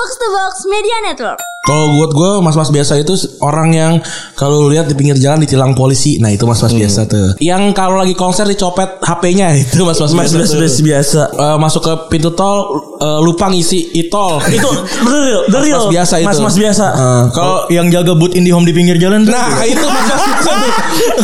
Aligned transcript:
Box 0.00 0.16
to 0.16 0.28
Box 0.32 0.54
Media 0.64 0.96
Network. 1.04 1.36
Kalau 1.60 1.92
buat 2.00 2.16
gue 2.16 2.30
mas-mas 2.40 2.72
biasa 2.72 2.96
itu 3.04 3.12
orang 3.44 3.68
yang 3.76 3.92
kalau 4.32 4.64
lu 4.64 4.72
lihat 4.72 4.88
di 4.88 4.96
pinggir 4.96 5.12
jalan 5.20 5.44
ditilang 5.44 5.76
polisi. 5.76 6.16
Nah 6.16 6.32
itu 6.32 6.48
mas-mas 6.48 6.72
biasa 6.72 7.04
tuh. 7.04 7.36
Yang 7.36 7.76
kalau 7.76 8.00
lagi 8.00 8.16
konser 8.16 8.48
dicopet 8.48 8.96
HP-nya 9.04 9.52
itu 9.60 9.84
mas-mas 9.84 10.16
biasa. 10.16 10.40
Mas 10.40 10.48
tuh. 10.48 10.56
mas 10.56 10.76
biasa. 10.80 11.22
Eh, 11.36 11.56
masuk 11.60 11.82
ke 11.84 11.92
pintu 12.16 12.32
tol 12.32 12.80
eh, 12.96 13.20
lupa 13.20 13.52
ngisi 13.52 13.92
e-tol. 13.92 14.40
Itu 14.56 14.72
real, 15.04 15.44
real. 15.52 15.84
Mas-mas 15.84 15.84
biasa 15.92 16.14
itu. 16.16 16.28
Mas-mas 16.32 16.56
biasa. 16.56 16.86
Eh, 16.96 17.22
kalau 17.36 17.68
yang 17.68 17.92
jaga 17.92 18.16
boot 18.16 18.32
IndiHome 18.32 18.64
di 18.64 18.72
pinggir 18.72 18.96
jalan 18.96 19.28
tuh. 19.28 19.36
nah 19.36 19.60
itu 19.60 19.84
mas-mas 19.84 20.22
biasa 20.32 20.52
tuh. 20.64 20.72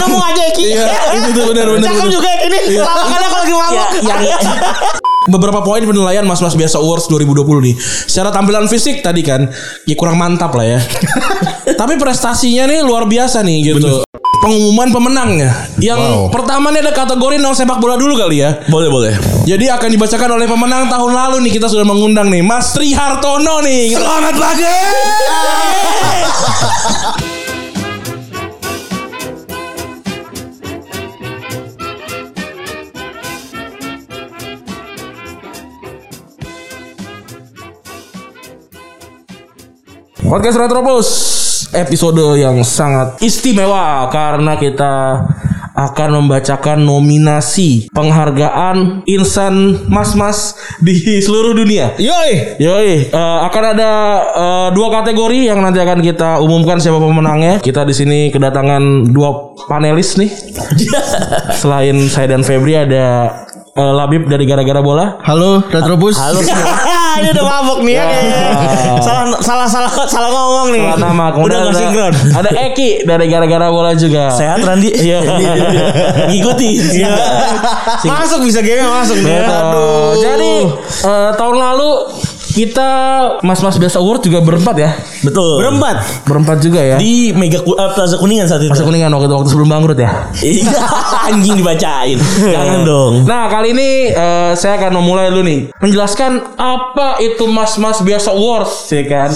Kamu 0.05 0.19
aja 0.21 0.43
Eki. 0.53 0.65
Iya, 0.69 0.85
itu 1.17 1.29
tuh 1.33 1.45
benar-benar. 1.49 1.89
Cakep 1.89 2.09
juga 2.13 2.31
ini. 2.45 2.61
Lawakannya 2.77 3.29
kalau 3.33 3.41
lagi 3.41 3.55
mabuk. 3.57 3.89
yang 4.05 5.06
beberapa 5.27 5.63
poin 5.63 5.83
penilaian 5.83 6.25
mas-mas 6.27 6.55
biasa 6.55 6.79
awards 6.81 7.07
2020 7.11 7.67
nih. 7.71 7.75
Secara 8.07 8.31
tampilan 8.33 8.67
fisik 8.71 9.03
tadi 9.03 9.23
kan, 9.23 9.47
ya 9.85 9.95
kurang 9.99 10.17
mantap 10.19 10.55
lah 10.55 10.79
ya. 10.79 10.81
Tapi 11.81 11.99
prestasinya 12.01 12.67
nih 12.71 12.83
luar 12.87 13.05
biasa 13.07 13.43
nih 13.43 13.75
gitu. 13.75 14.03
Pengumuman 14.37 14.93
pemenangnya. 14.93 15.51
Yang 15.81 16.31
pertama 16.31 16.71
nih 16.71 16.85
ada 16.87 16.93
kategori 16.95 17.41
non 17.41 17.57
sepak 17.57 17.83
bola 17.83 17.99
dulu 17.99 18.15
kali 18.15 18.45
ya. 18.45 18.63
Boleh 18.71 18.89
boleh. 18.89 19.15
Jadi 19.49 19.67
akan 19.67 19.89
dibacakan 19.91 20.31
oleh 20.39 20.47
pemenang 20.47 20.87
tahun 20.87 21.13
lalu 21.13 21.37
nih 21.49 21.59
kita 21.59 21.67
sudah 21.67 21.87
mengundang 21.89 22.31
nih 22.31 22.45
Mas 22.47 22.71
Tri 22.77 22.95
Hartono 22.95 23.65
nih. 23.65 23.97
Selamat 23.97 24.35
pagi. 24.39 24.75
Podcast 40.27 40.59
Retropus 40.59 41.09
episode 41.71 42.35
yang 42.35 42.59
sangat 42.67 43.23
istimewa 43.23 44.11
karena 44.11 44.59
kita 44.59 45.23
akan 45.71 46.19
membacakan 46.19 46.83
nominasi 46.83 47.87
penghargaan 47.95 49.07
insan 49.07 49.87
mas-mas 49.87 50.59
di 50.83 51.23
seluruh 51.23 51.55
dunia. 51.55 51.95
Yoi. 51.95 52.59
Yoi, 52.59 53.07
eh, 53.07 53.39
akan 53.47 53.65
ada 53.77 53.93
eh, 54.35 54.69
dua 54.75 54.89
kategori 54.99 55.47
yang 55.47 55.63
nanti 55.63 55.79
akan 55.79 56.03
kita 56.03 56.43
umumkan 56.43 56.83
siapa 56.83 56.99
pemenangnya. 56.99 57.63
Kita 57.63 57.87
di 57.87 57.95
sini 57.95 58.33
kedatangan 58.35 59.15
dua 59.15 59.55
panelis 59.71 60.19
nih. 60.19 60.33
Selain 61.63 61.95
saya 62.11 62.35
dan 62.35 62.43
Febri 62.43 62.75
ada 62.75 63.31
eh, 63.79 63.93
Labib 63.95 64.27
dari 64.27 64.43
gara-gara 64.43 64.83
bola. 64.83 65.23
Halo 65.23 65.63
Retropus. 65.71 66.19
Halo 66.19 66.43
semua. 66.43 66.75
Ini 67.17 67.29
udah 67.33 67.45
mabuk 67.45 67.79
nih 67.83 67.95
ya. 67.97 68.05
Salah 69.01 69.25
salah 69.41 69.67
salah 69.67 69.91
salah 70.07 70.29
ngomong 70.29 70.69
nih. 70.73 70.83
Salah 70.85 70.99
nama. 71.01 71.25
Udah 71.33 71.35
Kemudian 71.37 71.61
gak 71.61 71.71
ada, 71.71 71.79
sinkron. 71.81 72.13
ada 72.37 72.51
Eki 72.71 72.89
dari 73.05 73.25
gara-gara 73.27 73.67
bola 73.69 73.93
juga. 73.97 74.31
Sehat 74.33 74.61
Randi. 74.61 74.91
Iya. 74.93 75.21
Ngikuti. 76.31 76.71
Masuk 78.05 78.41
bisa 78.45 78.61
game 78.61 78.85
masuk 78.85 79.19
nih. 79.21 79.41
Betul. 79.43 80.13
Jadi 80.23 80.53
eh, 81.07 81.31
tahun 81.35 81.57
lalu 81.57 81.91
kita 82.57 82.89
mas-mas 83.45 83.77
biasa 83.77 84.01
award 84.01 84.25
juga 84.25 84.41
berempat 84.41 84.77
ya. 84.81 84.91
Betul. 85.21 85.61
Berempat. 85.61 86.25
Berempat 86.25 86.59
juga 86.65 86.81
ya. 86.81 86.97
Di 86.97 87.37
Mega 87.37 87.61
eh, 87.61 87.91
Plaza 87.93 88.17
Kuningan 88.17 88.49
saat 88.49 88.65
itu. 88.65 88.73
Masa 88.73 88.89
kuningan 88.89 89.13
waktu 89.13 89.29
waktu 89.29 89.51
sebelum 89.53 89.69
bangkrut 89.69 90.01
ya. 90.01 90.33
Iya, 90.41 90.73
anjing 91.29 91.61
dibacain. 91.61 92.17
Jangan 92.41 92.81
dong. 92.89 93.29
Nah 93.29 93.53
kali 93.53 93.77
ini 93.77 94.09
eh, 94.09 94.53
saya 94.57 94.81
akan 94.81 94.97
memulai 94.97 95.29
dulu 95.29 95.45
nih 95.45 95.61
menjelaskan 95.77 96.57
apa 96.57 97.21
itu 97.21 97.45
mas-mas 97.45 98.01
biasa 98.01 98.33
awards 98.33 98.89
ya 98.89 99.05
kan 99.05 99.31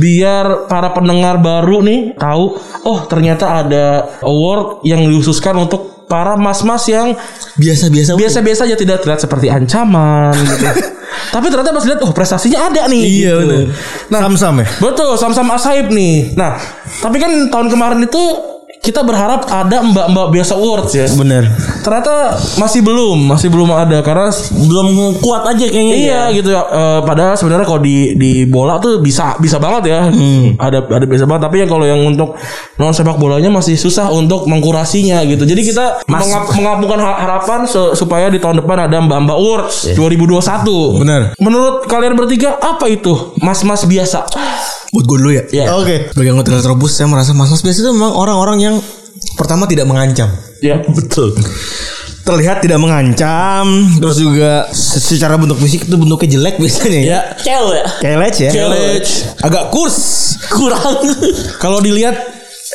biar 0.00 0.70
para 0.70 0.94
pendengar 0.96 1.36
baru 1.36 1.84
nih 1.84 2.16
tahu 2.16 2.56
oh 2.88 2.98
ternyata 3.04 3.60
ada 3.60 4.16
award 4.24 4.80
yang 4.88 5.04
dikhususkan 5.04 5.58
untuk 5.60 6.01
para 6.12 6.36
mas-mas 6.36 6.84
yang 6.92 7.16
Biasa-biasa. 7.56 8.12
biasa-biasa 8.20 8.68
aja 8.68 8.76
tidak 8.76 9.00
terlihat 9.00 9.20
seperti 9.24 9.48
ancaman 9.48 10.36
gitu. 10.36 10.64
Tapi 11.34 11.48
ternyata 11.48 11.72
pas 11.72 11.84
lihat 11.88 12.00
oh 12.04 12.12
prestasinya 12.12 12.68
ada 12.68 12.84
nih. 12.92 13.02
Iya 13.24 13.32
gitu. 13.40 13.48
benar. 13.48 13.64
Nah, 14.12 14.20
Sam-sam 14.28 14.54
ya. 14.60 14.66
Betul, 14.84 15.12
sam-sam 15.16 15.48
asaib 15.48 15.88
nih. 15.88 16.36
Nah, 16.36 16.60
tapi 17.00 17.16
kan 17.16 17.48
tahun 17.48 17.72
kemarin 17.72 18.04
itu 18.04 18.51
kita 18.82 19.06
berharap 19.06 19.46
ada 19.46 19.78
mbak-mbak 19.80 20.34
biasa 20.34 20.58
awards 20.58 20.90
ya. 20.90 21.06
Bener. 21.14 21.46
Ternyata 21.80 22.34
masih 22.58 22.82
belum, 22.82 23.30
masih 23.30 23.46
belum 23.46 23.70
ada 23.70 24.02
karena 24.02 24.26
Belum 24.50 24.86
kuat 25.16 25.46
aja 25.46 25.62
kayaknya. 25.62 25.94
Iya 25.94 26.10
ya. 26.26 26.34
gitu 26.34 26.50
ya. 26.50 26.62
Eh, 26.66 27.00
padahal 27.06 27.38
sebenarnya 27.38 27.62
kalau 27.62 27.78
di 27.78 28.18
di 28.18 28.42
bola 28.42 28.82
tuh 28.82 28.98
bisa 28.98 29.38
bisa 29.38 29.62
banget 29.62 29.86
ya. 29.86 30.00
Ada 30.58 30.82
ada 30.82 31.06
bisa 31.06 31.24
banget. 31.24 31.46
Tapi 31.46 31.62
yang 31.62 31.70
kalau 31.70 31.86
yang 31.86 32.02
untuk 32.02 32.34
non 32.74 32.90
sepak 32.90 33.14
bolanya 33.16 33.54
masih 33.54 33.78
susah 33.78 34.10
untuk 34.10 34.50
mengkurasinya 34.50 35.22
gitu. 35.24 35.46
Jadi 35.46 35.62
kita 35.62 36.02
mengap- 36.04 36.50
mengapunkan 36.50 36.98
ha- 36.98 37.18
harapan 37.22 37.62
se- 37.64 37.94
supaya 37.94 38.26
di 38.26 38.42
tahun 38.42 38.66
depan 38.66 38.90
ada 38.90 38.98
Mbak 38.98 39.18
Mbak 39.22 39.36
Awards 39.38 39.76
2021. 39.94 40.98
Benar. 40.98 41.20
Menurut 41.38 41.86
kalian 41.86 42.18
bertiga 42.18 42.58
apa 42.58 42.90
itu 42.90 43.14
mas-mas 43.38 43.86
biasa? 43.86 44.26
Buat 44.92 45.04
gue 45.04 45.16
dulu 45.18 45.30
ya. 45.32 45.44
Iya. 45.48 45.66
Oke. 45.74 46.12
Sebagai 46.12 46.30
anggota 46.30 46.52
Retropus 46.52 46.92
saya 46.92 47.08
merasa 47.08 47.32
mas-mas 47.32 47.64
biasa 47.64 47.78
itu 47.80 47.90
memang 47.90 48.12
orang-orang 48.12 48.58
yang 48.60 48.76
pertama 49.34 49.64
tidak 49.64 49.88
mengancam. 49.88 50.28
Ya 50.60 50.78
betul. 50.84 51.32
Terlihat 52.22 52.62
tidak 52.62 52.78
mengancam, 52.78 53.66
terus 53.98 54.14
juga 54.14 54.70
se- 54.70 55.02
secara 55.02 55.34
bentuk 55.34 55.58
fisik 55.58 55.90
itu 55.90 55.96
bentuknya 55.98 56.38
jelek 56.38 56.54
biasanya 56.54 57.00
ya. 57.02 57.08
Ya. 57.08 57.20
Cel 57.34 57.66
ya. 57.72 57.84
Kayak 57.98 58.18
lec 58.22 58.36
ya. 58.38 58.50
Challenge. 58.52 59.10
Agak 59.42 59.64
kurs. 59.74 59.98
Kurang. 60.46 61.02
Kalau 61.58 61.82
dilihat 61.82 62.14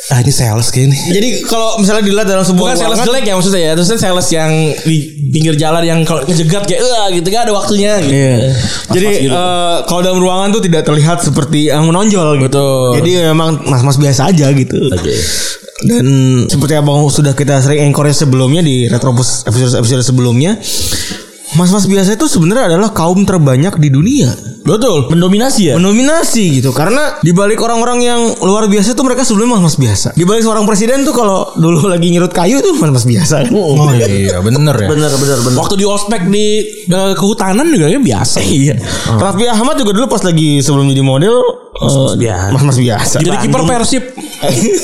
ah 0.08 0.18
ini 0.24 0.32
sales 0.32 0.72
kayak 0.72 0.88
ini. 0.88 0.98
Jadi 1.12 1.28
kalau 1.44 1.76
misalnya 1.76 2.04
dilihat 2.08 2.28
dalam 2.28 2.40
sebuah 2.40 2.72
Bukan 2.72 2.80
sales 2.80 2.98
jelek 3.04 3.24
ya 3.28 3.34
maksudnya 3.36 3.60
ya. 3.60 3.72
Terusnya 3.76 3.98
sales 4.00 4.28
yang 4.32 4.50
di 4.88 4.96
pinggir 5.28 5.54
jalan 5.60 5.82
yang 5.84 6.00
kalau 6.08 6.24
ngejegat 6.24 6.64
kayak 6.64 6.80
wah 6.80 7.12
gitu 7.12 7.28
gak 7.28 7.44
ada 7.44 7.52
waktunya 7.52 8.00
gitu. 8.00 8.16
Iya. 8.16 8.36
Jadi 8.88 9.08
gitu. 9.28 9.36
eh, 9.36 9.76
kalau 9.84 10.00
dalam 10.00 10.18
ruangan 10.18 10.48
tuh 10.56 10.62
tidak 10.64 10.82
terlihat 10.88 11.20
seperti 11.20 11.68
yang 11.68 11.84
menonjol 11.84 12.40
gitu. 12.40 12.48
Betul. 12.48 12.88
Jadi 13.04 13.10
memang 13.28 13.60
mas-mas 13.68 14.00
biasa 14.00 14.32
aja 14.32 14.48
gitu. 14.56 14.80
Dan 15.78 16.06
seperti 16.50 16.74
abang 16.74 17.06
sudah 17.06 17.38
kita 17.38 17.62
sering 17.62 17.86
encourage 17.86 18.18
sebelumnya 18.18 18.66
di 18.66 18.90
Retropus 18.90 19.46
episode 19.46 19.78
episode 19.78 20.02
sebelumnya, 20.02 20.58
mas-mas 21.56 21.88
biasa 21.88 22.18
itu 22.18 22.26
sebenarnya 22.28 22.76
adalah 22.76 22.92
kaum 22.92 23.24
terbanyak 23.24 23.80
di 23.80 23.88
dunia. 23.88 24.34
Betul. 24.68 25.08
Mendominasi 25.08 25.72
ya. 25.72 25.74
Mendominasi 25.80 26.60
gitu 26.60 26.76
karena 26.76 27.16
di 27.24 27.32
balik 27.32 27.56
orang-orang 27.64 28.04
yang 28.04 28.20
luar 28.44 28.68
biasa 28.68 28.92
tuh 28.92 29.06
mereka 29.08 29.24
sebelumnya 29.24 29.56
mas-mas 29.56 29.80
biasa. 29.80 30.08
Di 30.12 30.28
balik 30.28 30.44
seorang 30.44 30.68
presiden 30.68 31.08
tuh 31.08 31.16
kalau 31.16 31.56
dulu 31.56 31.88
lagi 31.92 32.12
nyerut 32.12 32.34
kayu 32.34 32.60
tuh 32.60 32.76
mas-mas 32.76 33.08
biasa. 33.08 33.48
kan? 33.48 33.52
Oh 33.56 33.88
iya 33.96 34.44
bener 34.44 34.76
ya. 34.76 34.88
Bener 34.92 35.12
bener 35.16 35.38
bener. 35.40 35.56
Waktu 35.56 35.74
di 35.80 35.86
ospek 35.88 36.28
di 36.28 36.46
eh, 36.84 37.12
kehutanan 37.16 37.64
juga 37.72 37.88
ya 37.88 37.96
biasa. 37.96 38.44
Iya. 38.44 38.76
Raffi 39.16 39.48
Ahmad 39.48 39.80
juga 39.80 39.96
dulu 39.96 40.06
pas 40.10 40.20
lagi 40.20 40.60
sebelum 40.60 40.92
jadi 40.92 41.00
model 41.00 41.34
eh, 41.80 42.14
biasa. 42.18 42.46
mas-mas 42.50 42.76
biasa. 42.76 43.16
Jadi 43.18 43.36
kiper 43.38 43.62
Persib 43.64 44.04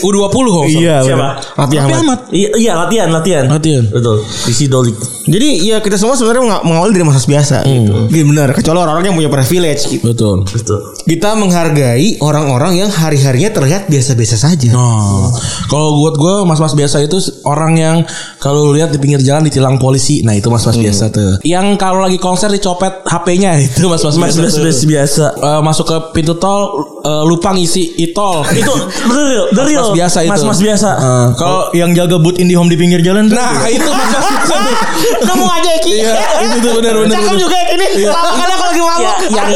U20 0.00 0.44
kok. 0.44 0.65
Iya, 0.66 0.97
Siapa? 1.03 1.28
Raffi 1.55 1.77
Ahmad. 1.77 1.99
Ahmad. 1.99 2.19
Iya, 2.31 2.49
iya 2.56 2.72
latihan 2.75 3.09
latihan. 3.09 3.44
Latihan. 3.47 3.84
Betul. 3.87 4.22
Isi 4.47 4.66
dolik. 4.66 4.97
Jadi 5.25 5.65
ya 5.65 5.81
kita 5.81 5.97
semua 5.97 6.15
sebenarnya 6.15 6.43
menga- 6.44 6.62
mengawali 6.62 6.93
dari 6.93 7.05
mas-mas 7.05 7.25
biasa 7.25 7.65
gitu. 7.65 7.93
Iya 8.10 8.25
benar, 8.25 8.49
kecuali 8.53 8.78
orang-orang 8.78 9.06
yang 9.06 9.16
punya 9.16 9.31
privilege 9.32 9.82
gitu. 9.88 10.05
Betul. 10.05 10.37
Betul. 10.44 10.78
Kita 11.03 11.32
menghargai 11.34 12.21
orang-orang 12.21 12.77
yang 12.77 12.91
hari-harinya 12.91 13.50
terlihat 13.50 13.88
biasa-biasa 13.88 14.37
saja. 14.37 14.71
Oh, 14.75 15.32
kalau 15.66 15.97
buat 15.99 16.15
gue 16.15 16.34
mas-mas 16.44 16.75
biasa 16.75 17.00
itu 17.00 17.16
orang 17.44 17.72
yang 17.75 17.97
kalau 18.37 18.69
lu 18.69 18.76
lihat 18.76 18.93
di 18.93 18.99
pinggir 18.99 19.19
jalan 19.19 19.43
ditilang 19.43 19.78
polisi. 19.78 20.21
Nah 20.21 20.37
itu 20.37 20.53
mas-mas 20.53 20.76
biasa 20.76 21.09
tuh. 21.09 21.41
Yang 21.41 21.78
kalau 21.78 22.05
lagi 22.05 22.19
konser 22.19 22.53
dicopet 22.53 23.00
HP-nya 23.03 23.56
itu 23.65 23.88
mas-mas 23.88 24.15
Mas 24.15 24.37
biasa. 24.37 24.61
biasa 24.61 24.61
tuh. 24.61 24.87
biasa. 24.87 25.25
Eh, 25.34 25.61
masuk 25.65 25.87
ke 25.87 25.97
pintu 26.12 26.37
tol 26.37 26.84
eh, 27.00 27.22
lupa 27.25 27.53
ngisi 27.53 27.97
e-tol. 27.99 28.44
Itu 28.61 28.73
the 29.06 29.23
real, 29.23 29.44
the 29.50 29.62
real. 29.64 29.85
Mas-mas 29.91 29.97
biasa 29.97 30.19
itu. 30.23 30.31
Mas 30.31 30.43
mas 30.44 30.61
biasa. 30.61 30.91
Eh, 30.94 31.26
Kalau 31.35 31.62
yang 31.73 31.91
jaga 31.93 32.17
boot 32.17 32.37
IndiHome 32.37 32.69
di 32.69 32.76
pinggir 32.76 33.00
jalan 33.00 33.26
tuh. 33.26 33.37
nah 33.37 33.64
itu. 33.67 33.85
Kamu 35.29 35.44
aja 35.44 35.70
Eki. 35.81 35.93
Iya, 36.00 36.14
itu 36.44 36.56
tuh 36.61 36.73
benar-benar. 36.79 37.14
Cakep 37.14 37.37
juga 37.37 37.59
ini. 37.70 37.87
Lawakannya 38.05 38.56
kalau 38.56 38.70
lagi 38.70 38.82
mabuk. 38.82 39.17
yang 39.31 39.49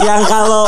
yang 0.00 0.20
kalau 0.24 0.64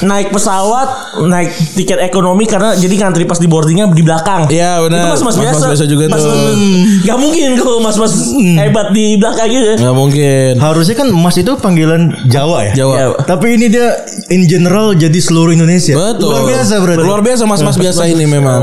naik 0.00 0.30
pesawat 0.30 0.88
naik 1.20 1.48
tiket 1.74 1.98
ekonomi 2.00 2.44
karena 2.44 2.72
jadi 2.72 2.94
ngantri 2.98 3.24
pas 3.24 3.36
di 3.36 3.46
boardingnya 3.46 3.88
di 3.88 4.00
belakang. 4.00 4.46
Iya, 4.48 4.80
benar. 4.80 4.98
Itu 5.00 5.08
mas 5.08 5.20
mas 5.20 5.28
Mas-mas 5.30 5.38
biasa. 5.40 5.64
biasa 5.68 5.84
juga 5.86 6.04
Mas- 6.06 6.20
tuh. 6.20 6.30
mas- 6.30 6.58
Gak 7.00 7.18
mungkin 7.18 7.48
kalau 7.56 7.78
mas 7.78 7.96
mas 7.96 8.14
hebat 8.56 8.86
di 8.90 9.16
belakang 9.16 9.48
gitu. 9.48 9.72
Nggak 9.76 9.94
mungkin. 9.94 10.50
Harusnya 10.56 10.94
kan 10.94 11.08
Mas 11.10 11.36
itu 11.36 11.52
panggilan 11.56 12.02
Jawa 12.26 12.58
ya. 12.66 12.72
Jawa. 12.76 12.94
Ya, 12.94 13.06
Tapi 13.20 13.46
ini 13.52 13.66
dia 13.66 13.88
in 14.28 14.46
general 14.46 14.92
jadi 14.92 15.16
seluruh 15.16 15.50
Indonesia. 15.50 15.94
Betul. 15.94 16.30
Luar 16.30 16.44
biasa 16.46 16.74
berarti. 16.78 17.00
Luar 17.00 17.20
biasa 17.20 17.42
mas-mas 17.44 17.76
biasa 17.76 18.02
ini 18.06 18.24
memang. 18.24 18.60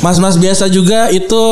Mas-mas 0.00 0.36
biasa 0.36 0.68
juga 0.68 1.08
itu 1.08 1.42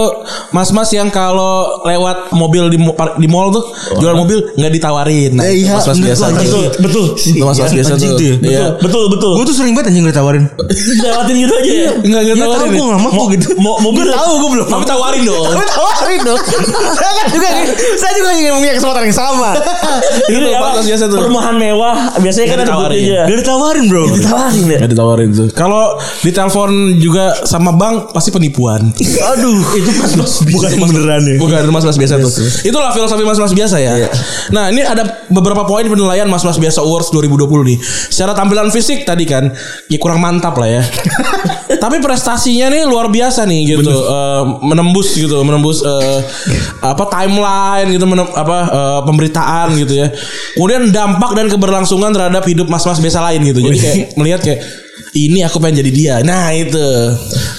mas-mas 0.50 0.90
yang 0.90 1.08
kalau 1.08 1.82
lewat 1.82 2.32
mobil 2.32 2.68
di 2.68 2.78
di 3.14 3.28
mall 3.28 3.48
tuh 3.50 3.64
jual 3.96 4.14
mobil 4.14 4.38
nggak 4.54 4.72
ditawarin. 4.72 5.30
Nah, 5.34 5.44
Eh, 5.44 5.62
iya, 5.62 5.76
mas-mas 5.76 5.98
biasa. 5.98 6.24
Betul. 6.78 7.06
Itu 7.14 7.42
mas-mas 7.42 7.70
Iya, 7.70 7.76
biasa 7.76 7.92
tuh. 7.94 8.18
Iya. 8.40 8.64
Betul 8.76 9.04
betul. 9.14 9.32
Gue 9.38 9.44
tuh 9.46 9.56
sering 9.56 9.72
banget 9.72 9.90
anjing 9.90 10.04
ditawarin. 10.04 10.44
Lewatin 11.04 11.34
gitu 11.38 11.54
aja 11.54 11.72
ya. 11.72 11.90
Enggak 12.02 12.20
enggak 12.24 12.36
Ya 12.36 12.44
tahu 12.44 12.52
tawarin. 12.54 12.70
gue 12.70 12.78
ya? 12.78 12.90
gak 12.90 13.02
mau 13.02 13.24
gitu. 13.30 13.46
Mau 13.58 13.74
mobil 13.80 14.04
Tahu 14.10 14.32
gue 14.36 14.50
belum. 14.58 14.66
Tapi 14.68 14.84
tawarin 14.84 15.22
dong. 15.22 15.44
Tapi 15.54 15.64
tawarin 15.66 16.20
dong. 16.22 16.40
saya 16.94 17.12
kan 17.14 17.26
juga 17.30 17.48
saya 17.98 18.12
juga 18.14 18.28
ingin 18.34 18.52
punya 18.58 18.72
kesempatan 18.76 19.02
yang 19.06 19.16
sama. 19.16 19.50
Gitu 20.24 20.46
ya, 20.46 20.58
Pak. 20.58 20.82
biasa 20.84 21.04
tuh. 21.08 21.18
Perumahan 21.20 21.54
mewah 21.56 21.94
biasanya 22.18 22.46
kan 22.50 22.58
ada 22.64 22.72
buktinya. 22.74 23.22
Gak 23.28 23.38
ditawarin 23.44 23.84
bro. 23.86 24.02
Ditawarin 24.10 24.64
ya. 24.66 24.78
Ditawarin 24.88 25.28
tuh. 25.30 25.46
Kalau 25.54 25.96
ditelepon 26.22 26.70
juga 26.98 27.24
sama 27.46 27.70
bank 27.74 28.10
pasti 28.12 28.30
penipuan. 28.34 28.90
Aduh. 29.34 29.62
Itu 29.74 29.90
pas 30.18 30.32
bukan 30.44 30.70
beneran 30.90 31.22
ya. 31.24 31.36
Bukan 31.38 31.62
mas-mas 31.70 31.96
biasa 31.96 32.18
tuh. 32.20 32.30
Itulah 32.64 32.90
filosofi 32.92 33.22
mas-mas 33.22 33.52
biasa 33.52 33.76
ya. 33.78 34.08
Nah, 34.50 34.70
ini 34.70 34.82
ada 34.82 35.24
beberapa 35.28 35.64
poin 35.64 35.84
penilaian 35.84 36.26
mas-mas 36.26 36.56
biasa 36.56 36.82
Awards 36.82 37.12
2020 37.12 37.70
nih. 37.74 37.78
Secara 38.10 38.32
tampilan 38.34 38.68
fisik 38.72 39.03
tadi 39.04 39.24
kan 39.28 39.52
ya 39.86 39.98
kurang 40.00 40.24
mantap 40.24 40.56
lah 40.56 40.80
ya. 40.80 40.82
Tapi 41.84 42.00
prestasinya 42.00 42.72
nih 42.72 42.88
luar 42.88 43.12
biasa 43.12 43.44
nih 43.44 43.76
gitu. 43.76 43.92
Eh, 43.92 44.42
menembus 44.64 45.12
gitu, 45.14 45.36
menembus 45.44 45.84
eh, 45.84 46.18
apa 46.80 47.04
timeline 47.08 47.88
gitu 47.92 48.04
menem- 48.08 48.32
apa 48.32 48.58
eh, 48.68 49.00
pemberitaan 49.04 49.76
gitu 49.76 49.94
ya. 49.94 50.08
Kemudian 50.56 50.88
dampak 50.90 51.36
dan 51.36 51.46
keberlangsungan 51.52 52.10
terhadap 52.16 52.44
hidup 52.48 52.66
mas-mas 52.66 52.98
biasa 52.98 53.20
lain 53.30 53.44
gitu. 53.44 53.60
Jadi 53.60 53.76
kayak 53.78 53.96
melihat 54.16 54.40
kayak 54.40 54.60
ini 55.14 55.46
aku 55.46 55.62
pengen 55.62 55.80
jadi 55.80 55.90
dia. 55.94 56.14
Nah, 56.20 56.50
itu. 56.50 56.82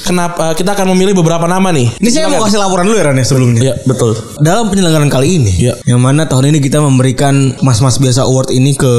Kenapa 0.04 0.54
kita 0.54 0.76
akan 0.76 0.92
memilih 0.94 1.18
beberapa 1.18 1.48
nama 1.48 1.72
nih. 1.72 1.90
Ini 1.98 2.10
saya 2.12 2.30
mau 2.30 2.44
kasih 2.44 2.62
laporan 2.62 2.86
dulu 2.86 3.00
ya 3.00 3.10
Ran 3.10 3.18
ya 3.18 3.26
sebelumnya. 3.26 3.62
Iya, 3.64 3.74
betul. 3.88 4.14
Dalam 4.38 4.70
penyelenggaraan 4.70 5.10
kali 5.10 5.40
ini, 5.42 5.52
Iya. 5.66 5.74
yang 5.88 5.98
mana 5.98 6.28
tahun 6.28 6.54
ini 6.54 6.60
kita 6.62 6.78
memberikan 6.78 7.56
mas-mas 7.64 7.98
biasa 7.98 8.28
award 8.28 8.52
ini 8.52 8.76
ke 8.76 8.92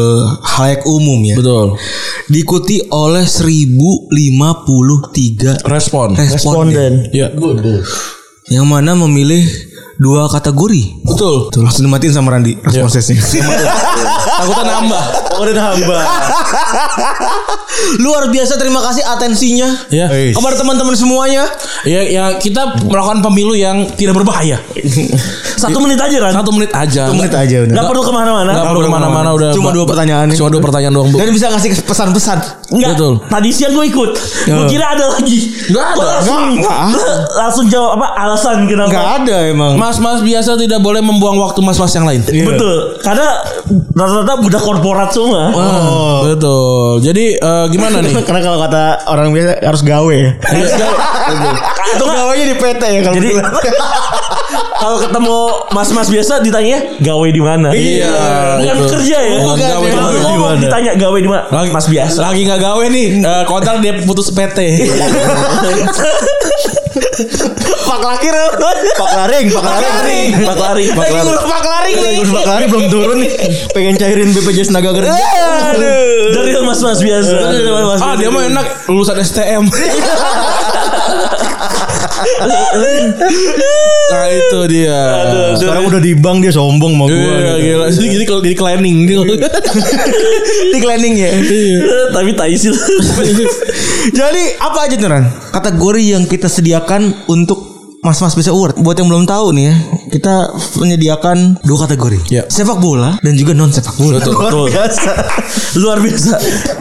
halayak 0.43 0.83
umum 0.89 1.21
ya. 1.23 1.37
Betul. 1.37 1.77
Diikuti 2.27 2.83
oleh 2.91 3.23
1053 3.23 5.63
Respon. 5.63 6.17
responden. 6.17 7.13
Ya. 7.13 7.31
Yang 8.47 8.67
mana 8.67 8.95
memilih 8.95 9.43
dua 9.97 10.29
kategori. 10.29 11.05
Betul. 11.05 11.49
Tuh 11.49 11.61
langsung 11.65 11.89
dimatiin 11.89 12.13
sama 12.13 12.37
Randi 12.37 12.57
responsesnya. 12.61 13.17
Takutnya 14.41 14.65
nambah. 14.77 15.03
Udah 15.41 15.55
nambah. 15.57 16.03
Luar 18.05 18.29
biasa 18.29 18.61
terima 18.61 18.85
kasih 18.85 19.05
atensinya. 19.05 19.69
Ya. 19.89 20.09
Kepada 20.37 20.57
teman-teman 20.61 20.93
semuanya. 20.93 21.49
Ya, 21.89 22.05
ya 22.05 22.25
kita 22.37 22.77
melakukan 22.85 23.25
pemilu 23.25 23.57
yang 23.57 23.89
tidak 23.97 24.21
berbahaya. 24.21 24.61
Satu 25.57 25.79
menit 25.81 25.99
aja 25.99 26.17
kan. 26.21 26.33
Satu 26.37 26.51
menit 26.53 26.71
aja. 26.73 27.03
Satu 27.09 27.15
menit 27.17 27.35
aja 27.35 27.57
udah. 27.65 27.75
Gak 27.75 27.87
perlu 27.89 28.03
ke 28.05 28.13
mana-mana. 28.13 28.51
Nggak 28.53 28.67
perlu 28.69 28.83
ke 28.85 28.91
mana-mana 28.93 29.29
udah. 29.33 29.51
Cuma 29.57 29.69
dua 29.73 29.85
pertanyaan 29.89 30.25
nih. 30.31 30.37
Cuma 30.37 30.49
dua 30.53 30.63
pertanyaan 30.63 30.93
doang 30.93 31.09
bu. 31.11 31.17
Dan 31.17 31.33
bisa 31.33 31.47
ngasih 31.49 31.71
pesan-pesan. 31.83 32.39
Enggak. 32.77 32.91
Betul. 32.95 33.13
Tadi 33.27 33.49
siang 33.51 33.73
gue 33.73 33.87
ikut. 33.89 34.11
Gue 34.47 34.65
kira 34.69 34.87
ada 34.93 35.05
lagi. 35.17 35.39
Nggak 35.73 35.87
ada. 35.97 36.05
Langsung, 36.07 36.43
Nggak, 36.61 36.79
nggak. 36.93 37.17
langsung 37.35 37.67
jawab 37.67 37.91
apa 37.99 38.07
alasan 38.15 38.57
kenapa. 38.69 38.91
Gak 38.93 39.09
ada 39.25 39.37
emang. 39.49 39.73
Mas-mas 39.81 40.21
biasa 40.21 40.55
tidak 40.55 40.81
boleh 40.81 41.01
membuang 41.01 41.41
waktu 41.41 41.59
mas-mas 41.65 41.93
yang 41.97 42.07
lain. 42.07 42.21
Betul. 42.23 43.01
Karena 43.01 43.29
rata-rata 43.97 44.33
budak 44.39 44.63
korporat 44.63 45.11
semua. 45.11 45.51
Oh. 45.51 46.19
Betul. 46.27 47.01
Jadi 47.01 47.39
eh, 47.39 47.65
gimana 47.73 48.05
nih? 48.05 48.13
Karena 48.27 48.41
kalau 48.45 48.59
kata 48.61 48.83
orang 49.09 49.33
biasa 49.33 49.53
harus 49.65 49.83
gawe 49.83 50.15
ya. 50.15 50.31
Atau 51.97 52.07
gawenya 52.17 52.45
di 52.53 52.57
PT 52.57 52.83
ya 52.83 53.01
kalau 53.03 53.17
Jadi 53.17 53.29
bilang. 53.33 53.53
kalau 54.83 54.97
ketemu 55.01 55.39
mas-mas 55.69 56.07
biasa 56.07 56.41
ditanya 56.41 56.79
gawe 56.99 57.27
di 57.27 57.39
mana? 57.39 57.69
Iya, 57.71 58.13
Bukan 58.57 58.77
itu. 58.77 58.87
kerja 58.93 59.17
ya. 59.19 59.37
Bukan 59.39 59.57
Bukan. 59.57 59.69
gawe 59.69 59.87
di 59.87 59.97
mana. 59.97 60.19
ngomong 60.23 60.59
ditanya 60.59 60.93
gawe 60.95 61.19
di 61.19 61.29
mana? 61.29 61.43
Lagi, 61.49 61.71
Mas 61.71 61.87
biasa. 61.87 62.19
Lagi 62.23 62.41
nggak 62.43 62.61
gawe 62.61 62.85
nih. 62.87 63.07
eh, 63.19 63.43
kontrak 63.45 63.77
dia 63.79 63.93
putus 64.01 64.29
PT. 64.31 64.59
Pak 67.87 68.01
Lakir. 68.03 68.35
Pak 68.97 69.11
Laring, 69.15 69.47
Pak 69.49 69.63
Laring. 69.63 70.29
Pak 70.43 70.57
lari. 70.57 70.85
Pak 70.91 71.07
Laring. 71.07 71.39
Pak 71.39 71.63
Laring 71.63 71.97
nih. 71.99 72.17
Pak 72.25 72.45
Laring 72.47 72.69
belum 72.69 72.87
turun 72.89 73.17
nih. 73.21 73.31
Pengen 73.71 73.95
cairin 73.97 74.29
BPJS 74.31 74.69
tenaga 74.69 74.91
kerja. 74.93 75.13
Aduh. 75.13 76.33
Dari 76.35 76.51
mas-mas 76.59 77.01
biasa. 77.01 77.35
Dari 77.53 77.67
mas-mas 77.67 78.01
ah 78.01 78.15
dia 78.15 78.29
mah 78.29 78.43
enak 78.45 78.67
lulusan 78.87 79.17
STM. 79.19 79.65
nah 84.07 84.25
itu 84.31 84.59
dia. 84.71 85.01
Sekarang 85.55 85.85
udah 85.87 86.01
di 86.01 86.13
bank 86.15 86.43
dia 86.43 86.53
sombong 86.53 86.97
mau 86.97 87.07
Iya, 87.07 87.17
gua. 87.17 87.57
gila. 87.59 87.87
Jadi, 87.91 88.07
jadi 88.17 88.25
kalau 88.25 88.43
di 88.43 88.53
cleaning 88.55 88.99
dia. 89.05 89.19
Di 90.75 90.79
cleaning 90.81 91.15
ya. 91.17 91.31
Tapi 92.13 92.31
tai 92.33 92.55
sih. 92.57 92.73
Jadi 94.19 94.43
apa 94.57 94.79
aja 94.87 94.95
tuh 94.97 95.09
Ran? 95.09 95.25
Kategori 95.53 96.03
yang 96.03 96.25
kita 96.25 96.47
sediakan 96.47 97.27
untuk 97.27 97.76
Mas-mas 98.07 98.33
bisa 98.33 98.51
award. 98.51 98.79
Buat 98.79 98.97
yang 98.97 99.09
belum 99.09 99.25
tahu 99.25 99.51
nih 99.51 99.65
ya, 99.65 99.75
kita 100.09 100.35
menyediakan 100.77 101.37
dua 101.61 101.79
kategori. 101.83 102.19
Ya. 102.29 102.47
Sepak 102.47 102.79
bola 102.79 103.19
dan 103.19 103.35
juga 103.35 103.51
non 103.51 103.69
sepak 103.69 103.97
bola. 103.97 104.17
Betul. 104.17 104.33
Luar 104.33 104.47
Betul. 104.47 104.67
biasa. 104.71 105.11
Luar 105.77 105.99
biasa. 105.99 106.33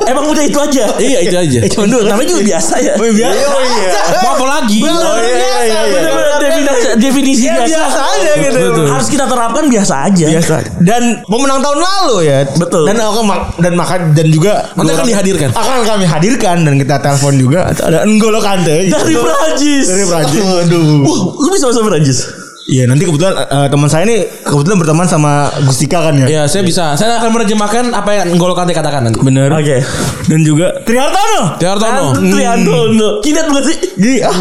Emang 0.06 0.26
udah 0.28 0.44
itu 0.44 0.60
aja. 0.60 0.86
iya 0.98 1.20
itu 1.20 1.34
aja. 1.34 1.60
Eh, 1.60 1.70
cuma 1.70 1.86
dua. 1.88 2.06
Namanya 2.06 2.30
juga 2.30 2.44
biasa 2.46 2.74
ya. 2.78 2.94
Oh, 2.94 3.10
biasa. 3.10 3.42
Oh, 3.44 3.64
iya. 3.66 3.90
Mau 4.22 4.32
apa 4.32 4.46
lagi? 4.52 4.80
Bener, 4.80 5.02
Oh, 5.02 5.18
iya, 5.18 5.26
iya, 5.26 5.42
iya, 5.42 5.62
iya. 5.66 5.80
Bener-bener 5.90 6.38
definisi, 6.38 6.86
definisi 7.00 7.44
Ya, 7.44 7.54
biasa. 7.58 7.74
biasa 7.74 8.00
aja 8.08 8.32
gitu. 8.38 8.58
Betul. 8.62 8.86
Harus 8.88 9.08
kita 9.10 9.26
terapkan 9.26 9.66
biasa 9.66 9.94
aja. 10.06 10.26
Biasa. 10.30 10.54
Dan 10.80 11.02
pemenang 11.26 11.60
tahun 11.60 11.80
lalu 11.80 12.18
ya. 12.24 12.40
Betul. 12.54 12.84
Dan 12.86 12.96
akan 12.98 13.26
dan 13.58 13.74
maka 13.74 13.94
dan 14.12 14.28
juga 14.30 14.54
Nanti 14.76 14.94
akan 14.94 15.06
dihadirkan. 15.08 15.50
akan 15.52 15.78
kami 15.84 16.06
hadirkan 16.06 16.58
dan 16.62 16.74
kita 16.76 16.96
telepon 17.00 17.34
juga 17.36 17.60
ada 17.68 18.06
N'Golo 18.06 18.38
Kante 18.38 18.86
Dari 18.86 19.16
Prancis. 19.16 19.86
dari 19.88 20.04
Prancis. 20.06 20.44
Aduh. 20.62 21.15
Lu 21.16 21.50
bisa 21.52 21.68
bahasa 21.72 21.82
Prancis? 21.82 22.20
Iya 22.66 22.90
nanti 22.90 23.06
kebetulan 23.06 23.38
eh, 23.46 23.68
teman 23.70 23.86
saya 23.86 24.10
ini 24.10 24.26
kebetulan 24.42 24.82
berteman 24.82 25.06
sama 25.06 25.54
Gustika 25.70 26.02
kan 26.02 26.18
ya. 26.18 26.26
Ya 26.26 26.42
saya 26.50 26.66
bisa. 26.66 26.98
Saya 26.98 27.22
akan 27.22 27.38
menerjemahkan 27.38 27.94
apa 27.94 28.10
yang 28.18 28.34
N'Golo 28.34 28.58
Kante 28.58 28.74
katakan 28.74 29.06
nanti. 29.06 29.22
Bener. 29.22 29.54
Oke. 29.54 29.86
Dan 30.26 30.42
juga 30.42 30.74
Trihartono. 30.82 31.62
Tiartono. 31.62 32.18
Triantono. 32.18 33.10
Kinet 33.22 33.46
bukan 33.54 33.64
sih? 33.70 33.78
Jadi 34.02 34.18
ah, 34.26 34.34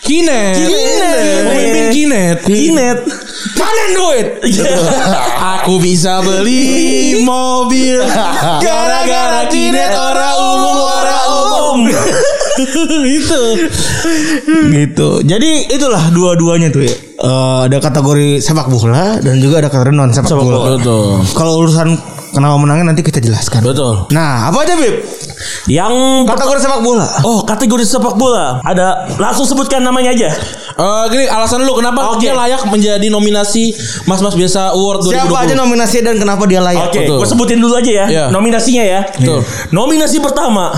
Kinet. 0.00 0.56
Kinet. 0.56 1.42
Pemimpin 1.52 1.86
Kinet. 1.92 2.38
Kinet. 2.48 2.98
Panen 3.60 3.90
duit. 3.92 4.26
Iya. 4.48 4.72
Aku 5.60 5.76
bisa 5.76 6.24
beli 6.24 7.20
mobil 7.20 8.00
gara-gara 8.64 9.52
Kinet 9.52 9.92
orang. 9.92 10.45
itu 13.18 13.42
gitu 14.72 15.08
jadi 15.22 15.50
itulah 15.70 16.10
dua-duanya 16.12 16.70
tuh 16.72 16.84
ya 16.84 16.96
Eh, 17.16 17.60
ada 17.64 17.80
kategori 17.80 18.44
sepak 18.44 18.68
bola 18.68 19.16
dan 19.24 19.40
juga 19.40 19.64
ada 19.64 19.72
kategori 19.72 19.96
non 19.96 20.12
sepak 20.12 20.36
bola. 20.36 20.76
Betul. 20.76 21.24
Kalau 21.32 21.64
urusan 21.64 21.96
kenapa 22.36 22.60
menangnya 22.60 22.92
nanti 22.92 23.00
kita 23.00 23.24
jelaskan. 23.24 23.64
Betul. 23.64 24.04
Nah, 24.12 24.52
apa 24.52 24.68
aja 24.68 24.76
Bib? 24.76 25.00
Yang 25.64 25.92
Kategori 26.28 26.60
sepak 26.60 26.80
bola. 26.84 27.08
Oh 27.24 27.44
kategori 27.44 27.84
sepak 27.84 28.16
bola 28.16 28.56
Ada 28.64 29.04
Langsung 29.20 29.44
sebutkan 29.44 29.84
namanya 29.84 30.16
aja 30.16 30.32
Eh 30.76 31.04
gini 31.12 31.28
alasan 31.28 31.60
lu 31.60 31.76
kenapa 31.76 32.16
Oke. 32.16 32.24
dia 32.24 32.32
layak 32.32 32.64
menjadi 32.72 33.04
nominasi 33.12 33.76
Mas-mas 34.08 34.32
biasa 34.32 34.72
award 34.72 35.04
2020. 35.04 35.12
Siapa 35.12 35.36
aja 35.36 35.54
nominasi 35.56 35.96
dan 36.00 36.16
kenapa 36.16 36.48
dia 36.48 36.64
layak? 36.64 36.88
Oke 36.88 37.04
Betul. 37.04 37.20
Gue 37.20 37.28
sebutin 37.28 37.58
dulu 37.60 37.76
aja 37.76 37.92
ya 37.92 38.06
Iya. 38.08 38.24
Nominasinya 38.32 38.84
ya 38.84 39.00
Betul. 39.12 39.44
Nominasi 39.76 40.24
pertama 40.24 40.72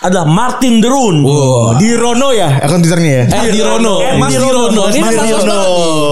Adalah 0.00 0.24
Martin 0.24 0.78
Derun 0.78 1.22
Oh, 1.22 1.72
di 1.74 1.92
Rono 1.92 2.30
ya 2.30 2.56
akun 2.58 2.80
Twitternya 2.80 3.12
ya. 3.12 3.24
Eh 3.38 3.50
di 3.50 3.60
Rono. 3.60 3.98
Eh, 3.98 4.16
Mas 4.16 4.30
Di 4.30 4.40
Rono. 4.40 4.82
Ini 4.86 4.98
Mas 4.98 5.16
Di 5.16 5.32
Rono. 5.32 5.58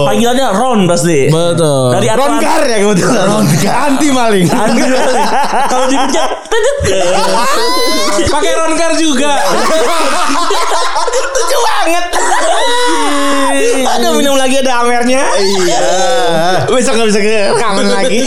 Panggilannya 0.05 0.47
Ron 0.51 0.79
pasti 0.85 1.27
Betul. 1.27 1.93
Dari 1.93 2.07
Atlant- 2.07 2.37
Rongar 2.37 2.61
ya 2.63 2.77
kebetulan. 2.79 3.25
Rongar 3.25 3.73
anti 3.85 4.07
maling. 4.09 4.47
Anti 4.47 4.81
maling. 4.81 5.25
Kalau 5.67 5.85
dipencet 5.85 6.29
tedet. 6.45 6.77
Pakai 8.33 8.53
Ronkar 8.55 8.91
juga. 8.95 9.31
Lucu 11.39 11.57
banget. 11.61 12.05
Aduh 13.89 14.11
minum 14.13 14.35
lagi 14.35 14.59
ada 14.59 14.81
amernya. 14.81 15.21
Iya. 15.35 15.79
Besok 16.67 16.93
nggak 16.95 17.07
bisa 17.09 17.19
ke 17.19 17.31
rekaman 17.49 17.85
lagi. 17.87 18.19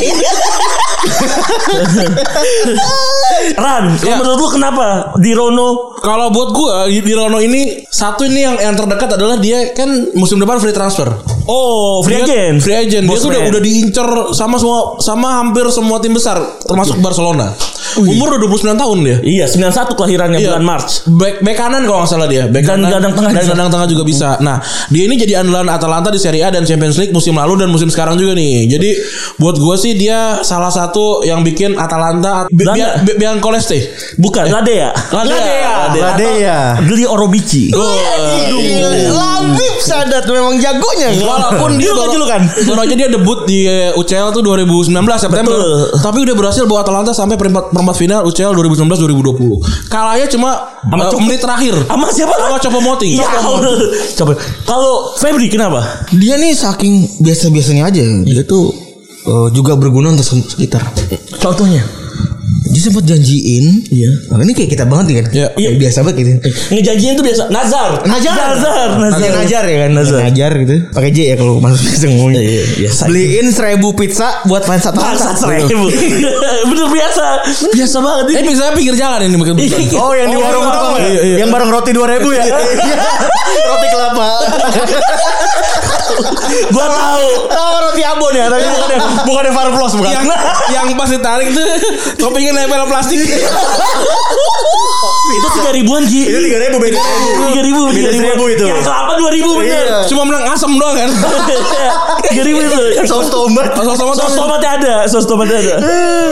Ran 3.56 3.84
Ya. 4.02 4.16
Menurut 4.18 4.38
lu 4.38 4.48
kenapa 4.50 5.12
Di 5.18 5.32
Rono 5.32 5.94
Kalau 6.02 6.30
buat 6.30 6.48
gua 6.50 6.70
di 6.90 7.12
Rono 7.14 7.38
ini 7.38 7.86
satu 7.86 8.26
ini 8.26 8.42
yang 8.42 8.56
yang 8.58 8.74
terdekat 8.74 9.14
adalah 9.14 9.38
dia 9.38 9.70
kan 9.70 9.86
musim 10.12 10.34
depan 10.36 10.58
free 10.58 10.74
transfer. 10.74 11.06
Oh, 11.46 12.02
free 12.02 12.18
Dia- 12.18 12.26
agent. 12.26 12.56
Free 12.58 12.74
agent. 12.74 13.06
Dia 13.06 13.14
tuh 13.14 13.30
udah, 13.30 13.42
udah 13.46 13.62
diincer 13.62 14.06
sama 14.34 14.58
semua 14.58 14.98
sama 14.98 15.38
hampir 15.38 15.62
semua 15.70 16.02
tim 16.02 16.10
besar 16.10 16.42
termasuk 16.60 16.98
Barcelona. 16.98 17.54
Umur 17.94 18.34
udah 18.34 18.40
29 18.42 18.74
tahun 18.74 18.98
dia. 19.04 19.16
Iya, 19.22 19.44
91 19.46 19.94
kelahirannya 19.94 20.38
Iya. 20.40 20.48
bulan 20.50 20.64
March. 20.64 20.90
Back, 21.06 21.44
back 21.44 21.56
kanan 21.56 21.84
kalau 21.84 22.02
nggak 22.02 22.10
salah 22.10 22.26
dia. 22.26 22.48
Back 22.48 22.64
Dan 22.64 22.82
kanan, 22.82 22.88
gelandang 22.90 23.14
tengah 23.14 23.30
dan 23.30 23.44
gelandang 23.44 23.70
tengah 23.70 23.86
juga 23.86 24.02
bisa. 24.02 24.28
Nah, 24.40 24.56
dia 24.88 25.02
ini 25.04 25.14
jadi 25.14 25.32
andalan 25.38 25.68
Atalanta 25.68 26.08
di 26.08 26.18
Serie 26.18 26.42
A 26.42 26.50
dan 26.50 26.64
Champions 26.64 26.98
League 26.98 27.12
musim 27.12 27.36
lalu 27.36 27.60
dan 27.60 27.68
musim 27.70 27.86
sekarang 27.86 28.16
juga 28.16 28.34
nih. 28.34 28.66
Jadi 28.66 28.90
buat 29.36 29.54
gue 29.54 29.76
sih 29.76 29.94
dia 29.94 30.42
salah 30.42 30.72
satu 30.72 30.91
yang 31.22 31.40
bikin 31.40 31.74
Atalanta 31.74 32.46
bi 32.48 32.64
biang 33.14 33.38
koleste. 33.38 33.78
Bukan, 34.16 34.48
Ladea. 34.48 34.90
Ladea. 35.10 35.74
Ladea. 35.92 36.58
Gli 36.82 37.04
Orobici. 37.04 37.72
Labib 39.08 39.74
sadat 39.78 40.24
memang 40.26 40.58
jagonya. 40.58 41.10
Walaupun 41.18 41.76
dia 41.76 41.90
Julukan, 41.90 42.00
baru, 42.02 42.12
julukan. 42.14 42.40
baru 42.68 42.80
aja 42.82 42.94
dia 42.94 43.08
debut 43.08 43.38
di 43.44 43.58
eh, 43.64 43.90
UCL 43.92 44.30
tuh 44.30 44.42
2019 44.42 44.92
September. 45.18 45.52
Betul. 45.52 45.72
Tapi 45.98 46.18
udah 46.22 46.34
berhasil 46.34 46.64
bawa 46.64 46.80
Atalanta 46.82 47.12
sampai 47.12 47.36
perempat 47.36 47.70
perempat 47.70 47.96
final 47.96 48.20
UCL 48.24 48.52
2019-2020. 48.54 49.88
Kalahnya 49.88 50.26
cuma 50.28 50.50
Sama 50.82 51.02
eh, 51.02 51.10
Cok- 51.10 51.20
menit 51.22 51.40
terakhir. 51.40 51.74
Sama 51.86 52.06
siapa? 52.10 52.34
Sama 52.34 52.56
Copo 52.58 52.78
Moting. 52.80 53.12
Ya, 53.16 53.28
coba. 54.16 54.32
Kalau 54.64 54.92
Febri 55.16 55.46
kenapa? 55.46 55.82
Dia 56.12 56.36
nih 56.36 56.52
saking 56.52 56.94
biasa-biasanya 57.20 57.82
aja. 57.86 58.02
Dia 58.22 58.42
tuh 58.42 58.70
eh, 59.26 59.48
juga 59.54 59.78
berguna 59.78 60.10
untuk 60.14 60.26
sekitar. 60.26 60.82
Contohnya? 61.38 62.01
Dia 62.72 62.80
sempat 62.82 63.04
janjiin. 63.04 63.64
Iya. 63.86 64.10
Nah, 64.26 64.40
ini 64.40 64.50
kayak 64.50 64.66
kita 64.72 64.82
banget 64.84 65.04
nih 65.06 65.14
kan. 65.14 65.24
Iya. 65.30 65.46
Kayak 65.52 65.72
biasa 65.76 65.96
banget 66.00 66.14
gitu. 66.16 66.28
Ngejanjiin 66.72 67.12
tuh 67.14 67.22
biasa. 67.22 67.42
Nazar. 67.46 67.90
Nazar. 68.02 68.34
Nazar. 68.48 68.88
Najar, 68.96 69.30
Najar 69.36 69.62
ya 69.62 69.76
kan. 69.78 69.90
Nazar. 69.92 70.18
Najar 70.24 70.50
gitu. 70.56 70.74
Pakai 70.88 71.10
J 71.10 71.16
ya 71.28 71.34
kalau 71.36 71.52
masuk 71.58 71.78
biasa 71.82 72.02
ngomongnya. 72.08 72.40
Iya, 72.40 72.48
iya, 72.48 72.62
biasa. 72.80 73.00
Beliin 73.06 73.46
seribu 73.48 73.86
pizza 73.92 74.28
buat 74.44 74.62
fans 74.64 74.82
Atalanta. 74.82 75.04
Bangsat 75.04 75.34
seribu. 75.36 75.84
Bener 76.66 76.86
biasa. 76.88 77.24
Biasa 77.70 77.96
banget 77.98 78.24
Eh, 78.24 78.40
ini. 78.40 78.48
misalnya 78.48 78.72
pinggir 78.72 78.94
jalan 78.96 79.18
ini 79.20 79.36
mungkin. 79.36 79.52
Oh 79.94 80.12
yang 80.16 80.28
di 80.32 80.36
Oh, 80.36 80.40
warung 80.40 80.64
iya, 80.64 80.72
apa? 80.72 80.96
iya, 80.96 81.20
iya. 81.22 81.36
Yang 81.44 81.48
bareng 81.52 81.70
roti 81.70 81.90
2000 81.92 82.32
ya? 82.32 82.44
roti 83.68 83.86
kelapa. 83.88 84.28
Gua 86.72 86.86
tahu. 86.86 87.26
Oh 87.48 87.76
roti 87.82 88.02
abon 88.02 88.32
ya, 88.32 88.46
tapi 88.46 88.62
bukan 88.64 88.90
yang 88.90 89.02
bukan 89.24 89.42
yang 89.44 89.54
Farplos 89.54 89.92
bukan. 89.94 90.10
yang 90.12 90.24
yang 90.72 90.84
pas 90.94 91.08
ditarik 91.08 91.48
tuh 91.50 91.66
toppingnya 92.18 92.52
nempel 92.62 92.86
plastik. 92.86 93.18
Itu 95.32 95.48
tiga 95.56 95.70
ribuan 95.72 96.02
Ki. 96.04 96.28
Itu 96.28 96.38
3000 96.38 96.76
beda. 96.76 96.98
Tiga 97.48 97.62
ribu. 97.62 97.80
Beda 97.88 98.10
seribu 98.12 98.44
itu. 98.48 98.66
Yang 98.66 98.82
kelapa 98.84 99.12
dua 99.16 99.30
ribu 99.32 99.50
bener. 99.58 99.84
Iya. 99.84 99.98
Cuma 100.06 100.22
menang 100.24 100.44
asam 100.50 100.70
doang 100.74 100.94
kan. 100.94 101.08
Tiga 102.28 102.42
ribu 102.44 102.58
itu. 102.60 102.80
Saus 103.10 103.28
tomat. 103.28 103.72
Saus 103.72 103.98
tomat 103.98 104.14
Sos 104.14 104.34
tomatnya 104.34 104.70
ada. 104.76 104.94
Sos 105.08 105.24
tomatnya 105.24 105.58
ada. 105.58 105.74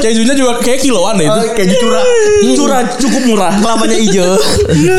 Kejunya 0.01 0.35
juga 0.35 0.61
kayak 0.61 0.81
kiloan 0.81 1.17
deh 1.17 1.27
itu. 1.27 1.41
Keju 1.55 1.75
curah. 1.81 2.03
Curah 2.57 2.81
cukup 2.99 3.23
murah. 3.27 3.53
Kelapanya 3.57 3.97
hijau. 3.97 4.33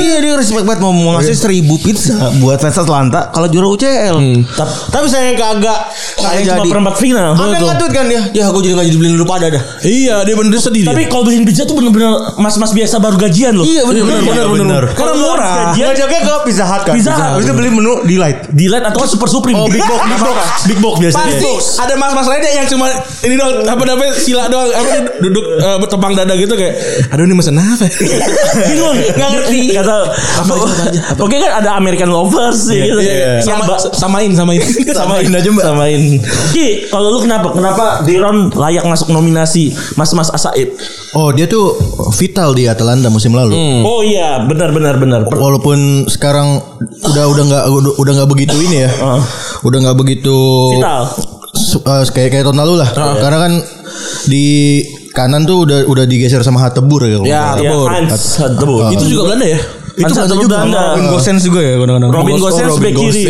iya 0.02 0.18
dia 0.20 0.34
respect 0.36 0.66
banget 0.66 0.82
mau 0.82 0.92
ngasih 1.18 1.36
seribu 1.38 1.78
pizza 1.78 2.18
buat 2.40 2.58
fans 2.58 2.78
Atlanta 2.78 3.30
kalau 3.30 3.48
juara 3.48 3.68
UCL. 3.70 4.16
Tap- 4.52 4.90
Tapi 4.90 5.06
saya 5.08 5.32
kagak 5.34 5.80
kagak 6.18 6.58
cuma 6.58 6.64
perempat 6.68 6.96
final. 6.98 7.34
Ada 7.34 7.54
yang 7.54 7.68
ngadut 7.70 7.92
kan 7.92 8.06
dia? 8.08 8.22
Ya 8.34 8.44
aku 8.50 8.60
jadi 8.62 8.74
nggak 8.76 8.88
jadi 8.88 8.98
beliin 8.98 9.16
lu 9.16 9.26
pada 9.26 9.48
dah. 9.48 9.62
Iya, 9.82 10.24
dia 10.24 10.36
bener 10.36 10.58
sedih. 10.58 10.86
Tapi 10.88 11.06
kalau 11.08 11.21
beliin 11.24 11.44
pizza 11.46 11.64
tuh 11.64 11.76
bener-bener 11.78 12.12
mas-mas 12.38 12.72
biasa 12.74 12.98
baru 12.98 13.18
gajian 13.18 13.54
loh. 13.56 13.66
Iya 13.66 13.86
benar 13.86 14.04
bener, 14.06 14.22
bener, 14.26 14.48
bener. 14.50 14.84
Karena 14.94 15.12
Karena 15.12 15.14
murah. 15.20 15.56
Gajian 15.76 16.20
ke 16.22 16.34
Pizza 16.48 16.64
Hut 16.66 16.82
kan. 16.88 16.94
Pizza 16.96 17.12
Hut. 17.14 17.32
Habis 17.38 17.46
itu 17.48 17.54
beli 17.56 17.70
menu 17.72 17.94
delight. 18.08 18.40
Delight 18.52 18.86
atau 18.88 19.04
super 19.08 19.28
supreme. 19.28 19.58
Oh 19.58 19.68
big 19.68 19.84
box, 19.84 20.02
big 20.08 20.22
box, 20.22 20.40
big 20.68 20.80
box 20.80 20.96
biasanya. 21.00 21.34
Pasti 21.38 21.52
ada 21.82 21.94
mas-mas 21.98 22.28
lainnya 22.28 22.52
yang 22.62 22.68
cuma 22.70 22.88
ini 23.26 23.36
doang 23.38 23.66
apa 23.66 23.84
namanya 23.86 24.14
sila 24.18 24.48
doang 24.48 24.70
apa 24.72 24.96
duduk 25.22 25.46
bertepang 25.82 26.14
dada 26.18 26.34
gitu 26.38 26.54
kayak 26.56 26.76
aduh 27.14 27.24
ini 27.26 27.34
mesen 27.36 27.58
apa? 27.58 27.86
ya?" 27.86 27.92
Bingung, 28.72 28.98
nggak 28.98 29.30
ngerti. 29.38 29.60
Kata 29.76 29.96
Apa 30.46 30.54
Oke 31.22 31.36
kan 31.38 31.52
ada 31.64 31.78
American 31.78 32.10
Lovers 32.12 32.70
ya 32.70 32.84
gitu. 32.86 33.00
Iya, 33.02 33.42
sama, 33.44 33.78
samain 33.94 34.32
samain. 34.34 34.62
samain 35.00 35.32
aja 35.32 35.50
mbak 35.52 35.66
samain 35.66 36.02
Ki 36.54 36.88
kalau 36.92 37.14
lu 37.16 37.20
kenapa 37.24 37.54
kenapa 37.54 37.86
Diron 38.06 38.52
layak 38.54 38.86
masuk 38.88 39.12
nominasi 39.12 39.74
Mas 39.96 40.12
Mas 40.14 40.30
Asaib 40.32 40.76
Oh 41.12 41.28
dia 41.30 41.44
tuh 41.44 41.76
vital 42.14 42.56
di 42.56 42.66
Atalanta 42.66 43.08
musim 43.08 43.32
lalu. 43.32 43.52
oh 43.82 44.00
iya 44.00 44.42
benar 44.42 44.72
benar 44.72 44.96
benar 44.96 45.28
Walaupun 45.28 46.08
sekarang 46.08 46.64
udah 47.04 47.26
udah 47.28 47.44
nggak 47.46 47.64
udah 47.96 48.12
nggak 48.16 48.30
begitu 48.30 48.56
ini 48.58 48.88
ya, 48.88 48.92
Ah. 48.98 49.20
udah 49.62 49.78
nggak 49.82 49.98
begitu 49.98 50.38
Vital. 50.74 51.04
eh, 51.84 52.04
kayak 52.08 52.30
kayak 52.32 52.44
tahun 52.46 52.60
lalu 52.60 52.74
lah. 52.80 52.90
Karena 52.96 53.38
kan 53.42 53.54
di 54.26 54.46
kanan 55.12 55.44
tuh 55.44 55.68
udah 55.68 55.84
udah 55.84 56.06
digeser 56.08 56.40
sama 56.42 56.64
Hatebur 56.64 57.04
ya. 57.04 57.12
Ya, 57.12 57.20
salah. 57.20 57.28
ya 57.28 57.42
Tebur. 57.60 57.88
Hans 57.92 58.26
Tebur 58.56 58.82
Itu 58.90 59.06
juga 59.06 59.22
Belanda 59.28 59.48
ya? 59.48 59.60
itu 59.92 60.08
Belanda 60.08 60.36
juga. 60.40 60.58
Belanda 60.64 60.82
Robin 60.88 61.08
Gosens 61.12 61.42
juga 61.44 61.60
ya 61.60 61.74
kadang-kadang. 61.76 62.12
Robin 62.16 62.36
Gosens 62.40 62.76
back 62.80 62.96
kiri. 62.96 63.24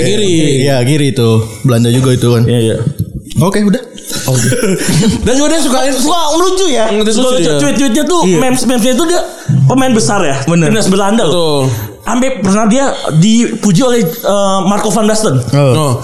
Iya 0.61 0.77
kiri 0.85 1.07
itu 1.09 1.29
Belanda 1.65 1.89
juga 1.89 2.09
itu 2.13 2.27
kan. 2.29 2.43
Iya 2.45 2.59
iya 2.61 2.77
Oke 3.41 3.65
udah. 3.65 3.81
Dan 5.25 5.33
juga 5.33 5.47
dia 5.51 5.61
suka 5.61 5.79
Suka 5.91 6.19
lucu 6.35 6.65
ya 6.67 6.85
Suka 7.05 7.29
lucu 7.31 7.43
dia. 7.43 7.57
Tweet-tweetnya 7.57 8.03
tuh 8.05 8.21
Memes-memesnya 8.25 8.93
tuh 8.93 9.07
dia 9.07 9.21
Pemain 9.63 9.91
besar 9.91 10.19
ya 10.21 10.38
Bener. 10.43 10.67
Timnas 10.67 10.88
Belanda 10.88 11.23
loh 11.23 11.31
Betul. 11.31 11.89
Sampai 12.01 12.29
pernah 12.41 12.65
dia 12.65 12.85
dipuji 13.13 13.81
oleh 13.81 14.01
eh, 14.01 14.59
Marco 14.65 14.89
van 14.89 15.05
Basten 15.05 15.38
Oh. 15.53 16.01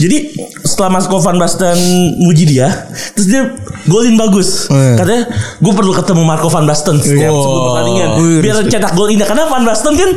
Jadi 0.00 0.32
setelah 0.62 0.90
Marco 0.90 1.20
van 1.20 1.36
Basten 1.36 1.76
muji 2.18 2.48
dia, 2.48 2.72
terus 3.12 3.28
dia 3.28 3.42
golin 3.84 4.16
bagus. 4.16 4.64
Eh. 4.66 4.96
Katanya 4.96 5.28
gue 5.56 5.72
perlu 5.72 5.92
ketemu 5.92 6.22
Marco 6.22 6.48
van 6.48 6.64
Basten 6.64 6.96
setiap 6.96 7.28
Oh. 7.28 7.38
sebelum 7.38 7.62
pertandingan 7.66 8.08
biar 8.40 8.56
cetak 8.64 8.92
gol 8.94 9.08
indah. 9.08 9.24
Karena 9.24 9.44
van 9.44 9.62
Basten 9.62 9.92
kan 9.94 10.10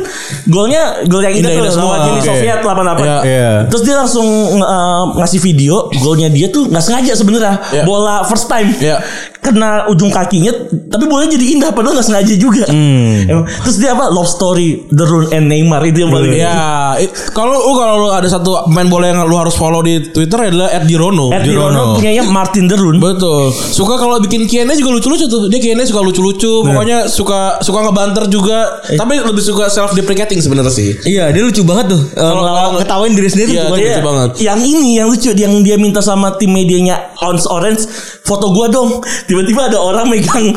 golnya 0.46 0.82
gol 1.04 1.20
yang 1.20 1.34
indah, 1.34 1.52
Indah-indah 1.52 1.68
tuh 1.68 1.76
semua. 1.76 1.94
lawan 1.94 2.10
Uni. 2.10 2.20
Soviet 2.22 2.58
88. 2.58 2.96
Iya. 2.98 3.18
Iya. 3.22 3.52
Terus 3.68 3.82
dia 3.82 3.94
langsung 3.94 4.28
eh, 4.56 5.02
ngasih 5.14 5.40
video 5.42 5.74
golnya 5.94 6.28
dia 6.28 6.48
tuh 6.48 6.64
nggak 6.64 6.80
sengaja 6.82 7.12
sebenarnya 7.12 7.52
Iya. 7.70 7.82
bola 7.84 8.24
first 8.24 8.48
time. 8.48 8.72
Iya. 8.74 9.04
Kena 9.44 9.84
ujung 9.86 10.08
kakinya 10.08 10.48
tapi 10.88 11.04
bolanya 11.04 11.36
jadi 11.36 11.46
indah 11.52 11.70
padahal 11.70 11.94
nggak 11.94 12.06
sengaja 12.06 12.34
juga. 12.34 12.64
Emang. 12.64 13.44
Terus 13.44 13.76
dia 13.76 13.92
apa 13.92 14.08
love 14.08 14.24
story 14.24 14.88
The 14.88 15.04
Rune 15.04 15.28
and 15.30 15.46
Neymar 15.46 15.84
itu 15.84 16.00
yang 16.00 16.10
paling 16.10 16.32
Ya, 16.32 16.56
it- 16.96 17.12
kalau 17.30 17.52
lu 17.52 17.72
kalau 17.74 17.94
lu 17.98 18.08
ada 18.08 18.24
satu 18.24 18.64
pemain 18.64 18.88
bola 18.88 19.06
yang 19.06 19.20
lu 19.22 19.36
harus 19.36 19.52
follow 19.52 19.80
di 19.80 20.00
Twitter 20.08 20.48
adalah 20.48 20.72
@dirono. 20.80 21.28
Ed 21.28 21.44
Dirono 21.44 21.94
punyanya 21.94 22.24
Martin 22.24 22.64
Derun. 22.64 22.96
Betul. 22.96 23.52
Suka 23.52 23.94
kalau 23.94 24.16
bikin 24.18 24.46
Q&A 24.46 24.72
juga 24.72 24.90
lucu-lucu 24.92 25.26
tuh. 25.26 25.46
Dia 25.46 25.60
Q&A 25.60 25.84
suka 25.84 26.00
lucu-lucu. 26.00 26.64
Pokoknya 26.64 27.04
suka 27.04 27.60
suka 27.60 27.84
ngebanter 27.84 28.24
juga. 28.26 28.80
Tapi 28.86 29.20
lebih 29.20 29.42
suka 29.42 29.68
self 29.68 29.92
deprecating 29.92 30.40
sebenarnya 30.40 30.72
sih. 30.72 30.96
Iya 31.04 31.28
dia 31.30 31.42
lucu 31.42 31.60
banget 31.62 31.92
tuh. 31.92 32.00
Eh, 32.00 32.22
Kalau- 32.22 32.72
Ngetawain 32.74 33.12
diri 33.12 33.28
sendiri 33.28 33.50
Iya, 33.52 33.68
tuh. 33.68 33.76
dia- 33.76 33.92
lucu 33.92 34.02
banget. 34.02 34.30
Yang 34.40 34.60
ini 34.64 34.88
yang 34.94 35.06
lucu 35.06 35.30
yang 35.32 35.54
dia 35.60 35.76
minta 35.76 36.00
sama 36.00 36.32
tim 36.34 36.48
medianya 36.48 37.12
Ons 37.20 37.44
Orange 37.44 37.84
foto 38.22 38.48
gua 38.50 38.66
dong. 38.68 39.04
Tiba-tiba 39.34 39.66
ada 39.66 39.82
orang 39.82 40.06
megang 40.06 40.54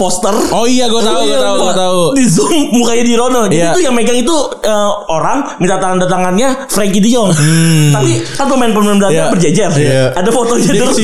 poster. 0.00 0.32
Oh 0.50 0.64
iya, 0.64 0.88
gue 0.88 0.96
tahu, 0.98 1.20
gue 1.22 1.36
tahu, 1.36 1.56
gue 1.60 1.74
tahu. 1.76 2.00
Di 2.16 2.24
zoom 2.24 2.54
mukanya 2.72 3.04
di 3.04 3.14
Rono. 3.14 3.40
Jadi 3.44 3.56
Iya. 3.58 3.70
itu 3.70 3.80
yang 3.82 3.92
megang 3.92 4.16
itu 4.16 4.32
eh, 4.58 4.90
orang 5.06 5.38
minta 5.58 5.76
tanda 5.76 6.06
tangannya 6.06 6.48
Frankie 6.66 6.98
De 6.98 7.10
Jong. 7.10 7.28
Tapi 7.90 8.10
kan 8.32 8.46
pemain-pemain 8.46 8.72
Belanda 8.96 9.06
Hmm. 9.06 9.12
Iya. 9.12 9.24
berjejer. 9.28 9.70
Iya. 9.70 10.04
Ada 10.14 10.30
fotonya 10.30 10.72
terus. 10.72 10.96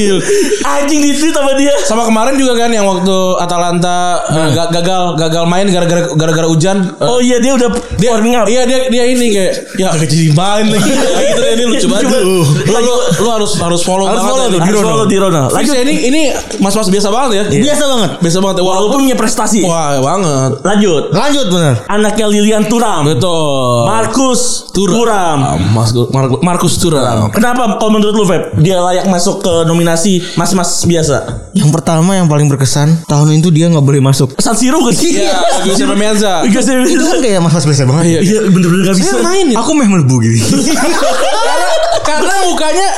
Anjing 0.64 1.00
di 1.02 1.10
tweet 1.12 1.30
sama 1.30 1.52
dia. 1.52 1.74
Sama 1.82 2.02
kemarin 2.02 2.34
juga 2.34 2.56
kan 2.56 2.70
yang 2.70 2.86
waktu 2.86 3.16
Atalanta 3.36 3.98
eh, 4.26 4.48
ga- 4.50 4.70
gagal 4.72 5.02
gagal 5.16 5.44
main 5.44 5.66
gara-gara 5.66 6.08
gara-gara 6.10 6.46
hujan. 6.46 6.76
Eh, 6.96 7.04
Oh 7.06 7.18
iya 7.18 7.36
dia 7.36 7.52
udah 7.52 7.68
dia 7.96 8.08
warming 8.10 8.34
up. 8.34 8.46
Iya 8.46 8.64
dia 8.64 8.78
dia 8.86 9.04
ini 9.04 9.26
kayak 9.30 9.52
ya 9.76 9.92
gak 9.92 10.06
jadi 10.06 10.32
main 10.32 10.66
lagi. 10.68 10.90
gitu 11.26 11.40
ini 11.44 11.64
lucu 11.66 11.86
banget. 11.86 12.08
Lu, 12.16 12.40
lu, 12.66 12.94
lu 13.18 13.28
harus 13.28 13.52
harus 13.56 13.82
follow 13.82 14.06
Harus 14.06 14.16
banget 14.16 14.30
follow 14.30 14.46
ya. 14.46 14.48
tuh, 14.48 14.60
Harus 14.62 14.80
follow 14.82 15.06
di 15.06 15.16
Rono. 15.18 15.42
Lanjut 15.46 15.74
Lanjut. 15.74 15.76
ini 15.82 15.94
ini 16.06 16.22
mas-mas 16.58 16.86
biasa 16.86 17.08
banget 17.10 17.30
ya. 17.32 17.42
Biasa 17.62 17.84
banget. 17.84 18.10
Biasa 18.20 18.38
banget 18.40 18.56
ya. 18.56 18.64
Walaupun 18.64 18.85
Walaupun 18.86 19.02
punya 19.02 19.18
prestasi. 19.18 19.60
wah 19.60 19.98
banget. 19.98 20.62
Lanjut. 20.62 21.02
Lanjut 21.10 21.46
bener. 21.50 21.74
Anaknya 21.86 22.26
Lilian 22.28 22.64
Turam. 22.64 23.02
Betul. 23.02 23.82
Markus 23.84 24.70
Turam. 24.70 24.94
Turam. 24.94 25.38
Mas 25.72 25.90
Mar- 25.90 26.38
Markus 26.40 26.78
Turam. 26.78 27.28
Kenapa 27.30 27.76
kalau 27.76 27.90
menurut 27.92 28.14
lu 28.14 28.24
Feb 28.24 28.54
dia 28.56 28.78
layak 28.78 29.06
masuk 29.06 29.42
ke 29.42 29.52
nominasi 29.64 30.22
mas-mas 30.34 30.86
biasa? 30.86 31.50
Yang 31.50 31.70
pertama 31.72 32.14
yang 32.14 32.26
paling 32.26 32.46
berkesan 32.46 33.02
tahun 33.04 33.36
itu 33.36 33.50
dia 33.50 33.66
nggak 33.66 33.82
boleh 33.82 33.98
masuk. 33.98 34.38
San 34.38 34.54
Siro 34.54 34.78
gak 34.80 34.94
sih? 34.94 35.18
Iya, 35.18 35.34
Giuseppe 35.64 35.96
Meazza. 35.96 36.46
Itu 36.46 37.02
kan 37.02 37.18
kayak 37.18 37.40
mas-mas 37.40 37.64
biasa 37.64 37.82
banget. 37.84 38.04
Iya. 38.06 38.20
Iya 38.22 38.38
bener-bener 38.46 38.82
gak 38.86 38.96
bisa. 38.96 39.16
Saya 39.16 39.26
main 39.26 39.46
ya. 39.50 39.56
Aku 39.58 39.70
meh 39.74 39.88
melebu 39.88 40.16
gitu. 40.22 40.38
karena 42.02 42.34
mukanya 42.44 42.88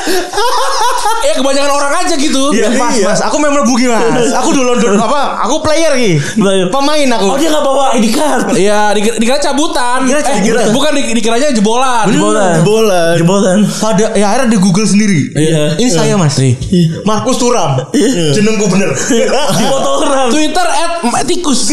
ya 1.25 1.33
kebanyakan 1.35 1.71
orang 1.71 1.93
aja 2.01 2.15
gitu. 2.15 2.51
Iya, 2.51 2.73
mas, 2.75 2.97
mas, 3.03 3.21
aku 3.21 3.37
memang 3.37 3.65
bugi 3.65 3.87
mas. 3.87 4.31
Aku 4.35 4.51
dulu 4.51 4.75
dulu 4.75 4.97
apa? 4.97 5.43
Aku 5.47 5.61
player 5.61 5.93
ki. 5.95 6.13
Player. 6.37 6.67
Pemain 6.69 7.09
aku. 7.13 7.27
Oh 7.29 7.37
dia 7.37 7.51
gak 7.51 7.63
bawa 7.63 7.95
ID 7.95 8.07
card. 8.11 8.47
Iya, 8.55 8.93
dikira, 8.95 9.15
dikira 9.19 9.39
cabutan. 9.39 10.07
Dikira 10.07 10.21
Eh, 10.21 10.25
cabutan. 10.25 10.67
bukan 10.73 10.91
di- 10.95 11.15
dikiranya 11.15 11.49
jebolan. 11.53 12.05
Jebolan. 12.09 12.57
Bola. 12.63 13.03
Jebolan. 13.15 13.59
Pada 13.69 14.15
ya 14.15 14.27
akhirnya 14.31 14.49
di 14.51 14.59
Google 14.59 14.87
sendiri. 14.87 15.21
Iya. 15.35 15.63
Ini 15.77 15.91
saya 15.91 16.15
mas. 16.17 16.37
Nih. 16.39 16.55
Markus 17.05 17.37
Turam. 17.37 17.79
Jenengku 18.35 18.67
bener. 18.69 18.91
Di 18.95 19.65
foto 19.67 19.91
orang. 20.03 20.29
Twitter 20.31 20.67
at 21.15 21.25
tikus. 21.29 21.73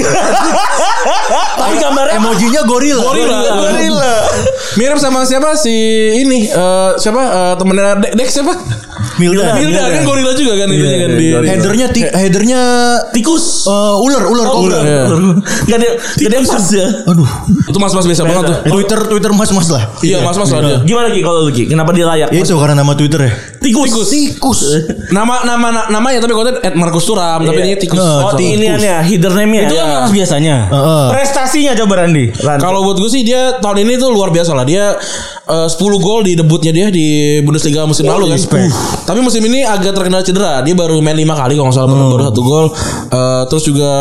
Tapi 1.60 1.76
gambarnya 1.80 2.20
Emojinya 2.20 2.62
gorila. 2.64 3.04
Gorila. 3.04 3.40
Gorila. 3.68 4.14
Mirip 4.76 5.00
sama 5.00 5.24
siapa 5.24 5.56
si 5.56 5.74
ini 6.20 6.48
eh, 6.48 6.92
siapa 7.00 7.22
eh, 7.22 7.54
temennya 7.58 8.00
Dek, 8.04 8.14
Dek 8.20 8.30
siapa? 8.30 8.54
Milda. 9.16 9.56
Milda 9.56 9.82
kan 9.88 10.02
gorila 10.04 10.32
juga 10.32 10.54
kan 10.56 10.68
itunya 10.68 10.98
kan 11.00 11.12
di. 11.14 11.28
Headernya 11.46 11.88
ti- 11.90 12.08
headernya 12.08 12.60
tikus. 13.12 13.66
eh, 13.66 13.96
ular, 13.98 14.24
ular, 14.24 14.48
Oh, 14.48 14.64
ular. 14.64 14.82
Iya. 14.82 15.04
Gak 15.66 15.78
ada 15.78 15.88
gak 15.96 16.30
ada 16.30 16.38
pas 16.44 16.66
ya. 16.70 16.88
Aduh. 17.06 17.30
Itu 17.66 17.78
mas-mas 17.78 18.06
biasa 18.06 18.22
banget 18.24 18.44
tuh. 18.46 18.58
Twitter 18.70 19.00
Twitter 19.08 19.32
mas-mas 19.32 19.68
lah. 19.68 19.84
Iya, 20.00 20.18
mas-mas 20.22 20.50
lah 20.50 20.60
dia. 20.62 20.78
Gimana 20.84 21.08
Ki 21.10 21.20
kalau 21.20 21.40
lu 21.42 21.52
Ki? 21.52 21.64
Kenapa 21.66 21.92
dia 21.92 22.06
layak? 22.06 22.30
Ya 22.30 22.40
itu 22.40 22.54
karena 22.54 22.76
nama 22.78 22.94
Twitter 22.94 23.20
ya. 23.22 23.32
Tikus. 23.60 23.90
Tikus. 24.08 24.60
Nama 25.10 25.42
nama 25.44 25.68
na- 25.72 25.88
namanya 25.90 26.20
tapi 26.20 26.34
konten 26.34 26.56
at 26.58 26.74
Markus 26.74 27.04
Turam 27.04 27.42
tapi 27.42 27.58
Iya. 27.58 27.66
ini 27.66 27.76
tikus. 27.78 27.98
Oh, 27.98 28.14
Oh, 28.26 28.32
di 28.34 28.54
iniannya, 28.54 28.96
hidden 29.04 29.34
name-nya. 29.34 29.62
Itu 29.66 29.76
kan 29.76 29.88
mas 30.02 30.12
biasanya. 30.12 30.56
Heeh. 30.68 31.06
Prestasinya 31.12 31.72
coba 31.76 31.94
Randi. 32.02 32.26
Ran. 32.36 32.58
Kalau 32.58 32.84
buat 32.84 32.98
gue 32.98 33.08
sih 33.08 33.22
dia 33.22 33.58
tahun 33.58 33.82
ini 33.82 33.96
tuh 33.96 34.10
luar 34.10 34.30
biasa 34.30 34.52
lah. 34.52 34.64
Dia 34.64 34.94
eh, 35.46 35.68
10 35.70 35.78
gol 36.02 36.22
di 36.26 36.34
debutnya 36.38 36.72
dia 36.74 36.88
di 36.90 37.40
Bundesliga 37.46 37.86
musim 37.86 38.06
lalu 38.10 38.34
kan. 38.34 38.40
Uh, 38.40 38.70
tapi 39.06 39.20
musim 39.22 39.42
ini 39.46 39.62
agak 39.66 39.94
terkena 39.94 40.26
cedera. 40.26 40.62
Dia 40.66 40.74
baru 40.74 41.02
main 41.02 41.18
5 41.18 41.42
kali 41.42 41.54
kalau 41.58 41.68
nggak 41.70 41.78
salah 41.78 41.90
baru 41.90 42.26
satu 42.30 42.42
gol. 42.42 42.68
Eh, 43.16 43.44
terus 43.48 43.64
juga 43.70 43.92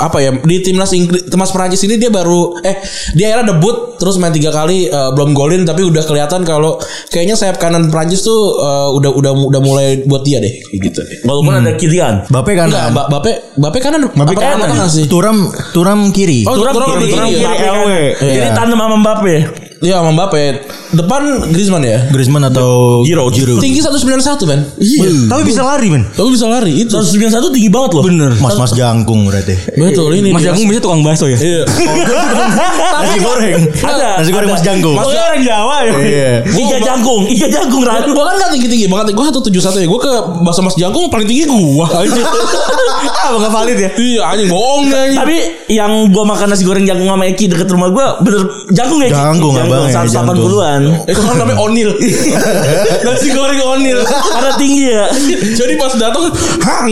apa 0.00 0.18
ya 0.22 0.30
di 0.30 0.56
timnas 0.62 0.94
Inggris, 0.94 1.26
timnas 1.26 1.50
Prancis 1.50 1.82
ini 1.84 1.98
dia 1.98 2.08
baru 2.08 2.56
eh 2.62 2.80
dia 3.12 3.34
akhirnya 3.34 3.54
debut 3.54 3.98
terus 3.98 4.16
main 4.16 4.30
tiga 4.30 4.54
kali 4.54 4.86
eh, 4.88 5.10
belum 5.12 5.34
golin 5.34 5.66
tapi 5.66 5.82
udah 5.84 6.06
kelihatan 6.06 6.46
kalau 6.46 6.78
kayaknya 7.10 7.34
sayap 7.34 7.58
kanan 7.58 7.90
Prancis 7.90 8.22
tuh 8.22 8.56
eh, 8.62 8.88
udah 8.94 9.10
udah 9.10 9.32
udah 9.50 9.60
mulai 9.60 10.06
buat 10.06 10.22
dia 10.22 10.38
deh 10.38 10.54
gitu 10.80 11.02
deh. 11.02 11.26
Walaupun 11.26 11.52
ada 11.52 11.74
Kylian. 11.74 12.30
Bape 12.30 12.52
kan. 12.54 12.70
Enggak, 12.70 13.10
Bape 13.10 13.32
Bape 13.58 13.78
kanan 13.82 14.08
Bape 14.14 14.34
apa 14.38 14.54
kanan. 14.56 14.68
tengah 14.70 14.88
sih? 14.88 15.04
Turam 15.10 15.50
Turam 15.74 16.14
kiri. 16.14 16.46
Oh, 16.46 16.54
Turam 16.54 16.72
Turam 16.78 16.88
kiri, 16.96 17.06
kiri, 17.10 17.42
Turam 17.42 17.78
kiri. 17.84 18.06
Iya. 18.22 18.32
Jadi 18.38 18.48
tandem 18.54 18.78
sama 18.78 18.96
Mbappe. 19.02 19.36
Iya 19.84 20.00
sama 20.00 20.10
Mbappe. 20.16 20.44
Depan 20.96 21.52
Griezmann 21.52 21.84
ya. 21.84 22.08
Griezmann 22.08 22.48
atau 22.48 23.04
Giroud. 23.04 23.36
Giroud. 23.36 23.60
Tinggi 23.60 23.84
191 23.84 24.48
men. 24.48 24.60
Iya. 24.80 25.28
Tapi 25.28 25.42
bisa 25.44 25.60
lari 25.60 25.92
men. 25.92 26.08
Tapi 26.08 26.28
bisa 26.32 26.48
lari 26.48 26.72
itu. 26.72 26.96
191 26.96 27.52
tinggi 27.52 27.68
banget 27.68 28.00
loh. 28.00 28.04
Bener. 28.08 28.32
Mas-mas 28.40 28.72
jangkung 28.72 29.28
berarti. 29.28 29.52
Betul 29.76 30.16
ini. 30.16 30.32
Mas. 30.32 30.40
Jagung 30.40 30.64
bisa 30.72 30.80
tukang 30.80 31.04
bakso 31.04 31.28
ya. 31.28 31.36
Iya. 31.36 31.62
Nasi 33.04 33.18
goreng. 33.20 33.60
Ada. 33.76 34.08
Nasi 34.24 34.30
goreng 34.32 34.48
Mas 34.48 34.62
Jangkung. 34.64 34.96
Oh, 34.96 35.04
orang 35.04 35.42
Jawa 35.44 35.76
ya. 35.84 35.92
Iya. 36.00 36.32
Iga 36.48 36.78
jangkung, 36.80 37.28
iga 37.28 37.46
jangkung 37.52 37.82
Ran. 37.84 38.08
Gua 38.08 38.24
kan 38.32 38.34
gak 38.40 38.50
tinggi-tinggi 38.56 38.88
banget. 38.88 39.12
Gua 39.12 39.28
171 39.28 39.84
ya. 39.84 39.86
Gua 39.90 40.00
ke 40.00 40.12
Bakso 40.40 40.64
Mas 40.64 40.76
Jangkung 40.80 41.12
paling 41.12 41.28
tinggi 41.28 41.44
gua. 41.44 41.86
Anjing. 42.00 42.24
Ah, 43.24 43.32
nggak 43.40 43.52
valid 43.56 43.78
ya? 43.80 43.90
Iya 43.96 44.20
anjing 44.36 44.48
bohong 44.52 44.92
anjing. 44.92 45.16
Tapi 45.16 45.36
yang 45.72 46.12
gua 46.12 46.28
makan 46.28 46.52
nasi 46.52 46.60
goreng 46.68 46.84
jangkung 46.84 47.08
sama 47.08 47.24
Eki 47.24 47.48
deket 47.48 47.68
rumah 47.72 47.88
gua 47.88 48.20
bener 48.20 48.68
jangkung 48.68 49.00
ya? 49.00 49.08
Jangkung, 49.08 49.56
abang 49.74 49.90
ya, 49.90 50.02
180-an. 50.06 50.82
Itu 51.04 51.20
kan 51.20 51.34
namanya 51.36 51.58
Onil. 51.58 51.90
Nasi 53.06 53.28
goreng 53.30 53.60
Onil. 53.60 53.98
Karena 54.04 54.52
tinggi 54.54 54.84
ya. 54.88 55.04
Jadi 55.60 55.74
pas 55.74 55.92
datang 55.94 56.30
hang 56.60 56.86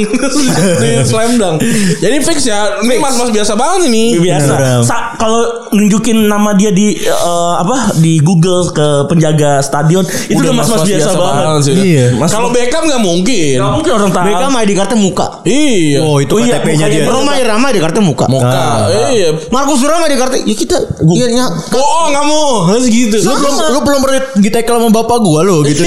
slam 1.03 1.39
dunk. 1.39 1.57
Jadi 1.99 2.17
fix 2.21 2.39
ya. 2.45 2.83
Ini 2.83 2.99
mas-mas 2.99 3.31
biasa 3.31 3.53
banget 3.55 3.89
ini. 3.89 4.19
biasa. 4.19 4.83
Sa- 4.83 5.15
kalau 5.15 5.71
nunjukin 5.71 6.27
nama 6.27 6.51
dia 6.53 6.75
di 6.75 6.99
eh, 6.99 7.55
apa 7.55 7.95
di 7.97 8.19
Google 8.19 8.67
ke 8.71 9.07
penjaga 9.07 9.63
stadion 9.63 10.03
itu 10.27 10.37
udah 10.37 10.53
mas-mas 10.53 10.83
biasa, 10.83 11.09
banget. 11.15 11.61
sih. 11.63 11.75
Iya. 11.75 12.07
Mas- 12.19 12.33
Kalau 12.33 12.51
Beckham 12.51 12.85
nggak 12.85 13.03
mungkin. 13.03 13.57
Nggak 13.59 13.73
mungkin 13.73 13.93
orang 13.95 14.11
tahu. 14.11 14.27
Beckham 14.27 14.53
ID 14.59 14.71
kartu 14.75 14.97
muka. 14.99 15.27
Iya. 15.45 15.99
Oh, 16.03 16.19
itu 16.19 16.33
Oh 16.33 16.41
iya, 16.41 16.59
KTP-nya 16.59 16.87
mukanya 16.89 17.07
dia. 17.07 17.13
Roma 17.13 17.33
Irama 17.39 17.67
ID 17.71 17.79
kartu 17.79 18.01
muka. 18.03 18.25
Muka. 18.27 18.67
Iya. 19.13 19.29
Markus 19.49 19.79
Turam 19.79 20.03
ID 20.03 20.15
kartu. 20.19 20.37
Ya 20.43 20.55
kita. 20.57 20.77
Iya, 21.03 21.27
ya. 21.31 21.47
Bohong 21.71 22.11
kamu. 22.11 22.43
Harus 22.65 22.87
gitu. 22.87 23.17
Lu 23.19 23.35
belum 23.35 23.55
lu 23.69 23.81
belum 23.83 24.01
pernah 24.01 24.21
ditekel 24.35 24.75
sama 24.75 24.91
bapak 24.91 25.19
gua 25.19 25.41
lo 25.43 25.63
gitu. 25.63 25.83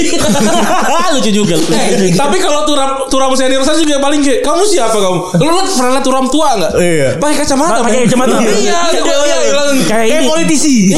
Lucu 1.14 1.30
juga. 1.32 1.56
Eh, 1.56 2.12
tapi 2.12 2.36
kalau 2.36 2.64
turam 2.64 3.06
turam 3.06 3.30
senior 3.32 3.62
saya 3.62 3.76
juga 3.76 3.96
paling 3.98 4.20
kayak 4.20 4.40
kamu 4.40 4.62
siapa 4.64 4.92
kamu? 4.92 5.18
Lu 5.38 5.50
pernah 5.66 5.90
lihat 5.92 6.04
turam 6.04 6.26
tua 6.26 6.48
enggak? 6.54 6.72
Iya. 6.76 7.08
Pakai 7.16 7.36
kacamata. 7.38 7.80
Pakai 7.80 8.00
kacamata. 8.04 8.36
Iya, 8.36 8.52
Iya, 8.52 8.52
iya, 8.52 8.78
iya, 8.92 9.16
iya, 9.24 9.36
iya. 9.38 9.62
iya. 9.72 9.84
Kayak 9.86 10.20
politisi. 10.26 10.92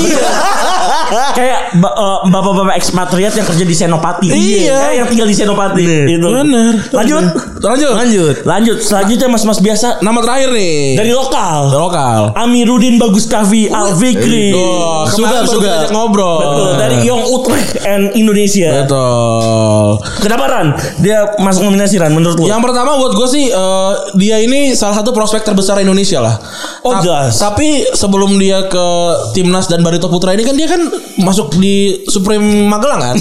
Kayak 1.30 1.60
ba- 1.76 1.96
bapak-bapak 2.26 2.74
ekspatriat 2.76 3.32
yang 3.32 3.46
kerja 3.46 3.64
di 3.64 3.72
Senopati. 3.72 4.28
Iya. 4.28 4.98
Yang 4.98 5.06
tinggal 5.08 5.26
di 5.26 5.36
Senopati. 5.36 5.84
Itu. 6.08 6.26
Bener. 6.26 6.72
Lanjut. 6.90 7.24
Lanjut. 7.60 7.92
Lanjut. 7.94 8.36
Lanjut. 8.44 8.78
Selanjutnya 8.80 9.28
mas-mas 9.28 9.58
biasa 9.58 10.00
Nama 10.00 10.18
terakhir 10.20 10.48
nih. 10.52 10.96
dari 10.96 11.12
lokal. 11.12 11.60
lokal. 11.70 12.20
Amirudin 12.34 12.96
Bagus 12.96 13.26
Kavi 13.26 13.68
Al 13.68 13.94
Fikri. 13.94 14.52
Oh, 14.52 15.04
Sugar, 15.06 15.42
baru 15.42 15.48
sugar. 15.50 15.67
Kita 15.68 15.76
ajak 15.84 15.90
ngobrol. 15.92 16.38
Betul, 16.40 16.70
dari 16.80 16.96
Young 17.04 17.24
Utrecht 17.28 17.70
and 17.84 18.16
Indonesia. 18.16 18.70
Betul. 18.84 20.00
Kenapa 20.24 20.44
Ran? 20.48 20.68
Dia 21.04 21.36
masuk 21.36 21.68
nominasi 21.68 22.00
Ran 22.00 22.16
menurut 22.16 22.40
lu? 22.40 22.48
Yang 22.48 22.62
pertama 22.64 22.96
buat 22.96 23.12
gue 23.12 23.28
sih 23.28 23.44
eh, 23.52 23.92
dia 24.16 24.40
ini 24.40 24.72
salah 24.72 24.96
satu 24.96 25.12
prospek 25.12 25.44
terbesar 25.44 25.76
Indonesia 25.78 26.24
lah. 26.24 26.40
Oh, 26.80 26.96
Ta- 26.96 27.04
jelas. 27.04 27.36
Tapi 27.36 27.92
sebelum 27.92 28.40
dia 28.40 28.64
ke 28.64 28.86
timnas 29.36 29.68
dan 29.68 29.84
Barito 29.84 30.08
Putra 30.08 30.32
ini 30.32 30.48
kan 30.48 30.56
dia 30.56 30.68
kan 30.70 30.80
masuk 31.20 31.52
di 31.60 32.02
Supreme 32.08 32.64
Magelang 32.64 33.00
kan. 33.12 33.16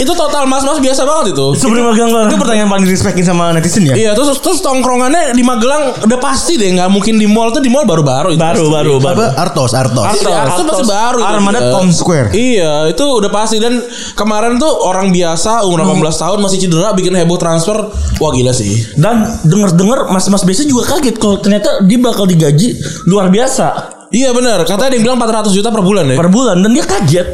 Itu 0.00 0.12
total 0.12 0.48
mas-mas 0.48 0.80
biasa 0.80 1.04
banget 1.04 1.36
itu. 1.36 1.46
Sebelum 1.56 1.92
magang 1.92 2.08
Itu 2.28 2.36
pertanyaan 2.40 2.68
paling 2.68 2.84
direspekin 2.88 3.24
sama 3.24 3.52
netizen 3.52 3.84
ya. 3.84 3.94
Iya 3.94 4.10
terus 4.16 4.40
terus 4.40 4.60
tongkrongannya 4.60 5.36
di 5.36 5.42
Magelang 5.44 5.92
udah 6.00 6.18
pasti 6.18 6.56
deh 6.56 6.72
nggak 6.72 6.88
mungkin 6.88 7.20
di 7.20 7.28
mall 7.28 7.52
tuh 7.52 7.60
di 7.60 7.68
mall 7.68 7.84
baru-baru 7.84 8.32
itu 8.32 8.40
baru 8.40 8.64
pasti. 8.64 8.72
baru 8.72 8.92
baru. 8.98 9.18
Apa? 9.18 9.26
Artos, 9.36 9.72
Artos. 9.74 10.04
Artos, 10.04 10.32
Artos 10.32 10.64
pasti 10.64 10.84
baru. 10.86 11.18
Armada 11.20 11.60
Iya. 11.60 11.70
Tom 11.70 11.86
Square. 11.92 12.28
Iya 12.32 12.72
itu 12.88 13.04
udah 13.04 13.30
pasti 13.30 13.56
dan 13.60 13.78
kemarin 14.14 14.56
tuh 14.56 14.72
orang 14.82 15.12
biasa 15.12 15.62
umur 15.64 15.84
18 15.84 16.16
tahun 16.16 16.38
masih 16.40 16.58
cedera 16.58 16.90
bikin 16.92 17.12
heboh 17.14 17.36
transfer 17.36 17.76
wah 18.18 18.30
gila 18.32 18.50
sih. 18.50 18.82
Dan 18.96 19.22
denger-denger 19.44 20.08
mas-mas 20.08 20.42
biasa 20.42 20.64
juga 20.64 20.96
kaget 20.96 21.16
kalau 21.16 21.38
ternyata 21.38 21.84
dia 21.84 21.98
bakal 21.98 22.24
digaji 22.24 22.76
luar 23.04 23.28
biasa 23.28 24.00
Iya 24.12 24.28
benar 24.36 24.60
katanya 24.68 24.92
dia 24.92 25.00
bilang 25.00 25.16
400 25.16 25.56
juta 25.56 25.72
per 25.72 25.80
bulan 25.80 26.04
ya. 26.04 26.20
per 26.20 26.28
bulan 26.28 26.60
dan 26.60 26.70
dia 26.70 26.84
kaget. 26.84 27.26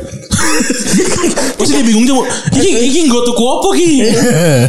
Pasti 1.59 1.73
dia 1.75 1.85
bingung 1.85 2.07
juga. 2.07 2.27
Iki 2.51 2.71
iki 2.87 3.01
gue 3.07 3.21
tuh 3.23 3.35
apa 3.35 3.69
ki? 3.75 3.91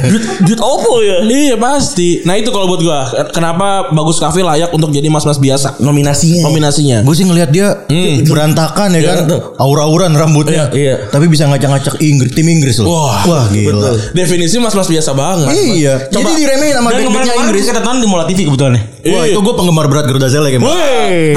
duit, 0.09 0.23
duit 0.43 0.59
opo 0.59 1.01
ya? 1.01 1.21
Iya 1.23 1.55
pasti. 1.55 2.21
Nah 2.23 2.33
itu 2.33 2.49
kalau 2.49 2.65
buat 2.65 2.81
gua 2.81 2.99
kenapa 3.29 3.89
bagus 3.89 4.17
kafe 4.17 4.41
layak 4.41 4.69
untuk 4.69 4.89
jadi 4.89 5.05
mas-mas 5.07 5.37
biasa 5.37 5.77
Nominasinya. 5.79 6.41
nominasinya. 6.43 6.97
Gue 7.01 7.13
sih 7.13 7.25
ngelihat 7.25 7.49
dia 7.49 7.85
berantakan 8.25 8.93
ya 8.93 9.01
kan, 9.03 9.17
tuh. 9.25 9.39
aura-auran 9.57 10.11
rambutnya. 10.13 10.69
Iya, 10.73 10.75
iya. 10.75 10.95
Tapi 11.07 11.25
bisa 11.27 11.45
ngacak-ngacak 11.45 12.01
Inggris, 12.01 12.31
tim 12.33 12.47
Inggris 12.47 12.81
loh. 12.81 12.89
Wah, 12.89 13.21
Wah 13.25 13.45
gila. 13.49 13.93
Definisi 14.11 14.57
mas-mas 14.57 14.89
biasa 14.89 15.13
banget. 15.13 15.53
Iya. 15.53 16.09
Jadi 16.09 16.31
diremehin 16.35 16.73
sama 16.73 16.89
kemarin-kemarin 16.91 17.45
Inggris. 17.45 17.63
kita 17.65 17.81
tonton 17.81 18.01
di 18.01 18.07
Mola 18.09 18.25
TV 18.25 18.49
kebetulan 18.49 18.71
nih. 18.75 18.83
Wah 19.13 19.23
itu 19.25 19.39
gue 19.39 19.53
penggemar 19.55 19.85
berat 19.87 20.05
Garuda 20.09 20.27
Zelek 20.27 20.57
emang. 20.57 20.73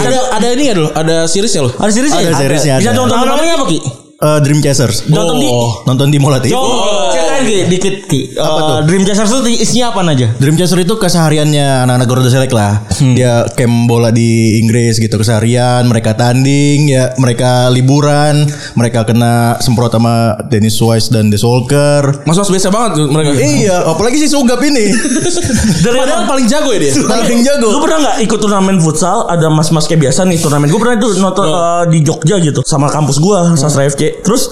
Ada 0.00 0.18
ada 0.32 0.46
ini 0.50 0.64
ya 0.68 0.74
dulu, 0.74 0.88
ada 0.92 1.16
seriesnya 1.28 1.68
loh. 1.68 1.72
Ada 1.76 1.92
series 1.92 2.12
Ada 2.12 2.32
seriesnya 2.34 2.74
Bisa 2.80 2.90
ada. 2.90 2.98
nonton 2.98 3.16
namanya 3.20 3.54
apa 3.56 3.64
Ki? 3.68 3.78
Eh, 4.22 4.38
Dream 4.38 4.62
Chasers. 4.62 5.10
Nonton 5.10 5.42
di 5.42 5.48
Oh. 5.50 5.82
Nonton 5.82 6.06
di 6.06 6.18
Mola 6.22 6.38
TV. 6.38 6.54
Oh, 6.54 7.10
Ceritain 7.10 7.42
Ki, 7.42 7.58
dikit 7.66 7.96
Ki. 8.06 8.20
Apa 8.38 8.46
Eh, 8.54 8.62
tuh? 8.62 8.76
Dream 8.86 9.02
Chasers 9.02 9.26
tuh 9.28 9.42
isinya 9.50 9.90
apa 9.90 10.06
aja? 10.06 10.30
Dream 10.38 10.54
Chaser 10.54 10.78
itu 10.78 10.94
kesehariannya 10.94 11.82
anak-anak 11.82 12.06
Garuda 12.06 12.30
Select 12.30 12.54
lah. 12.54 12.86
Dia 13.02 13.50
camp 13.50 13.90
bola 13.90 14.14
di 14.14 14.62
Inggris 14.62 14.96
gitu 14.96 15.18
keseharian, 15.18 15.90
mereka 15.90 16.14
tanding, 16.14 16.86
ya 16.86 17.10
mereka 17.18 17.66
liburan, 17.66 18.46
mereka 18.78 19.02
kena 19.02 19.58
semprot 19.58 19.90
sama 19.90 20.38
Dennis 20.46 20.78
Wise 20.78 21.10
dan 21.10 21.26
The 21.26 21.42
Solker. 21.42 22.22
Mas-mas 22.22 22.46
biasa 22.46 22.70
banget 22.70 23.02
tuh 23.02 23.06
mereka. 23.10 23.34
Iya, 23.34 23.90
apalagi 23.90 24.22
si 24.22 24.30
Sugap 24.30 24.62
ini. 24.62 24.86
Dari 25.84 25.98
Padahal 25.98 26.30
paling 26.30 26.46
jago 26.46 26.70
ya 26.70 26.78
dia. 26.80 26.94
Paling 26.94 27.42
jago. 27.42 27.74
Lu 27.74 27.82
pernah 27.82 27.98
nggak 28.00 28.16
ikut 28.22 28.38
turnamen 28.38 28.78
futsal? 28.78 29.26
Ada 29.26 29.50
mas-mas 29.50 29.90
kayak 29.90 30.06
biasa 30.06 30.22
nih 30.24 30.38
turnamen. 30.38 30.70
Gue 30.70 30.78
pernah 30.78 30.94
itu 30.94 31.10
nonton 31.18 31.42
eh, 31.44 31.84
di 31.90 31.98
Jogja 32.00 32.38
gitu 32.38 32.62
sama 32.62 32.86
kampus 32.86 33.18
gua 33.18 33.58
Sastra 33.58 33.82
FC. 33.84 34.11
Terus 34.20 34.42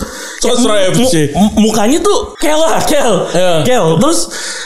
kayak 0.41 0.97
FC. 0.97 1.15
mu- 1.37 1.69
mukanya 1.69 2.01
tuh 2.01 2.33
kel 2.37 2.57
lah, 2.57 2.81
kel, 2.89 3.29
Iya. 3.31 3.53
kel. 3.63 3.87
Terus 4.01 4.19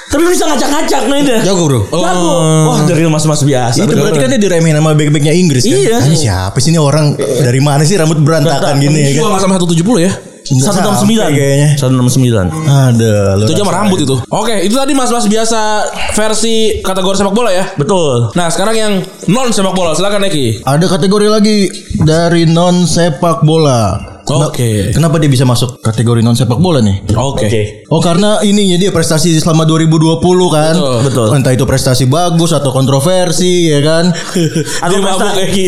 tapi 0.06 0.22
bisa 0.30 0.46
ngacak-ngacak 0.46 1.02
nih 1.10 1.20
dia. 1.26 1.38
Jago, 1.42 1.66
Bro. 1.66 1.80
Jago. 1.90 2.30
Wah 2.70 2.78
dari 2.86 3.02
mas-mas 3.04 3.42
biasa. 3.42 3.82
Itu 3.82 3.90
berarti 3.90 4.18
kan 4.18 4.30
dia 4.30 4.40
diremehin 4.40 4.78
sama 4.78 4.94
back-backnya 4.94 5.34
Inggris 5.34 5.62
kan? 5.62 5.74
Iya. 5.74 5.98
Ini 6.06 6.16
siapa 6.16 6.56
sih 6.58 6.70
ini 6.70 6.78
orang 6.78 7.18
dari 7.18 7.58
mana 7.58 7.82
sih 7.82 7.98
rambut 7.98 8.22
berantakan 8.22 8.78
gini 8.78 9.12
ya 9.12 9.20
kan? 9.20 9.34
Sampai 9.36 9.58
170 9.58 9.98
ya. 9.98 10.12
Satu 10.44 10.76
enam 10.76 10.92
sembilan 10.92 11.28
kayaknya. 11.32 11.68
Satu 11.72 11.92
enam 11.96 12.04
sembilan 12.04 12.46
Ada. 12.68 13.40
lu 13.40 13.48
Itu 13.48 13.56
aja 13.56 13.64
mah 13.64 13.74
rambut 13.74 13.98
itu. 13.98 14.12
Oke, 14.28 14.60
itu 14.60 14.76
tadi 14.76 14.92
mas-mas 14.92 15.24
biasa 15.24 15.60
versi 16.12 16.84
kategori 16.84 17.16
sepak 17.16 17.32
bola 17.32 17.48
ya. 17.48 17.64
Betul 17.74 18.28
Nah, 18.36 18.52
sekarang 18.52 18.76
yang 18.76 18.92
non 19.26 19.48
sepak 19.50 19.72
bola, 19.72 19.96
silakan 19.96 20.28
Eki. 20.28 20.60
Ada 20.62 20.84
kategori 20.86 21.32
lagi 21.32 21.72
dari 21.96 22.44
non 22.44 22.84
sepak 22.84 23.40
bola. 23.40 24.13
Oke. 24.24 24.90
Kenapa 24.92 25.20
dia 25.20 25.28
bisa 25.28 25.44
masuk 25.44 25.84
kategori 25.84 26.24
non 26.24 26.32
sepak 26.36 26.56
bola 26.56 26.80
nih? 26.80 27.04
Oke. 27.12 27.46
Oke 27.46 27.62
Oh 27.92 28.00
karena 28.00 28.40
ininya 28.42 28.74
dia 28.74 28.90
prestasi 28.90 29.36
selama 29.38 29.68
2020 29.68 30.18
kan. 30.50 30.74
Betul. 30.74 30.98
Betul. 31.06 31.28
Entah 31.36 31.52
itu 31.52 31.64
prestasi 31.68 32.04
bagus 32.08 32.50
atau 32.56 32.72
kontroversi 32.72 33.70
ya 33.70 33.78
kan. 33.84 34.10
Atau 34.82 34.98
Dia 34.98 35.04
mabuk 35.04 35.36
Eki. 35.46 35.66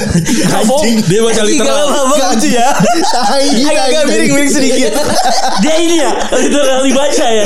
Anjing. 0.62 0.96
Dia 1.08 1.20
baca 1.24 1.42
literal. 1.42 1.86
Gak 2.14 2.28
lucu 2.36 2.48
ya. 2.54 2.68
Tai. 3.10 3.46
Agak 3.66 4.04
miring-miring 4.06 4.52
sedikit. 4.52 4.92
Dia 5.64 5.74
ini 5.80 5.96
ya 5.98 6.12
Literally 6.36 6.92
baca 6.92 7.26
ya 7.32 7.44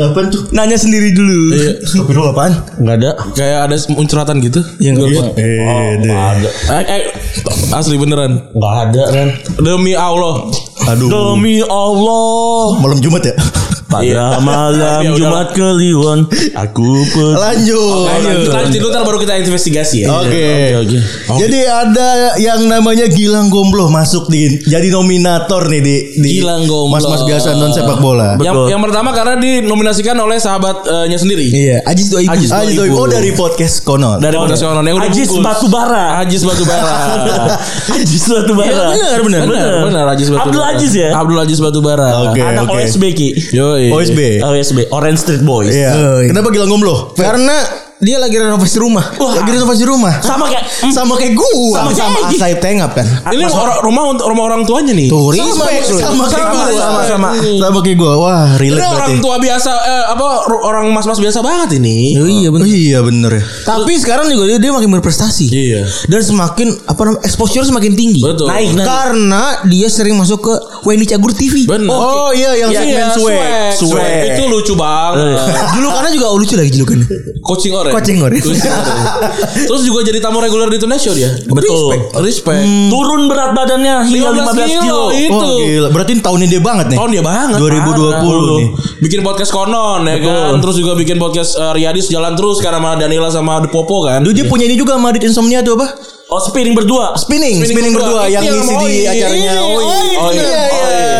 Apaan 0.00 0.32
tuh? 0.32 0.42
Nanya 0.56 0.80
sendiri 0.80 1.12
dulu. 1.12 1.52
Kopi 1.84 2.12
dulu 2.16 2.32
apaan? 2.32 2.52
Enggak 2.80 2.96
ada 2.96 3.10
Kayak 3.36 3.58
ada 3.68 3.76
muncratan 3.92 4.36
gitu. 4.40 4.60
Yang 4.80 4.94
Iya. 5.36 5.62
Oh, 5.68 5.90
nggak 6.00 6.22
ada 6.38 6.50
Eh, 6.72 6.84
eh, 6.88 7.02
asli 7.76 7.96
beneran. 8.00 8.40
Enggak 8.56 8.74
ada 8.88 9.02
kan 9.12 9.28
Demi 9.60 9.92
Allah. 9.92 10.48
Aduh. 10.82 11.08
Demi 11.08 11.62
Allah 11.62 12.80
Malam 12.80 12.98
Jumat 12.98 13.22
ya? 13.22 13.34
Pada 13.92 14.40
malam 14.40 15.00
Ya, 15.06 15.12
Jumat. 15.12 15.52
Kliwon 15.52 16.24
Aku 16.56 17.04
pergi 17.12 17.36
Lanjut. 17.36 18.08
Lanjut, 18.08 18.48
lanjut 18.48 18.80
dulu 18.80 18.90
ntar 18.92 19.02
baru 19.04 19.18
kita 19.20 19.34
investigasi 19.42 20.04
ya. 20.04 20.08
Oke. 20.10 20.48
oke. 20.80 20.98
Jadi 21.36 21.60
ada 21.66 22.08
yang 22.40 22.64
namanya 22.66 23.06
Gilang 23.10 23.52
Gomblo 23.52 23.92
masuk 23.92 24.32
di 24.32 24.62
jadi 24.64 24.88
nominator 24.88 25.68
nih 25.68 25.82
di, 25.82 25.96
di 26.16 26.28
Gilang 26.40 26.64
Gomblo. 26.64 26.96
Mas-mas 26.96 27.22
biasa 27.26 27.54
non 27.58 27.72
sepak 27.74 27.98
bola. 28.00 28.38
Yang, 28.40 28.54
Betul. 28.54 28.66
yang 28.72 28.80
pertama 28.80 29.10
karena 29.12 29.34
dinominasikan 29.36 30.16
oleh 30.16 30.38
sahabatnya 30.38 31.18
sendiri. 31.18 31.46
Iya, 31.52 31.84
Ajis 31.84 32.08
doa 32.08 32.22
ibu. 32.22 32.32
Ajis. 32.32 32.50
Ah, 32.50 32.62
itu 32.64 32.82
oh 32.94 33.06
dari 33.10 33.30
podcast 33.36 33.82
konon. 33.84 34.18
Dari 34.22 34.36
podcast 34.38 34.62
konon 34.64 34.84
yang 34.86 34.96
udah 34.96 35.10
Ajis. 35.10 35.28
Batubara 35.32 36.22
Ajis 36.22 36.42
Batubara. 36.46 36.94
Ajis 37.98 38.24
Batubara 38.30 38.94
Iya, 38.94 39.20
benar, 39.20 39.40
benar, 39.44 39.46
benar, 39.48 39.82
benar, 39.88 40.04
Ajis 40.14 40.28
Batubara. 40.30 40.48
Abdul 40.48 40.64
Ajis 40.64 40.92
ya 40.94 41.08
Abdul 41.16 41.38
Ajis 41.42 41.58
Batubara. 41.58 42.08
Oke. 42.30 42.40
Anak. 42.40 42.70
OSB 42.72 43.02
Ki 43.12 43.28
Yoi. 43.52 43.81
OSB. 43.90 44.20
OSB 44.38 44.78
Orange 44.94 45.18
Street 45.18 45.42
Boys 45.42 45.74
Iya. 45.74 45.90
Oh, 45.96 46.18
iya. 46.22 46.30
Kenapa 46.30 46.52
Gilang 46.54 46.70
Gomblo? 46.70 47.16
Karena 47.18 47.56
dia 48.02 48.18
lagi 48.18 48.34
renovasi 48.34 48.82
rumah. 48.82 49.14
Lagi 49.14 49.46
renovasi 49.48 49.86
rumah. 49.86 50.18
Sama 50.18 50.50
kayak 50.50 50.66
Sama 50.96 51.14
kayak 51.14 51.38
gua. 51.38 51.78
Sama 51.78 51.90
Sama, 51.94 52.18
kayak. 52.26 52.34
Asaib 52.34 52.58
Tengap 52.58 52.90
kan. 52.92 53.06
Ini 53.30 53.46
orang 53.46 53.78
rumah 53.80 54.04
untuk 54.10 54.26
rumah 54.26 54.44
orang 54.44 54.66
tuanya 54.66 54.90
nih. 54.90 55.06
Tuh, 55.06 55.30
Sama, 55.30 55.70
respect 55.70 56.02
sama, 56.02 56.24
kayak 56.26 56.42
Sama, 56.42 56.50
gua. 56.50 56.66
sama, 56.66 56.72
sama, 56.74 57.00
sama. 57.06 57.28
sama 57.62 57.78
kayak 57.80 57.96
gua. 57.96 58.12
Wah, 58.18 58.58
relate 58.58 58.82
berarti. 58.82 58.96
orang 58.98 59.12
tua 59.18 59.36
biasa 59.38 59.70
eh, 59.70 60.04
apa 60.10 60.26
orang 60.60 60.84
mas-mas 60.90 61.16
biasa 61.16 61.38
banget 61.40 61.78
ini. 61.78 62.18
Oh, 62.18 62.26
iya 62.26 62.48
Oh, 62.50 62.52
benar. 62.52 62.66
iya 62.66 62.98
bener 63.00 63.32
ya. 63.32 63.44
Tapi 63.64 63.92
sekarang 63.96 64.26
juga 64.28 64.44
dia, 64.44 64.58
dia 64.58 64.72
makin 64.72 64.90
berprestasi. 64.92 65.46
Iya. 65.46 65.82
Dan 66.04 66.20
semakin 66.20 66.68
apa 66.84 67.00
namanya 67.00 67.22
exposure 67.22 67.62
semakin 67.62 67.94
tinggi. 67.94 68.18
Betul. 68.20 68.50
Naik, 68.50 68.74
naik. 68.74 68.82
Karena 68.82 69.42
dia 69.64 69.86
sering 69.86 70.18
masuk 70.18 70.42
ke 70.42 70.54
Wendy 70.82 71.06
Cagur 71.06 71.30
TV. 71.30 71.64
Benar. 71.64 71.86
Oh 71.86 72.34
iya 72.34 72.58
yang 72.58 72.74
segmen 72.74 72.98
Iya, 72.98 73.14
swag. 73.14 73.30
swag. 73.72 73.94
Swag. 73.94 74.26
Itu 74.34 74.42
lucu 74.50 74.74
banget. 74.74 75.38
Julukannya 75.72 76.10
juga 76.10 76.26
oh, 76.28 76.36
lucu 76.36 76.54
lagi 76.54 76.70
julukannya. 76.72 77.06
Coaching 77.40 77.72
orange. 77.72 77.91
Coaching 77.92 78.18
orange. 78.24 78.44
Terus 79.68 79.82
juga 79.84 80.00
jadi 80.04 80.18
tamu 80.18 80.40
reguler 80.40 80.68
di 80.72 80.78
Tonight 80.80 81.02
Show 81.02 81.14
dia. 81.14 81.30
Betul. 81.48 81.92
Respect. 81.92 82.04
Respect. 82.24 82.64
Turun 82.88 83.28
berat 83.28 83.50
badannya 83.52 83.96
hingga 84.08 84.30
15 84.32 84.84
kilo. 84.84 85.04
Itu. 85.12 85.36
Wah, 85.36 85.60
gila. 85.60 85.88
Berarti 85.92 86.12
tahunnya 86.18 86.48
dia 86.48 86.60
banget 86.64 86.86
nih. 86.92 86.98
Tahun 86.98 87.10
dia 87.12 87.22
banget. 87.24 87.56
2020 87.60 87.68
parah. 87.68 88.58
nih. 88.58 88.68
Bikin 89.02 89.20
podcast 89.20 89.50
konon 89.52 90.02
ya 90.08 90.16
kan. 90.18 90.52
Terus 90.64 90.76
juga 90.80 90.92
bikin 90.96 91.16
podcast 91.20 91.54
uh, 91.60 91.72
Riyadis 91.76 92.08
jalan 92.08 92.32
terus 92.34 92.58
karena 92.64 92.80
sama 92.80 92.96
Danila 92.96 93.28
sama 93.28 93.60
The 93.60 93.68
Popo 93.68 94.08
kan. 94.08 94.24
Dia 94.24 94.48
punya 94.48 94.64
ini 94.66 94.74
juga 94.80 94.96
sama 94.96 95.12
Adit 95.12 95.28
Insomnia 95.28 95.60
tuh 95.60 95.76
apa? 95.76 95.92
Oh 96.32 96.40
spinning 96.40 96.72
berdua. 96.72 97.12
Spinning, 97.14 97.60
spinning, 97.60 97.68
Spinning 97.68 97.92
berdua, 97.92 98.24
berdua. 98.24 98.32
yang 98.32 98.42
Itu 98.42 98.54
ngisi 98.56 98.72
sama 98.72 98.80
di 98.82 98.96
Oi. 98.96 99.04
acaranya. 99.06 99.52
Oh, 99.52 99.68
iya, 99.68 99.68
Oh, 99.68 99.80
iya. 99.84 100.00
iya, 100.02 100.18
Oh, 100.18 100.30
iya. 100.32 100.42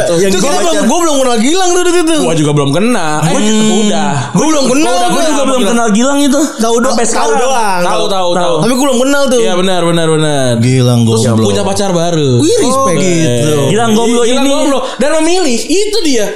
itu. 0.03 0.15
Yang 0.19 0.31
Itu 0.33 0.39
gua 0.39 0.43
kita 0.43 0.57
baca- 0.57 0.73
belum, 0.73 0.85
gue 0.85 0.99
belum 0.99 1.17
kenal 1.19 1.37
Gilang 1.39 1.71
tuh 1.71 1.83
di 1.83 1.93
situ. 1.93 2.15
Gua 2.19 2.35
juga 2.35 2.51
belum 2.53 2.71
kena. 2.71 3.07
Eh, 3.23 3.37
udah. 3.79 4.11
Gue 4.33 4.47
belum 4.47 4.65
kenal. 4.67 4.95
Gue 5.05 5.13
gua. 5.13 5.25
juga 5.29 5.43
belum 5.47 5.63
kenal 5.67 5.89
Gilang 5.91 6.19
itu. 6.19 6.41
Tahu 6.59 6.77
doang. 6.79 6.97
Tahu 6.97 7.31
doang. 7.35 7.81
Tahu 7.83 8.05
tahu 8.09 8.29
tahu. 8.33 8.55
Tapi 8.65 8.73
gue 8.73 8.85
belum 8.85 8.99
kenal 9.01 9.23
tuh. 9.29 9.41
Iya 9.41 9.53
benar 9.55 9.81
benar 9.85 10.07
benar. 10.09 10.49
Gilang 10.59 11.01
Terus 11.05 11.23
goblok. 11.27 11.47
punya 11.47 11.63
pacar 11.63 11.91
baru. 11.93 12.31
Wih, 12.39 12.57
respect. 12.59 12.99
gitu. 12.99 13.55
Gilang 13.69 13.91
Gomblo 13.93 14.23
Gilang 14.23 14.43
ini. 14.43 14.51
Gomblo. 14.51 14.79
dan 14.97 15.11
memilih 15.19 15.59
itu 15.61 15.99
dia. 16.03 16.27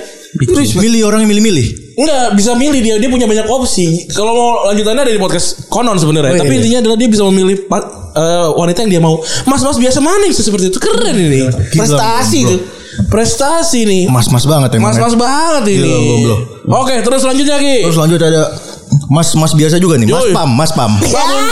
Milih 0.76 1.00
orang 1.02 1.24
yang 1.24 1.30
milih-milih. 1.32 1.66
Enggak 1.96 2.36
bisa 2.36 2.52
milih 2.52 2.80
dia 2.80 2.94
dia 2.96 3.08
punya 3.08 3.24
banyak 3.24 3.48
opsi. 3.48 4.04
Kalau 4.12 4.30
mau 4.30 4.48
lanjutannya 4.68 5.00
dari 5.02 5.16
podcast 5.16 5.64
konon 5.66 5.96
sebenarnya. 5.96 6.28
Oh, 6.28 6.36
iya, 6.36 6.42
Tapi 6.44 6.52
iya. 6.52 6.60
intinya 6.60 6.78
adalah 6.84 6.96
dia 6.96 7.08
bisa 7.08 7.22
memilih 7.24 7.56
eh, 8.16 8.46
wanita 8.56 8.78
yang 8.84 8.90
dia 8.96 9.02
mau. 9.02 9.20
Mas-mas 9.44 9.76
biasa 9.76 10.00
mana 10.00 10.24
bisa 10.26 10.40
seperti 10.40 10.72
itu 10.72 10.80
keren 10.80 11.16
ini. 11.16 11.46
Prestasi 11.72 12.38
tuh. 12.48 12.60
Prestasi 13.12 13.84
nih. 13.84 14.02
Mas-mas 14.08 14.48
banget 14.48 14.80
emang. 14.80 14.90
Mas-mas 14.90 15.14
banget 15.14 15.64
ini. 15.76 15.92
Gomblo. 15.92 16.36
Oke, 16.80 16.96
terus 17.04 17.20
selanjutnya 17.22 17.60
Ki. 17.60 17.84
Terus 17.84 17.98
lanjut 18.00 18.20
ada 18.24 18.42
Mas 19.06 19.32
Mas 19.34 19.52
biasa 19.52 19.76
juga 19.78 19.96
nih, 19.96 20.08
Mas 20.08 20.24
Yoi. 20.26 20.32
Pam, 20.34 20.50
Mas 20.52 20.72
Pam. 20.72 20.92
Banget 20.98 21.46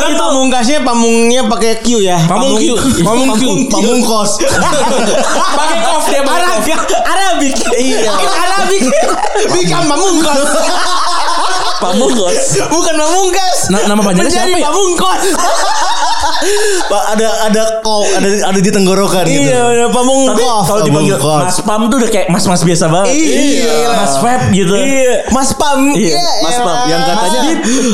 Kan 0.00 0.12
itu. 0.12 0.16
pamungkasnya 0.16 0.78
pamungnya 0.84 1.40
pakai 1.46 1.80
Q 1.82 2.00
ya. 2.00 2.18
Pamung 2.24 2.56
Q. 2.56 2.76
Pamung 3.02 3.30
Q. 3.36 3.42
Pamungkos. 3.68 4.30
Pakai 5.58 5.78
kof 5.84 6.04
dia 6.08 6.22
pakai 6.22 6.44
kof. 6.46 6.64
Arabik. 6.64 6.78
Arabik. 7.04 7.54
Iya. 7.76 8.12
Arabik. 8.14 8.82
Bukan 9.50 9.82
pamungkas. 9.88 10.38
Pamungkos. 11.80 12.36
Bukan 12.68 12.94
pamungkas. 12.96 13.56
Na- 13.72 13.86
nama 13.88 14.00
panjangnya 14.00 14.30
siapa 14.30 14.56
ya? 14.56 14.68
Pamungkos. 14.70 15.22
Pak 16.90 17.02
ada 17.16 17.28
ada 17.50 17.62
kok 17.82 18.02
ada 18.16 18.28
ada 18.50 18.58
di 18.58 18.70
tenggorokan 18.70 19.24
gitu. 19.26 19.50
Iya, 19.50 19.60
ada 19.60 19.86
Tapi 19.88 19.94
pamungkas. 19.94 20.64
kalau 20.66 20.82
dipanggil. 20.86 21.16
Mas 21.20 21.58
Pam 21.62 21.80
tuh 21.86 21.96
udah 22.00 22.10
kayak 22.10 22.26
mas-mas 22.32 22.62
biasa 22.64 22.84
banget. 22.88 23.14
Iya. 23.14 23.76
Mas 23.94 24.14
Feb 24.18 24.42
gitu. 24.54 24.74
Iya. 24.74 25.14
Mas 25.30 25.50
Pam. 25.54 25.80
Iya, 25.94 26.18
Mas 26.42 26.56
Pam. 26.58 26.76
Yang 26.88 27.02
katanya 27.06 27.40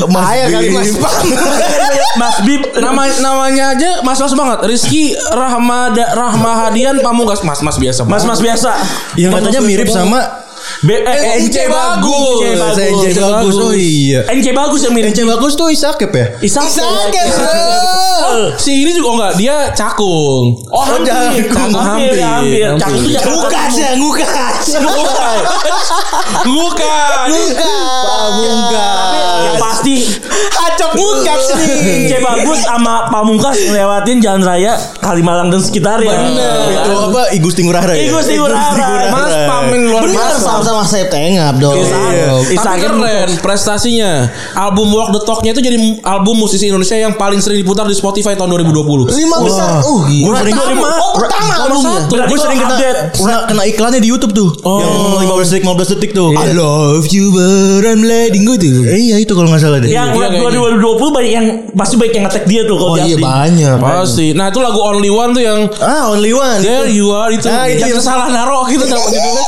Mas 0.07 0.13
Bahaya 0.13 0.45
kali. 0.49 0.67
Mas 0.73 0.91
Pam. 0.97 1.23
Mas 2.21 2.37
Bib 2.41 2.61
Nama 2.77 3.03
namanya 3.21 3.65
aja 3.77 3.91
mas-mas 4.01 4.33
banget. 4.33 4.59
Rizky 4.65 5.13
Rahmada 5.33 6.13
Rahmahadian 6.13 7.01
Pamungkas. 7.01 7.41
Mas-mas 7.45 7.77
biasa. 7.77 8.05
banget. 8.05 8.25
mas-mas 8.25 8.39
biasa. 8.41 8.71
yang 9.17 9.33
katanya 9.33 9.61
mirip 9.61 9.89
sama 9.89 10.46
B 10.85 10.89
eh, 10.93 11.41
NC 11.41 11.57
bagus. 11.67 12.37
NC 12.45 12.59
bagus. 12.61 13.01
NC 13.09 13.17
bagus. 13.17 13.55
Oh 13.57 13.73
iya. 13.73 14.21
NC 14.29 14.47
bagus 14.53 14.79
yang 14.85 14.93
mirip 14.93 15.11
NC 15.11 15.25
bagus 15.25 15.53
tuh 15.57 15.67
Isakep 15.73 16.11
ya? 16.13 16.25
Isak. 16.43 16.69
Sakit 16.69 17.25
bro. 17.33 18.07
Si 18.59 18.83
ini 18.83 18.91
juga 18.93 19.09
enggak, 19.17 19.33
dia 19.39 19.55
cakung. 19.73 20.59
Oh, 20.69 20.83
hampir. 20.83 21.47
Cakung, 21.47 21.73
hampir, 21.73 22.21
hampir. 22.21 22.67
Cakung 22.77 23.03
tuh 23.07 23.21
Ngukas 23.27 23.73
Timur. 23.73 24.15
ya, 24.19 24.79
ngukas. 24.83 25.37
Bukan. 26.45 27.27
Bukan. 28.37 29.09
Yang 29.37 29.57
pasti 29.61 29.95
Acok 30.37 30.91
ngukas 30.97 31.43
nih. 31.57 31.69
NC 32.05 32.11
bagus 32.21 32.59
sama 32.65 33.09
Pamungkas 33.09 33.57
ngelewatin 33.57 34.17
jalan 34.21 34.41
raya 34.43 34.77
Kalimalang 35.01 35.49
dan 35.49 35.61
sekitarnya. 35.63 36.17
Itu 36.85 36.91
apa? 37.09 37.21
Igusti 37.33 37.61
Ngurah 37.65 37.83
Rai. 37.85 37.95
ya? 37.97 38.11
Igusti 38.11 38.33
Ngurah 38.37 38.67
Rai. 38.75 39.07
Mas 39.09 39.33
Pamin 39.47 39.81
luar 39.89 40.03
Benar 40.05 40.35
biasa. 40.35 40.56
Sama-sama 40.59 40.81
saya 40.83 41.05
tengap 41.07 41.53
dong. 41.57 41.77
Iya. 41.77 42.33
Tapi 42.37 42.53
Isakep 42.53 42.91
keren 42.91 43.29
prestasinya. 43.39 44.11
Album 44.53 44.89
Walk 44.89 45.09
the 45.11 45.21
Talk-nya 45.21 45.51
itu 45.51 45.61
jadi 45.61 45.77
album 46.01 46.37
musisi 46.37 46.65
Indonesia 46.65 46.95
yang 46.95 47.13
paling 47.13 47.37
sering 47.37 47.61
diputar 47.61 47.85
di 47.85 47.93
Spotify 47.93 48.33
tahun 48.33 48.49
2020. 48.65 49.13
Lima 49.13 49.37
besar. 49.39 49.79
Uh, 49.79 50.03
Gue 50.03 50.33
gila. 50.33 50.37
sering 50.39 50.55
Pertama. 50.57 50.89
Oh, 50.97 51.11
pertama 51.13 51.53
Nomor 51.67 51.93
albumnya. 52.01 52.25
Gue 52.25 52.37
sering 52.37 52.59
kena, 52.59 52.75
kena, 53.45 53.63
iklannya 53.65 53.99
di 53.99 54.09
YouTube 54.09 54.33
tuh. 54.33 54.49
Yang 54.57 54.91
15 55.23 55.47
detik 55.47 55.63
15 55.63 55.93
detik 55.93 56.11
tuh. 56.11 56.29
I 56.33 56.51
love 56.51 57.05
you 57.09 57.29
but 57.29 57.83
I'm 57.83 58.01
letting 58.01 58.43
go 58.43 58.55
tuh. 58.55 58.87
Eh, 58.87 58.99
iya 59.07 59.15
itu 59.17 59.31
kalau 59.31 59.47
nggak 59.47 59.61
salah 59.61 59.77
deh. 59.77 59.89
Yang 59.89 60.07
Iya, 60.09 60.27
kayaknya. 60.33 60.75
2020 60.81 61.11
banyak 61.11 61.31
yang 61.31 61.45
pasti 61.73 61.93
banyak 61.95 62.13
yang 62.15 62.25
ngetek 62.25 62.43
dia 62.45 62.61
tuh 62.63 62.75
kalau 62.75 62.93
Oh 62.93 62.97
iya 62.97 63.17
banyak. 63.17 63.75
Pasti. 63.77 64.27
Nah, 64.33 64.49
itu 64.49 64.59
lagu 64.59 64.79
Only 64.79 65.11
One 65.11 65.31
tuh 65.31 65.43
yang 65.43 65.59
Ah, 65.77 66.09
only 66.09 66.31
one. 66.31 66.59
There 66.59 66.87
you 66.87 67.11
are 67.11 67.29
itu. 67.29 67.45
Ah, 67.45 67.67
itu 67.67 67.83
yang 67.83 67.99
yang- 67.99 68.01
salah 68.01 68.27
naruh 68.27 68.65
gitu 68.67 68.83
nama 68.83 69.03
judulnya. 69.03 69.43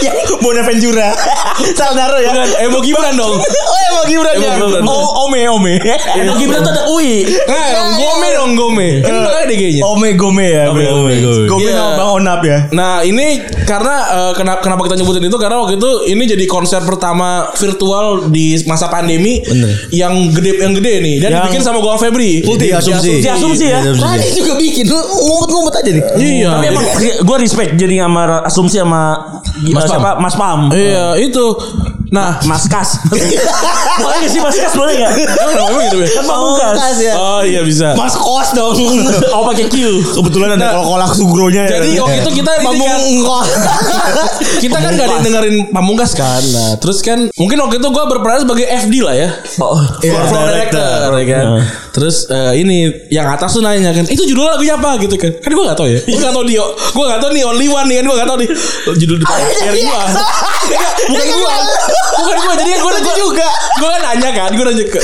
Ya, 0.00 0.12
Bonaventura. 0.44 1.08
Salah 1.78 1.94
naruh 1.96 2.20
ya. 2.20 2.30
Bukan 2.30 2.48
Emo 2.62 2.78
Gibran 2.86 3.14
dong. 3.14 3.36
Oh, 3.40 4.02
Gibran 4.06 4.34
Emang 4.34 4.46
ya. 4.46 4.54
Gibran. 4.56 4.82
Oh, 4.84 5.26
Ome, 5.26 5.40
Ome. 5.48 5.74
Emang 6.16 6.36
Gibran 6.36 6.60
tuh 6.60 6.72
ada 6.72 6.82
UI. 6.88 7.26
Nah, 7.44 7.66
dong 7.70 7.90
Gome 7.96 8.28
dong 8.32 8.52
Gome. 8.54 8.88
Kan 9.00 9.14
makanya 9.20 9.46
DG-nya. 9.48 9.82
Ome 9.84 10.08
Gome 10.14 10.46
ya. 10.46 10.64
Ome, 10.70 10.84
Ome, 10.86 11.12
Gome. 11.18 11.42
Gome 11.46 11.60
Iya. 11.60 11.74
sama 11.76 11.90
Bang 11.94 12.10
Onap 12.16 12.40
ya. 12.42 12.58
Nah 12.72 13.02
ini 13.02 13.26
karena 13.62 13.96
eh, 14.08 14.32
kenapa 14.32 14.60
kenapa 14.60 14.80
kita 14.88 14.96
nyebutin 14.96 15.24
itu 15.24 15.38
karena 15.38 15.56
waktu 15.58 15.76
itu 15.76 15.90
ini 16.08 16.22
jadi 16.26 16.44
konser 16.46 16.80
pertama 16.82 17.28
virtual 17.54 18.06
di 18.28 18.56
masa 18.64 18.88
pandemi 18.88 19.38
yang 19.90 20.30
gede 20.30 20.58
yang 20.58 20.72
gede 20.72 20.94
nih 20.98 21.16
dan 21.18 21.28
Yang- 21.30 21.42
dibikin 21.44 21.62
sama 21.62 21.78
gua 21.78 21.94
Febri. 21.94 22.40
Putih 22.40 22.72
asumsi. 22.72 23.20
Asumsi 23.22 23.66
ya. 23.68 23.80
Tadi 23.84 24.28
juga 24.32 24.56
bikin 24.56 24.88
lu 24.88 24.96
ngumpet-ngumpet 24.96 25.74
aja 25.76 25.90
nih. 25.92 26.04
Iya. 26.16 26.50
Tapi 26.56 26.66
emang 26.66 26.84
gue 27.20 27.36
respect 27.38 27.70
jadi 27.76 27.94
sama 28.00 28.22
asumsi 28.42 28.76
sama 28.80 29.02
Mas 29.60 29.84
Pam. 29.84 29.92
siapa 29.92 30.09
Mas 30.18 30.34
Pam. 30.34 30.72
Iya, 30.72 31.14
itu. 31.20 31.46
Nah, 32.10 32.42
Mas 32.42 32.66
Kas. 32.66 32.98
boleh 34.02 34.16
gak 34.18 34.30
sih 34.30 34.40
Mas 34.42 34.58
Kas 34.58 34.74
boleh 34.74 34.98
gak? 34.98 35.10
emang 35.14 35.78
gitu 35.86 35.98
ya? 36.02 36.08
Kan 36.10 36.24
Pamungkas. 36.26 36.98
ya. 36.98 37.14
Oh 37.14 37.40
iya 37.46 37.62
bisa. 37.62 37.94
Mas 37.94 38.18
kos 38.18 38.50
dong. 38.52 38.74
Oh 39.30 39.46
pakai 39.46 39.70
Q. 39.70 39.74
Kebetulan 40.18 40.58
ada 40.58 40.74
kolak 40.74 41.14
sugronya. 41.14 41.70
Jadi 41.70 41.94
waktu 42.02 42.26
itu 42.26 42.30
kita 42.42 42.50
ini 42.58 42.66
kan, 42.66 42.66
Pamungkas. 42.66 43.48
kita 44.66 44.76
kan 44.76 44.90
gak 44.90 45.06
ada 45.06 45.14
yang 45.14 45.24
dengerin 45.24 45.56
pamungkas 45.70 46.12
kan. 46.18 46.42
Nah, 46.50 46.70
terus 46.82 46.98
kan 46.98 47.30
mungkin 47.38 47.56
waktu 47.62 47.78
itu 47.78 47.88
gua 47.94 48.10
berperan 48.10 48.42
sebagai 48.42 48.66
FD 48.66 48.94
lah 49.06 49.14
ya. 49.14 49.28
Oh, 49.62 49.78
Floor, 50.02 50.24
floor 50.26 50.44
director, 50.50 51.08
ya 51.14 51.26
kan. 51.30 51.46
Terus 51.90 52.26
eh, 52.26 52.52
ini 52.58 52.76
yang 53.08 53.30
atas 53.30 53.54
tuh 53.54 53.62
nanya 53.62 53.90
kan, 53.90 54.06
itu 54.06 54.22
judul 54.24 54.46
lagunya 54.46 54.74
apa 54.74 54.98
gitu 54.98 55.14
kan? 55.14 55.30
Kan 55.38 55.50
gue 55.50 55.64
gak 55.64 55.78
tau 55.78 55.86
ya. 55.86 55.98
Gue 56.02 56.18
gak 56.18 56.34
tau 56.34 56.42
nih, 56.42 56.56
gue 56.66 57.04
gak 57.06 57.20
tau 57.22 57.30
nih 57.30 57.42
only 57.46 57.66
one 57.66 57.86
nih 57.86 58.02
kan 58.02 58.04
gue 58.06 58.16
gak 58.18 58.28
tau 58.28 58.38
nih 58.38 58.48
judul 58.98 59.18
gue. 59.20 59.38
Bukan 61.10 61.26
gue, 61.28 61.54
bukan 62.20 62.36
gue. 62.36 62.54
Jadi 62.64 62.70
gue 62.78 62.92
nanya 62.92 63.14
juga. 63.18 63.48
Gue 63.80 63.88
kan 63.88 64.00
nanya 64.12 64.30
kan, 64.34 64.50
gue 64.54 64.64
nanya 64.64 64.84
ke 64.88 65.00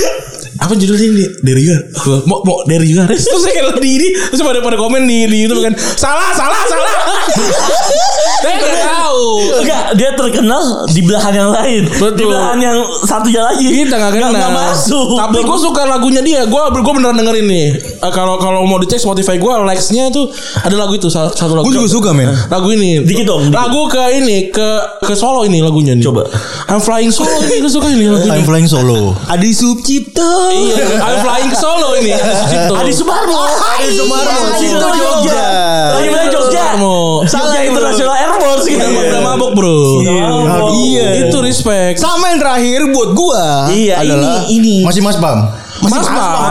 apa 0.57 0.73
judulnya 0.73 1.07
ini 1.13 1.25
dari 1.45 1.61
juga 1.69 1.79
mau 2.25 2.41
mau 2.41 2.65
dari 2.65 2.89
juga 2.89 3.05
terus 3.05 3.29
saya 3.29 3.61
kayak 3.61 3.77
di 3.77 3.91
ini 4.01 4.09
terus 4.33 4.41
pada 4.41 4.65
pada 4.65 4.77
komen 4.81 5.05
di 5.05 5.29
di 5.29 5.45
YouTube 5.45 5.61
kan 5.61 5.77
salah 5.77 6.33
salah 6.33 6.61
salah 6.65 6.93
saya 8.37 8.55
nggak 8.55 8.75
tahu 8.79 9.29
Enggak, 9.57 9.85
dia 9.95 10.11
terkenal 10.13 10.63
di 10.87 11.01
belahan 11.01 11.33
yang 11.33 11.51
lain. 11.51 11.83
Betul. 11.89 12.15
Di 12.15 12.25
belahan 12.27 12.59
yang 12.59 12.77
satunya 13.01 13.43
lagi. 13.43 13.67
kita 13.67 13.97
nggak 13.97 14.13
kenal 14.13 14.31
Nggak 14.31 14.53
masuk. 14.53 15.07
tapi 15.17 15.39
gue 15.41 15.59
suka 15.59 15.83
lagunya 15.85 16.21
dia 16.21 16.41
gue 16.45 16.63
gue 16.71 16.93
beneran 16.93 17.17
dengerin 17.17 17.47
nih 17.47 17.69
Eh, 17.97 18.13
kalau 18.13 18.37
kalau 18.37 18.63
mau 18.63 18.77
dicek 18.77 18.99
Spotify 18.99 19.37
gue 19.37 19.49
likesnya 19.65 20.11
tuh 20.11 20.29
ada 20.59 20.77
lagu 20.77 20.93
itu 20.93 21.09
satu 21.09 21.33
lagu 21.55 21.65
Gue 21.65 21.75
juga 21.75 21.89
suka 21.89 22.11
men. 22.13 22.29
lagu 22.47 22.69
ini 22.71 23.01
Dikit 23.03 23.25
dong, 23.25 23.43
dikit. 23.45 23.57
lagu 23.57 23.81
ke 23.87 24.03
ini 24.15 24.49
ke 24.49 24.69
ke 25.01 25.15
Solo 25.15 25.43
ini 25.43 25.59
lagunya 25.59 25.93
nih 25.93 26.05
Coba. 26.05 26.29
I'm 26.67 26.79
Flying 26.79 27.09
Solo 27.09 27.41
ini 27.43 27.57
gue 27.59 27.73
suka 27.73 27.89
ini 27.89 28.05
lagunya 28.07 28.37
I'm 28.37 28.45
flying 28.45 28.69
solo. 28.69 29.17
Adi 29.27 29.51
Sucipto. 29.51 30.31
iya 30.53 30.77
I'm 31.01 31.19
Flying 31.19 31.49
ke 31.49 31.57
Solo 31.57 31.89
ini 31.97 32.13
Adi 32.13 32.33
Sucipto. 32.37 32.73
Adi 32.77 32.93
Sumarmo. 32.93 33.41
Adi 33.73 33.91
Sumarmo, 33.91 34.41
Itu 34.55 34.77
Jogja. 34.77 34.93
Jogja. 34.95 35.43
Lagi 35.95 36.09
main 36.11 36.29
Jogja. 36.29 36.65
Sumarmo. 36.77 36.97
Jogja 37.25 38.26
International 38.27 38.43
Airport 38.43 38.61
gitu. 38.67 38.77
Udah, 38.77 39.03
udah 39.07 39.21
mabok 39.23 39.51
bro 39.55 39.79
Iya. 40.77 41.07
itu 41.27 41.39
respect 41.41 41.97
Sama 41.99 42.35
yang 42.35 42.41
terakhir 42.41 42.81
buat 42.91 43.11
gua 43.13 43.45
Iya, 43.71 43.95
ini 44.03 44.11
adalah 44.11 44.39
ini. 44.49 44.77
Masih 44.83 45.03
Mas 45.03 45.17
Pam. 45.17 45.66
Mas 45.83 45.93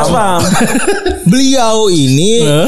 Mas 0.07 0.43
beliau 1.29 1.89
ini 1.89 2.45
eh 2.45 2.67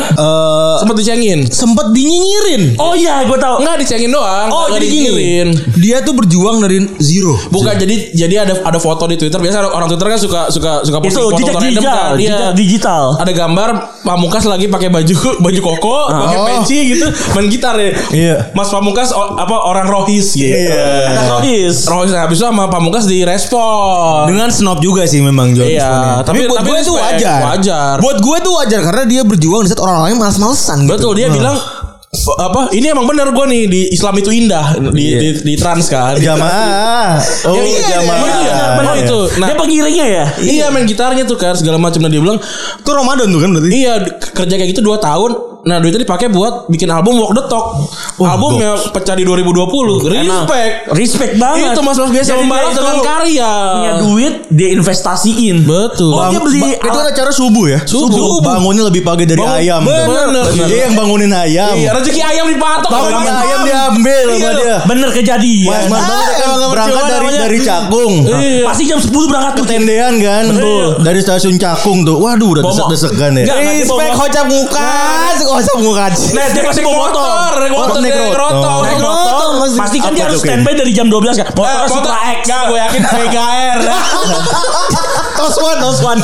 sempat 0.77 0.95
dicengin 0.95 1.39
sempat 1.47 1.89
dinyinyirin. 1.91 2.77
Oh 2.77 2.93
iya, 2.93 3.21
gue 3.23 3.37
tahu. 3.37 3.61
Enggak 3.61 3.77
dicengin 3.81 4.09
doang 4.09 4.47
Oh, 4.49 4.65
nggak 4.67 4.77
jadi 4.77 4.85
gini. 4.85 4.97
dinyinyirin. 4.97 5.49
Dia 5.77 5.97
tuh 6.01 6.13
berjuang 6.13 6.57
dari 6.59 6.77
zero. 6.97 7.37
Bukan 7.47 7.73
jadi 7.75 7.95
jadi 8.11 8.35
ada 8.43 8.53
ada 8.63 8.79
foto 8.79 9.05
di 9.05 9.15
Twitter 9.15 9.37
biasa 9.37 9.67
orang 9.67 9.87
Twitter 9.87 10.07
kan 10.07 10.19
suka 10.19 10.41
suka 10.49 10.71
suka 10.81 10.97
posting 10.99 11.23
foto 11.23 11.37
jejak 11.37 11.55
random 11.55 11.69
digital, 11.71 11.93
kan. 11.93 12.17
Iya. 12.17 12.29
jejak 12.29 12.51
digital. 12.55 13.03
Ada 13.17 13.31
gambar 13.31 13.69
Pamungkas 14.01 14.43
lagi 14.45 14.65
pakai 14.67 14.87
baju 14.87 15.15
baju 15.45 15.59
koko, 15.61 15.97
pakai 16.07 16.37
peci 16.47 16.95
gitu, 16.95 17.05
main 17.33 17.47
gitar 17.47 17.75
ya. 17.75 17.91
Iya. 18.09 18.35
Mas 18.55 18.71
Pamungkas 18.71 19.11
o- 19.11 19.35
apa 19.35 19.55
orang 19.61 19.85
rohis 19.85 20.31
gitu. 20.31 20.47
Kata 20.47 21.23
Rohis. 21.37 21.83
Rohis 21.85 22.11
nah, 22.11 22.23
habis 22.23 22.39
itu 22.39 22.45
sama 22.45 22.67
Pamungkas 22.67 23.03
direspon. 23.05 24.31
Dengan 24.31 24.47
snob 24.47 24.79
juga 24.79 25.03
sih 25.03 25.19
memang 25.19 25.51
John. 25.51 25.67
Iya, 25.67 26.23
tapi, 26.23 26.46
buat 26.47 26.57
tapi 26.57 26.69
gue 26.69 26.77
itu 26.79 26.93
wajar. 26.93 27.39
wajar. 27.45 27.95
Buat 27.97 28.17
gue 28.17 28.35
itu 28.37 28.49
wajar 28.51 28.79
karena 28.81 29.03
dia 29.05 29.21
berjuang 29.21 29.61
di 29.61 29.69
saat 29.69 29.79
orang 29.79 29.99
lain 30.03 30.15
malas-malesan 30.17 30.77
gitu. 30.83 30.91
Betul 30.93 31.13
dia 31.15 31.27
bilang 31.27 31.57
apa 32.17 32.71
ini 32.71 32.87
emang 32.87 33.03
benar 33.03 33.29
gue 33.29 33.45
nih 33.45 33.63
di 33.67 33.81
Islam 33.89 34.15
itu 34.15 34.31
indah 34.31 34.65
di 34.89 35.05
di, 35.13 35.27
di 35.43 35.53
trans 35.53 35.85
kan 35.85 36.15
Jamaah. 36.17 37.19
Oh, 37.45 37.53
Iya, 37.53 37.63
iya, 37.63 37.87
jamaah. 37.93 38.19
iya, 38.19 38.37
iya, 38.41 38.59
benar 38.73 38.93
Iya. 38.95 39.03
itu 39.05 39.19
nah 39.37 39.47
Dia 39.47 39.55
pengiringnya 39.55 40.05
ya? 40.07 40.25
iya 40.37 40.65
main 40.67 40.83
gitarnya 40.83 41.23
tuh 41.23 41.35
kan 41.35 41.53
segala 41.53 41.75
macam 41.77 41.99
nah 41.99 42.09
dia 42.09 42.17
bilang 42.17 42.39
Itu 42.77 42.89
Ramadan 42.89 43.27
tuh 43.27 43.39
kan 43.39 43.49
berarti. 43.51 43.69
Iya 43.69 43.93
di- 44.01 44.13
kerja 44.17 44.53
kayak 44.55 44.69
gitu 44.71 44.81
2 44.83 44.97
tahun 44.97 45.31
Nah 45.67 45.77
duitnya 45.77 45.99
dipakai 46.01 46.27
buat 46.27 46.65
bikin 46.65 46.87
album 46.87 47.19
Walk 47.19 47.31
the 47.33 47.43
Talk 47.45 47.65
Albumnya 48.17 48.79
pecah 48.89 49.13
di 49.13 49.21
2020 49.21 50.07
Respect 50.07 50.73
Respect 50.89 51.31
banget. 51.35 51.69
Itu 51.69 51.81
mas-mas 51.81 52.07
biasa 52.09 52.29
Jadi 52.29 52.41
membalas 52.41 52.71
dengan 52.73 52.97
karya 52.99 53.51
Punya 53.75 53.93
duit, 53.99 54.33
dia 54.49 54.69
investasiin. 54.71 55.61
Betul 55.61 56.09
Oh, 56.09 56.29
dia 56.29 56.39
beli 56.39 56.59
Ba- 56.59 56.79
itu 56.79 56.87
alat- 56.89 57.11
acara 57.11 57.29
subuh 57.29 57.65
ya? 57.67 57.79
Subuh. 57.83 58.39
Bangunnya 58.39 58.83
lebih 58.83 59.03
pagi 59.03 59.23
dari 59.23 59.37
Bangun- 59.37 59.59
ayam. 59.59 59.81
bener, 59.81 60.07
Bener. 60.07 60.43
bener. 60.47 60.65
Dia 60.65 60.79
yang 60.87 60.95
bangunin 60.95 61.31
ayam. 61.31 61.73
Iya 61.75 61.89
rezeki 61.93 62.21
ayam 62.23 62.45
dipatok 62.47 62.87
Bangunin 62.87 63.13
sama 63.13 63.27
Mas 63.27 63.37
ayam 63.43 63.59
diambil 63.61 64.23
sama 64.23 64.37
Iya. 64.37 64.51
dia. 64.55 64.75
Bener 64.85 65.09
kejadian. 65.11 65.67
Mas, 65.67 65.85
mas, 65.89 65.99
bangun 65.99 66.27
kan 66.31 66.69
berangkat 66.69 67.03
dari 67.05 67.27
dari 67.37 67.57
Cakung. 67.59 68.13
Iya. 68.23 68.63
Pasti 68.63 68.83
jam 68.85 68.99
10 68.99 69.25
berangkat 69.25 69.51
tuh. 69.53 69.63
Ketendean 69.63 70.13
kan. 70.17 70.43
Dari 71.01 71.19
stasiun 71.19 71.57
Cakung 71.57 72.01
tuh. 72.01 72.15
Waduh 72.17 72.49
udah 72.49 72.63
desek-desekan 72.63 73.31
ya. 73.35 73.45
Respect 73.51 74.15
hocap 74.15 74.45
muka, 74.47 74.87
hocap 75.57 75.77
muka. 75.81 76.05
Nah, 76.37 76.45
dia 76.53 76.63
pasti 76.63 76.81
bawa 76.85 77.09
motor. 77.09 77.51
Motor 77.67 77.97
naik 78.01 78.33
rotor 78.37 78.81
Naik 78.85 79.01
motor. 79.01 79.49
Pasti 79.77 79.97
kan 79.99 80.11
dia 80.13 80.29
harus 80.29 80.41
standby 80.41 80.73
dari 80.77 80.91
jam 80.93 81.09
12 81.09 81.33
kan. 81.41 81.47
Motor 81.53 81.65
motor 81.65 81.89
Supra 81.89 82.17
X. 82.37 82.41
Gue 82.47 82.77
yakin 82.77 83.01
VKR 83.03 83.79
Tos 85.37 85.55
one, 85.55 85.77
tos 85.77 85.99
one. 86.01 86.19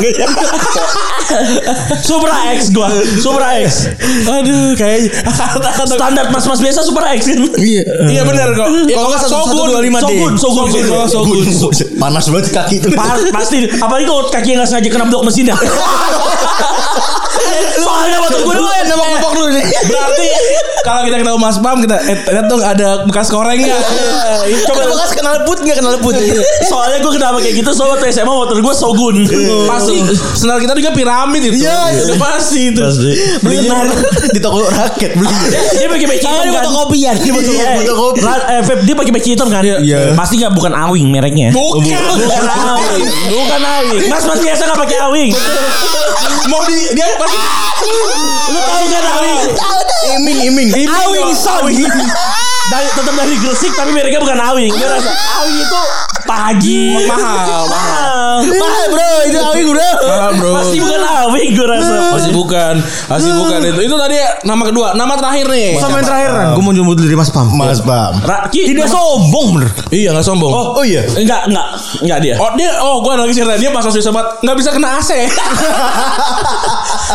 Supra 2.01 2.35
X 2.51 2.69
gua. 2.69 2.89
Supra 3.15 3.47
X. 3.59 3.87
Aduh 4.25 4.73
kayak 4.73 5.13
Standar 5.85 6.29
mas-mas 6.29 6.59
biasa 6.59 6.81
Supra 6.81 7.13
X 7.13 7.27
kan. 7.27 7.37
Iya. 7.55 7.83
Iya 8.09 8.21
benar 8.23 8.49
kok 8.51 8.67
Ya, 8.83 8.95
Kalau 8.95 9.09
nggak 9.09 9.21
satu- 9.21 9.33
Shogun. 9.33 9.55
satu 9.55 9.69
dua 9.69 9.81
lima 9.81 9.99
D. 9.99 10.11
Sogun, 10.11 10.33
Sogun, 10.35 10.67
Sogun. 11.07 11.37
Shogun. 11.45 11.71
Panas 11.95 12.25
banget 12.27 12.47
kaki 12.51 12.75
itu. 12.79 12.87
Pa- 12.91 13.21
Pasti 13.31 13.57
Apalagi 13.71 14.05
kalau 14.05 14.23
kaki 14.27 14.49
yang 14.51 14.65
sengaja 14.65 14.89
kena 14.89 15.05
blok 15.05 15.23
mesin 15.23 15.47
ya 15.47 15.57
Soalnya 17.75 18.17
motor 18.19 18.39
gue 18.39 18.55
dulu 18.55 18.63
Lu 18.63 18.71
nembak 18.85 19.07
nembak 19.09 19.31
dulu 19.33 19.47
nih. 19.51 19.65
Berarti 19.83 20.27
kalau 20.81 21.01
kita 21.03 21.15
ketemu 21.17 21.37
Mas 21.37 21.57
Pam 21.57 21.77
kita 21.79 21.97
eh, 22.01 22.17
lihat 22.29 22.45
dong 22.45 22.61
ada 22.61 23.03
bekas 23.03 23.27
koreng 23.27 23.57
nggak? 23.57 23.81
Coba 24.65 24.83
bekas 24.89 25.11
kenal 25.13 25.35
put 25.43 25.59
nggak 25.59 25.77
kenal 25.77 25.95
put. 25.99 26.15
Soalnya 26.63 26.97
gue 26.99 27.11
kenapa 27.11 27.37
kayak 27.39 27.55
gitu 27.57 27.69
Soalnya 27.71 27.97
waktu 27.97 28.11
SMA 28.11 28.29
motor 28.29 28.55
gue 28.55 28.73
Sogun 28.73 29.02
Pasti 29.67 29.95
sendal 30.37 30.57
kita 30.59 30.73
juga 30.73 30.91
piramid 30.93 31.41
itu. 31.43 31.63
Iya, 31.63 32.03
Udah 32.07 32.17
pasti 32.21 32.71
itu. 32.71 32.81
Belinya 33.43 33.89
di 34.31 34.39
toko 34.39 34.63
raket. 34.69 35.17
Beli. 35.17 35.35
Dia 35.75 35.87
pakai 35.89 36.07
peci 36.07 36.23
hitam 36.23 36.43
Ini 36.43 36.51
kan. 36.51 36.63
fotokopian. 36.63 37.15
Iya, 37.19 37.31
fotokopi. 37.81 38.19
Eh, 38.23 38.61
dia 38.85 38.95
pakai 38.95 39.11
peci 39.11 39.29
hitam 39.35 39.47
kan? 39.49 39.61
Iya. 39.65 40.13
Pasti 40.13 40.39
gak 40.39 40.53
bukan 40.53 40.71
awing 40.71 41.07
mereknya. 41.09 41.51
Bukan. 41.51 41.83
Bukan 41.83 42.45
awing. 42.47 43.05
Bukan 43.27 43.61
awing. 43.61 44.01
Mas 44.07 44.23
mas 44.23 44.39
biasa 44.39 44.61
gak 44.69 44.79
pakai 44.79 44.97
awing? 45.01 45.31
Mau 46.47 46.61
di 46.67 46.75
dia 46.93 47.07
pasti 47.15 47.37
Lu 48.53 48.59
tahu 48.59 48.85
kan 48.87 49.03
awing? 49.19 49.39
Iming 50.13 50.39
iming. 50.51 50.69
Awing 50.85 51.31
son 51.35 51.63
dari, 52.71 52.87
Tetap 52.93 53.13
dari 53.15 53.35
Gresik 53.39 53.71
Tapi 53.75 53.89
mereknya 53.91 54.21
bukan 54.21 54.37
awing 54.39 54.71
Dia 54.75 54.87
rasa 54.87 55.11
awing 55.41 55.57
itu 55.59 55.81
Pagi 56.23 57.03
mahal, 57.03 57.67
mahal. 57.67 58.47
Mahal 58.47 58.85
bro, 58.87 59.11
itu 59.27 59.39
awing 59.43 59.67
bro. 59.75 59.91
Mahal, 60.07 60.31
bro. 60.39 60.51
Pasti 60.55 60.77
bukan 60.79 61.01
awing 61.03 61.49
gue 61.51 61.67
rasa 61.67 61.93
Pasti 62.15 62.31
bukan. 62.31 62.75
Pasti 63.11 63.29
bukan 63.29 63.59
itu. 63.67 63.81
Itu 63.91 63.95
tadi 63.99 64.15
nama 64.47 64.63
kedua, 64.63 64.95
nama 64.95 65.19
terakhir 65.19 65.51
nih. 65.51 65.75
Sama 65.83 65.99
yang 65.99 66.07
terakhir 66.07 66.31
kan. 66.31 66.47
Gue 66.55 66.63
mau 66.63 66.71
nyebut 66.71 66.95
dari 66.95 67.15
Mas 67.19 67.27
Pam. 67.27 67.51
Mas 67.51 67.83
Bam. 67.83 68.23
Raki 68.23 68.71
Tidak 68.71 68.87
sombong 68.87 69.47
bener. 69.59 69.69
Iya 69.91 70.15
nggak 70.15 70.25
sombong. 70.25 70.51
Oh, 70.51 70.79
Oh 70.79 70.83
iya. 70.87 71.03
Enggak, 71.11 71.51
enggak, 71.51 71.67
enggak 71.99 72.19
dia. 72.23 72.35
Oh 72.39 72.49
dia, 72.55 72.71
oh 72.79 73.03
gue 73.03 73.13
lagi 73.19 73.33
cerita 73.35 73.59
dia 73.59 73.69
pas 73.75 73.83
masuk 73.83 73.99
sobat 73.99 74.25
nggak 74.39 74.55
bisa 74.55 74.69
kena 74.71 75.03
AC. 75.03 75.11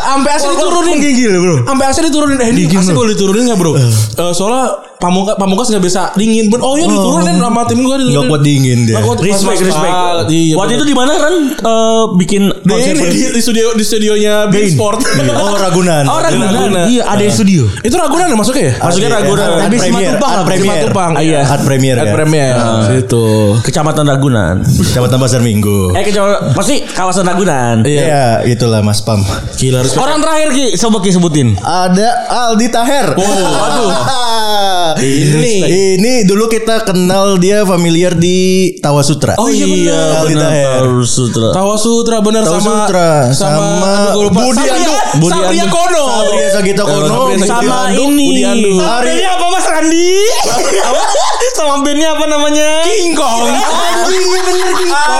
Sampai 0.04 0.30
AC 0.36 0.44
diturunin. 0.52 0.96
Gigil 1.00 1.32
bro. 1.40 1.56
Sampai 1.64 1.84
AC 1.88 1.98
diturunin. 2.04 2.36
Eh 2.44 2.48
ini 2.52 2.68
AC 2.68 2.92
boleh 2.92 3.16
diturunin 3.16 3.48
nggak 3.48 3.58
bro? 3.58 3.72
Eh, 3.80 4.32
soalnya 4.36 4.84
pamungkas 4.98 5.34
pamungkas 5.34 5.66
nggak 5.70 5.84
bisa 5.84 6.02
dingin. 6.14 6.50
Ben, 6.50 6.58
oh 6.58 6.74
iya 6.74 6.86
diturunin 6.86 7.38
sama 7.38 7.62
tim 7.64 7.80
gue 7.80 7.96
diturunin. 7.96 8.12
Nggak 8.12 8.24
kuat 8.28 8.42
dingin 8.42 8.78
dia. 8.84 8.96
Kuat. 8.98 9.18
Respect, 9.18 9.60
respect. 9.62 9.94
Mas- 9.94 10.06
Iya, 10.28 10.54
Waktu 10.54 10.68
bener. 10.68 10.78
itu 10.78 10.86
di 10.86 10.96
mana 10.96 11.12
kan 11.14 11.34
eh, 11.56 12.02
bikin 12.14 12.42
di, 12.50 12.74
di, 13.08 13.22
di 13.30 13.40
studio 13.40 13.72
di 13.72 13.82
studionya 13.82 14.46
Bein 14.48 14.68
Sport. 14.68 14.98
Oh 15.38 15.54
Ragunan. 15.54 16.04
Oh, 16.04 16.18
Ragunan. 16.18 16.50
Ragunan. 16.50 16.84
Iya 16.90 17.02
ada 17.06 17.22
yang 17.22 17.30
studio. 17.30 17.62
Itu 17.80 17.94
Ragunan 17.94 18.26
ya 18.26 18.36
masuknya 18.36 18.64
ya? 18.66 18.74
Masuknya 18.80 19.10
Ragunan. 19.14 19.46
Art 19.48 19.62
Habis 19.62 19.80
Art 19.80 20.34
habis 20.34 20.50
Premier. 20.50 20.78
Simatupang. 20.82 21.10
Iya. 21.16 21.40
Art 21.46 21.62
Premier 21.62 21.96
At 21.96 22.04
ya. 22.04 22.12
Premier. 22.12 22.54
Itu. 22.98 23.24
Kecamatan 23.62 24.04
Ragunan. 24.04 24.54
Kecamatan 24.66 25.16
Pasar 25.16 25.40
Minggu. 25.40 25.94
Eh 25.94 26.02
kecamatan 26.02 26.52
pasti 26.52 26.82
kawasan 26.84 27.24
Ragunan. 27.24 27.86
Iya, 27.86 28.42
itulah 28.44 28.82
Mas 28.82 28.98
Pam. 29.00 29.22
Gila 29.54 29.80
respect. 29.80 30.02
Orang 30.02 30.18
terakhir 30.18 30.48
Ki, 30.50 30.66
coba 30.76 30.98
Ki 30.98 31.10
sebutin. 31.10 31.48
Ada 31.56 32.08
Aldi 32.50 32.66
Taher. 32.68 33.06
Oh, 33.14 33.22
aduh. 33.66 33.90
Ini. 34.98 35.54
Ini 35.98 36.12
dulu 36.24 36.46
kita 36.46 36.82
kenal 36.82 37.36
dia 37.38 37.62
familiar 37.62 38.14
di 38.14 38.72
Tawa 38.78 39.02
Sutra. 39.02 39.34
Oh 39.38 39.48
iya 39.48 39.66
benar. 39.66 40.22
Aldi 40.22 40.34
benar. 40.34 40.50
Taher. 40.50 40.80
Tahu 40.82 41.02
Sutra. 41.04 41.48
Tawa 41.52 41.74
Sutra 41.78 42.16
Tawa 42.44 42.58
sama 42.60 42.72
Sutra, 42.84 43.10
sama 43.32 43.90
aduh, 44.12 44.28
lupa. 44.28 44.40
Budi 44.42 44.64
Anduk. 44.66 45.00
Budi 45.20 45.38
Anduk. 45.38 45.68
Kono. 45.68 46.04
Sabria 46.08 46.48
Sagita 46.52 46.82
Kono. 46.82 47.06
Sabria 47.06 47.36
Sagita 47.38 47.54
Sama 47.60 47.78
ini. 47.92 48.28
Budi. 48.42 48.74
Hari- 48.80 49.06
Bandnya 49.08 49.30
apa 49.34 49.46
Mas 49.50 49.66
Randi? 49.66 50.10
Sama 51.58 51.74
bandnya 51.82 52.08
apa 52.14 52.24
namanya? 52.30 52.70
King 52.86 53.18
Kong. 53.18 53.50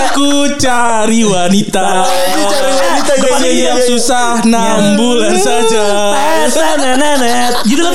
Aku 0.07 0.55
cari 0.55 1.27
wanita. 1.27 2.07
Aku 2.07 2.41
cari 2.47 2.73
wanita, 2.79 3.13
iya, 3.13 3.23
Depan 3.27 3.41
iya, 3.43 3.51
iya, 3.51 3.73
hidup 3.75 3.79
iya. 3.83 3.87
susah 3.91 4.27
enam 4.47 4.79
bulan 4.95 5.35
saja. 5.35 5.87
Nenet. 6.79 7.53
Gitu 7.67 7.83
kan 7.83 7.95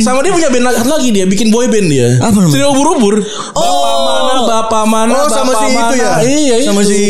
Sama 0.00 0.20
dia 0.20 0.30
punya 0.30 0.48
band 0.48 0.64
lagi 0.64 0.80
lagi 0.82 1.08
dia 1.10 1.24
bikin 1.24 1.48
boy 1.48 1.66
band 1.66 1.86
dia. 1.86 2.18
Apa 2.18 2.34
namanya? 2.34 2.52
Trio 2.52 2.68
ubur-ubur. 2.70 3.14
Bapak 3.20 3.64
mana, 4.02 4.40
bapak 4.42 4.84
mana, 4.84 5.12
Oh 5.16 5.28
sama 5.28 5.52
si 5.52 5.66
mana. 5.68 5.90
itu 5.90 5.94
ya. 5.96 6.10
Iya, 6.20 6.54
Sama 6.66 6.80
itu. 6.80 6.90
si 6.90 7.02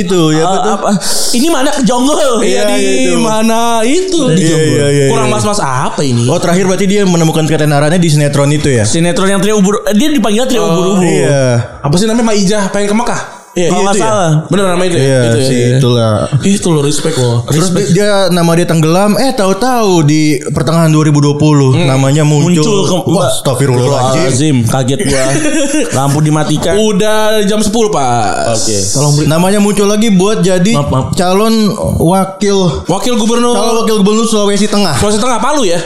itu 0.00 0.20
ya 0.32 0.44
betul. 0.44 0.72
apa? 0.74 0.90
Ini 1.32 1.46
mana 1.48 1.70
Jonggol? 1.82 2.40
Iya 2.40 2.44
Iya, 2.44 2.62
di 2.68 2.80
itu. 3.08 3.18
mana 3.18 3.60
itu 3.82 4.20
di 4.30 4.42
Iya, 4.42 4.58
iya, 4.58 4.86
iya, 4.88 5.06
Kurang 5.08 5.28
iya. 5.28 5.34
mas-mas 5.34 5.58
apa 5.58 6.00
ini? 6.00 6.24
Oh 6.26 6.38
terakhir 6.38 6.64
berarti 6.64 6.86
dia 6.86 7.02
menemukan 7.02 7.44
ketenarannya 7.44 7.96
di 7.96 8.08
sinetron 8.08 8.50
itu 8.50 8.68
ya. 8.68 8.84
Sinetron 8.84 9.28
yang 9.28 9.40
trio 9.40 9.58
ubur 9.58 9.82
eh, 9.82 9.94
dia 9.94 10.08
dipanggil 10.08 10.44
trio 10.44 10.62
ubur-ubur. 10.62 11.02
Iya. 11.02 11.80
Apa 11.80 11.94
sih 11.96 12.06
namanya 12.06 12.28
Maijah 12.28 12.62
pengen 12.68 12.88
ke 12.88 12.96
Mekah? 12.96 13.41
Iya, 13.52 13.68
Kalau 13.68 13.84
nggak 13.84 13.92
itu 13.92 14.00
ya. 14.00 14.08
salah. 14.08 14.30
Bener 14.48 14.64
nama 14.64 14.82
itu 14.82 14.96
ya? 14.96 15.04
Iya, 15.04 15.20
Itu 15.20 15.36
ya, 15.36 15.44
si 15.44 15.52
iya. 15.52 15.68
itulah. 15.76 16.12
Itu 16.40 16.68
lo 16.68 16.80
respect 16.80 17.16
lo. 17.16 17.44
Terus 17.44 17.68
dia, 17.68 17.84
dia 17.86 18.10
nama 18.28 18.48
dia 18.52 18.64
tenggelam, 18.64 19.12
eh 19.14 19.28
tahu-tahu 19.30 20.00
di 20.02 20.22
pertengahan 20.48 20.88
2020 20.88 21.36
namanya 21.84 22.24
muncul. 22.24 22.48
Muncul 22.48 22.80
ke 22.82 22.96
Wah, 23.06 23.28
astagfirullahaladzim. 23.28 24.24
Azim, 24.24 24.56
kaget 24.64 25.04
gua. 25.04 25.24
Lampu 26.00 26.18
dimatikan. 26.18 26.74
Udah 26.76 27.44
jam 27.44 27.60
10 27.60 27.68
pak. 27.68 28.56
Oke. 28.56 28.76
Tolong 28.88 29.12
beri. 29.14 29.26
Namanya 29.28 29.58
muncul 29.58 29.84
lagi 29.84 30.08
buat 30.10 30.40
jadi 30.40 30.72
Maaf, 30.72 30.88
maaf. 30.88 31.06
calon 31.12 31.54
wakil 31.98 32.56
Wakil 32.84 33.14
gubernur 33.16 33.52
calon 33.52 33.74
wakil 33.80 33.96
gubernur 33.98 34.24
Sulawesi 34.24 34.64
Tengah. 34.64 34.96
Sulawesi 34.96 35.20
Tengah 35.20 35.36
Palu 35.38 35.68
ya? 35.68 35.76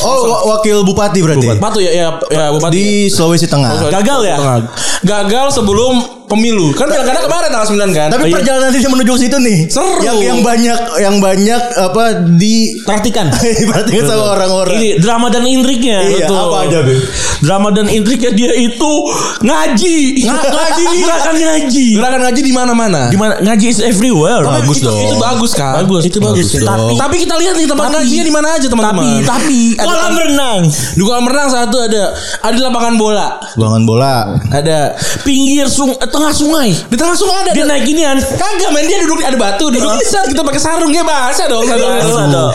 Oh, 0.00 0.22
wa- 0.24 0.54
wakil 0.54 0.80
bupati 0.80 1.18
berarti. 1.18 1.50
Patu 1.58 1.82
ya, 1.82 1.90
ya, 1.90 2.06
ya 2.30 2.44
Bupati. 2.48 2.72
Di 2.72 2.86
Sulawesi 3.06 3.44
Tengah. 3.44 3.90
Gagal 3.90 4.20
ya? 4.22 4.36
Tengah. 4.38 4.56
Gagal 5.02 5.46
sebelum 5.52 6.19
pemilu. 6.30 6.70
Kan 6.72 6.86
pilkada 6.86 7.20
kemarin 7.20 7.50
tanggal 7.50 7.68
9 7.68 7.90
kan? 7.90 8.08
Tapi 8.08 8.22
Oh, 8.22 8.26
iya. 8.26 8.34
perjalanan 8.38 8.70
dia 8.70 8.86
menuju 8.86 9.10
ke 9.10 9.20
situ 9.20 9.36
nih. 9.36 9.58
Seru. 9.66 9.98
Yang 10.00 10.16
yang 10.22 10.38
banyak 10.40 10.78
yang 10.96 11.16
banyak 11.18 11.62
apa 11.76 12.04
di 12.32 12.54
Perhatikan. 12.80 13.26
perhatikan 13.70 14.04
sama 14.06 14.24
orang-orang. 14.32 14.74
Ini 14.76 14.88
drama 14.98 15.26
dan 15.28 15.42
intriknya. 15.42 15.98
Iya, 16.00 16.26
apa 16.28 16.56
aja, 16.64 16.78
Beb? 16.80 17.00
Drama 17.40 17.68
dan 17.70 17.86
intriknya 17.86 18.30
dia 18.30 18.52
itu 18.52 18.92
ngaji. 19.40 19.98
Nga- 20.22 20.44
ngaji. 20.46 20.84
Gerakan 21.02 21.34
ngaji. 21.36 21.86
Gerakan 21.96 22.20
ngaji 22.22 22.40
di 22.40 22.52
mana-mana. 22.52 23.02
Di 23.08 23.16
mana 23.16 23.34
ngaji 23.40 23.66
is 23.66 23.80
everywhere. 23.80 24.42
Bagus 24.42 24.78
itu, 24.78 24.86
dong. 24.86 25.00
Itu 25.00 25.16
bagus 25.18 25.52
kan? 25.52 25.74
Bagus. 25.82 26.02
Itu 26.04 26.18
bagus. 26.18 26.46
Bagus 26.46 26.62
tapi, 26.62 26.78
dong. 26.86 26.98
tapi 26.98 27.16
kita 27.18 27.34
lihat 27.36 27.54
nih 27.56 27.66
tempat 27.66 27.84
Tapi- 27.84 27.94
ngajinya 27.98 28.24
di 28.24 28.32
mana 28.32 28.48
aja 28.50 28.58
Tapi 28.60 28.70
teman-teman. 28.70 29.04
tapi 29.24 29.58
kolam 29.74 30.14
renang, 30.14 30.60
di 30.68 31.02
kolam 31.02 31.24
renang 31.24 31.48
satu 31.48 31.76
ada 31.80 32.02
ada 32.40 32.58
lapangan 32.60 32.94
bola. 32.94 33.28
Bangun 33.56 33.82
bola. 33.82 34.14
Ada 34.50 34.94
pinggir 35.20 35.66
sung 35.66 35.90
eh, 35.92 36.08
tengah 36.20 36.34
sungai. 36.34 36.70
di 36.70 36.94
tengah 36.94 37.16
sungai 37.16 37.36
ada. 37.40 37.50
Dia 37.50 37.64
naik 37.64 37.82
ginian. 37.82 38.16
Kagak 38.20 38.70
main 38.70 38.84
dia 38.84 39.00
duduk 39.00 39.20
ada 39.20 39.34
batu 39.34 39.66
duduk 39.66 39.88
di 39.96 40.04
saat 40.04 40.28
kita 40.28 40.42
pakai 40.42 40.60
sarung 40.60 40.92
ya 40.92 41.00
bahasa 41.00 41.48
dong. 41.48 41.64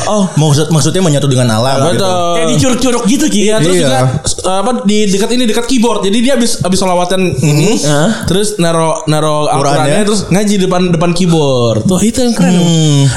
Oh, 0.05 0.29
Maksud 0.37 0.69
maksudnya 0.69 1.01
menyatu 1.01 1.25
dengan 1.25 1.49
alam 1.51 1.89
gitu. 1.89 1.97
Betul. 1.97 2.33
kayak 2.35 2.47
dicuruk-curug 2.53 3.03
gitu 3.05 3.25
Ki. 3.25 3.39
Iya 3.43 3.55
terus 3.57 3.75
Iya. 3.75 3.83
juga 3.83 3.97
apa 4.45 4.71
di 4.83 4.97
dekat 5.07 5.29
ini 5.31 5.43
dekat 5.43 5.65
keyboard. 5.65 6.05
Jadi 6.05 6.17
dia 6.19 6.33
habis 6.35 6.61
habis 6.61 6.77
solawatan 6.77 7.21
ini 7.35 7.81
Hah? 7.81 8.23
terus 8.25 8.55
naro 8.57 9.01
naro 9.05 9.47
Al-Qur'annya 9.47 9.81
Qurannya. 9.95 10.05
terus 10.05 10.21
ngaji 10.27 10.53
depan 10.61 10.81
depan 10.91 11.11
keyboard. 11.11 11.81
Tuh 11.83 11.99
itu 11.99 12.19
yang 12.19 12.33
keren. 12.33 12.55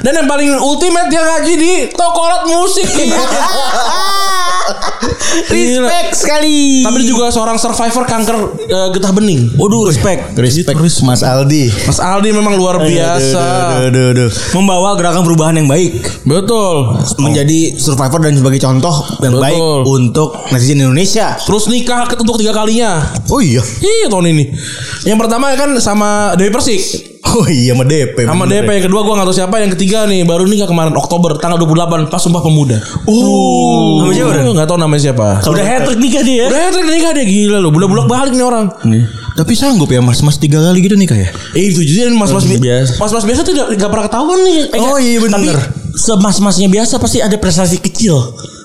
Dan 0.01 0.13
yang 0.15 0.27
paling 0.27 0.49
ultimate 0.57 1.09
dia 1.09 1.21
ngaji 1.21 1.53
di 1.55 1.73
toko 1.93 2.21
alat 2.23 2.45
musik. 2.47 2.89
Respect 5.55 6.11
sekali. 6.15 6.85
Tapi 6.85 6.97
dia 7.03 7.09
juga 7.09 7.31
seorang 7.33 7.57
survivor 7.57 8.05
kanker 8.05 8.37
uh, 8.69 8.89
getah 8.93 9.13
bening. 9.15 9.55
Waduh, 9.57 9.89
respect. 9.89 10.37
Respect 10.37 10.79
Mas 11.05 11.23
Aldi. 11.25 11.73
Mas 11.89 12.01
Aldi 12.01 12.31
memang 12.35 12.55
luar 12.57 12.83
biasa. 12.83 13.43
Aduh, 13.89 13.89
aduh, 13.89 14.07
aduh. 14.13 14.31
membawa 14.57 14.95
gerakan 14.97 15.23
perubahan 15.25 15.55
yang 15.57 15.69
baik 15.69 16.01
Betul. 16.25 16.99
menjadi 17.19 17.79
survivor 17.79 18.21
dan 18.21 18.35
sebagai 18.37 18.61
contoh 18.61 18.95
yang 19.25 19.35
Betul. 19.37 19.45
baik 19.45 19.61
untuk 19.87 20.29
netizen 20.51 20.81
Indonesia. 20.83 21.37
Terus 21.41 21.71
nikah 21.71 22.05
ke- 22.09 22.19
untuk 22.21 22.37
tiga 22.41 22.53
kalinya. 22.53 23.03
Oh 23.33 23.41
iya. 23.41 23.63
Iya 23.81 24.07
tahun 24.13 24.35
ini. 24.35 24.45
Yang 25.09 25.19
pertama 25.25 25.55
kan 25.57 25.71
sama 25.81 26.35
Dewi 26.37 26.53
Persik. 26.53 27.08
Oh 27.31 27.45
iya 27.45 27.73
sama 27.73 27.85
DP. 27.85 28.17
Sama 28.23 28.45
bener. 28.45 28.63
DP 28.63 28.69
yang 28.73 28.85
kedua 28.87 29.01
gua 29.03 29.15
gak 29.17 29.27
tahu 29.27 29.37
siapa 29.37 29.55
Yang 29.59 29.77
ketiga 29.77 30.05
nih 30.05 30.23
Baru 30.23 30.45
nikah 30.45 30.65
kemarin 30.65 30.93
Oktober 30.93 31.37
Tanggal 31.37 31.61
28 31.61 32.09
Pas 32.09 32.17
Sumpah 32.19 32.41
Pemuda 32.41 32.81
Oh 33.05 34.01
Nama 34.01 34.13
siapa, 34.13 34.33
Gak 34.55 34.67
tahu 34.67 34.79
namanya 34.79 35.03
siapa 35.05 35.27
Udah 35.43 35.61
hat 35.63 35.81
trick 35.85 35.99
nikah 35.99 36.23
dia. 36.23 36.45
Udah 36.47 36.61
hat-trick 36.65 36.89
nikah 36.89 37.13
dia 37.13 37.25
Gila 37.25 37.59
loh 37.59 37.69
Budak-budak 37.69 38.07
balik 38.07 38.33
nih 38.33 38.43
orang 38.43 38.73
Tapi 39.35 39.53
sanggup 39.53 39.87
ya 39.87 40.01
Mas 40.01 40.19
Mas 40.21 40.35
tiga 40.37 40.59
kali 40.59 40.81
gitu 40.81 40.95
nikah 40.95 41.15
ya? 41.15 41.29
Eh 41.53 41.69
itu 41.69 41.79
jadi 41.81 42.11
mas-mas 42.11 42.43
bi- 42.43 42.59
Biasa. 42.59 42.97
Mas-mas 42.97 43.23
biasa 43.23 43.41
tuh 43.41 43.53
gak, 43.53 43.69
gak 43.77 43.87
pernah 43.89 44.05
ketahuan 44.05 44.39
nih 44.41 44.57
Eh, 44.69 44.81
Oh 44.81 44.97
iya 44.97 45.19
benar. 45.19 45.39
Tapi 45.39 45.49
semas-masnya 45.95 46.67
biasa 46.67 46.97
pasti 46.97 47.19
ada 47.19 47.35
prestasi 47.35 47.79
kecil. 47.79 48.19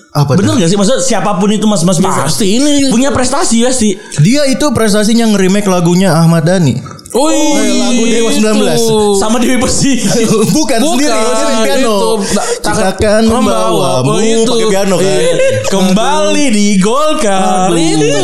Apa 0.09 0.33
Bener 0.33 0.53
gak 0.55 0.65
sih? 0.65 0.73
Maksudnya 0.73 1.01
siapa 1.01 1.35
pun 1.35 1.49
itu 1.49 1.65
mas-mas 1.65 1.97
biasa. 1.97 2.25
Pasti 2.25 2.57
ini 2.57 2.89
Punya 2.89 3.09
prestasi 3.09 3.61
pasti. 3.61 3.93
Dia 4.17 4.45
itu 4.45 4.65
prestasinya 4.71 5.25
nge-remake 5.27 5.65
lagunya 5.67 6.13
Ahmad 6.15 6.41
Dhani. 6.43 7.02
Oh 7.13 7.29
lagu 7.61 8.03
Dewa 8.03 8.29
19. 8.33 8.73
Sama 9.15 9.37
Dewi 9.37 9.61
Persik. 9.61 10.01
Bukan, 10.49 10.49
Bukan, 10.49 10.79
sendiri, 10.97 11.13
maksudnya 11.13 11.57
piano. 11.61 11.93
itu. 11.93 12.09
Tak- 12.33 12.47
Ciptakan 12.63 13.21
membawamu 13.27 14.09
Oh, 14.09 14.17
itu. 14.17 14.49
pakai 14.49 14.67
piano 14.67 14.95
kan. 14.97 15.05
Iya. 15.05 15.33
Kembali 15.67 16.45
di 16.49 16.67
Golkar 16.77 17.69
itu 17.71 18.21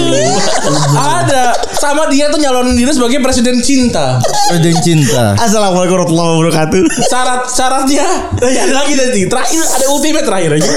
ada 0.91 1.43
sama 1.71 2.09
dia 2.09 2.27
tuh 2.27 2.37
nyalonin 2.37 2.73
diri 2.73 2.89
sebagai 2.89 3.19
presiden 3.19 3.59
cinta. 3.59 4.17
Presiden 4.49 4.75
cinta. 4.81 5.37
Assalamualaikum 5.37 5.93
warahmatullahi 5.95 6.29
wabarakatuh. 6.35 6.81
syarat 7.05 7.41
syaratnya 7.47 8.05
ya 8.41 8.61
ada 8.63 8.73
lagi 8.75 8.93
nanti 8.93 9.21
terakhir 9.25 9.61
ada 9.61 9.85
ultimate 9.87 10.25
terakhir 10.25 10.51
aja 10.55 10.71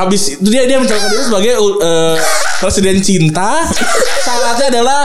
abis 0.00 0.22
itu 0.34 0.48
dia 0.48 0.64
dia 0.64 0.78
mencalonkan 0.78 1.08
diri 1.08 1.24
sebagai 1.24 1.52
uh, 1.58 2.16
presiden 2.58 2.98
cinta 3.00 3.62
syaratnya 4.20 4.66
adalah 4.70 5.00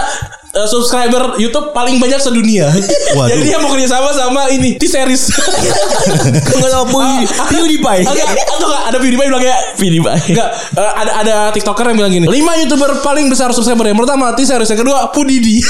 uh, 0.59 0.67
subscriber 0.67 1.39
YouTube 1.39 1.71
paling 1.71 1.95
banyak 1.97 2.19
sedunia. 2.19 2.67
Waduh. 3.17 3.31
Jadi 3.31 3.41
dia 3.47 3.57
mau 3.63 3.71
kerja 3.71 3.87
sama 3.87 4.11
sama 4.11 4.41
ini 4.51 4.75
T-series. 4.75 5.23
Enggak 6.59 6.71
tahu 6.75 6.85
PewDiePie. 7.49 8.03
Enggak, 8.03 8.27
atau 8.27 8.67
enggak 8.67 8.83
ada 8.91 8.97
PewDiePie 8.99 9.27
bilang 9.31 9.43
kayak 9.43 9.59
PewDiePie. 9.79 10.35
Enggak, 10.35 10.49
eh, 10.75 10.91
ada 11.05 11.11
ada 11.23 11.35
TikToker 11.55 11.85
yang 11.93 11.97
bilang 11.97 12.11
gini. 12.11 12.25
Lima 12.27 12.59
YouTuber 12.59 12.99
paling 12.99 13.31
besar 13.31 13.55
subscriber 13.55 13.87
yang 13.87 13.99
pertama 13.99 14.35
T-series, 14.35 14.67
yang 14.67 14.81
kedua 14.83 15.09
Pudidi. 15.15 15.63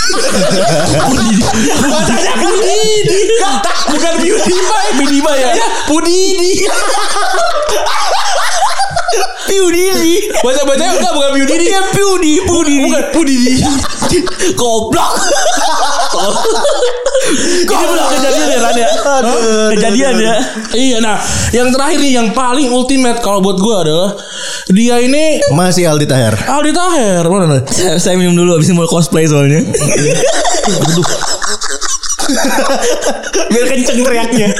Pudidi. 1.10 1.44
Bacanya 1.86 2.34
Pudidi. 2.42 3.20
Bukan 3.94 4.14
PewDiePie. 4.24 4.90
PewDiePie 4.98 5.38
ya. 5.38 5.54
Ya, 9.10 9.26
Pudidi. 9.50 9.90
PewDiePie. 9.90 10.20
Baca-baca 10.46 10.84
enggak 10.86 11.14
bukan 11.18 11.30
Pudidi. 11.34 11.66
Dia 11.66 11.82
Pewdie, 11.90 12.38
Pudidi. 12.46 12.86
Bukan 12.86 13.04
Pudidi. 13.14 13.56
Goblok. 14.54 15.14
Goblok 17.66 18.08
kejadian 18.18 18.48
ya 18.50 18.60
Ran 18.62 18.78
ya. 18.78 18.90
Kejadian 19.78 20.14
ya. 20.22 20.36
Iya, 20.74 20.98
nah, 21.02 21.18
yang 21.54 21.74
terakhir 21.74 22.00
nih 22.02 22.12
yang 22.22 22.28
paling 22.34 22.70
ultimate 22.70 23.22
kalau 23.26 23.42
buat 23.42 23.58
gua 23.58 23.82
adalah 23.86 24.14
dia 24.70 25.02
ini 25.02 25.42
Masih 25.54 25.90
Aldi 25.90 26.06
Taher. 26.06 26.36
Aldi 26.46 26.72
Taher. 26.74 27.24
Mana 27.26 27.46
nih? 27.50 27.62
Saya, 27.70 27.94
saya 27.98 28.16
minum 28.18 28.38
dulu 28.38 28.58
abis 28.58 28.70
ini 28.70 28.78
mau 28.78 28.86
cosplay 28.90 29.26
soalnya. 29.26 29.66
Biar 33.50 33.66
kenceng 33.66 34.06
teriaknya. 34.06 34.54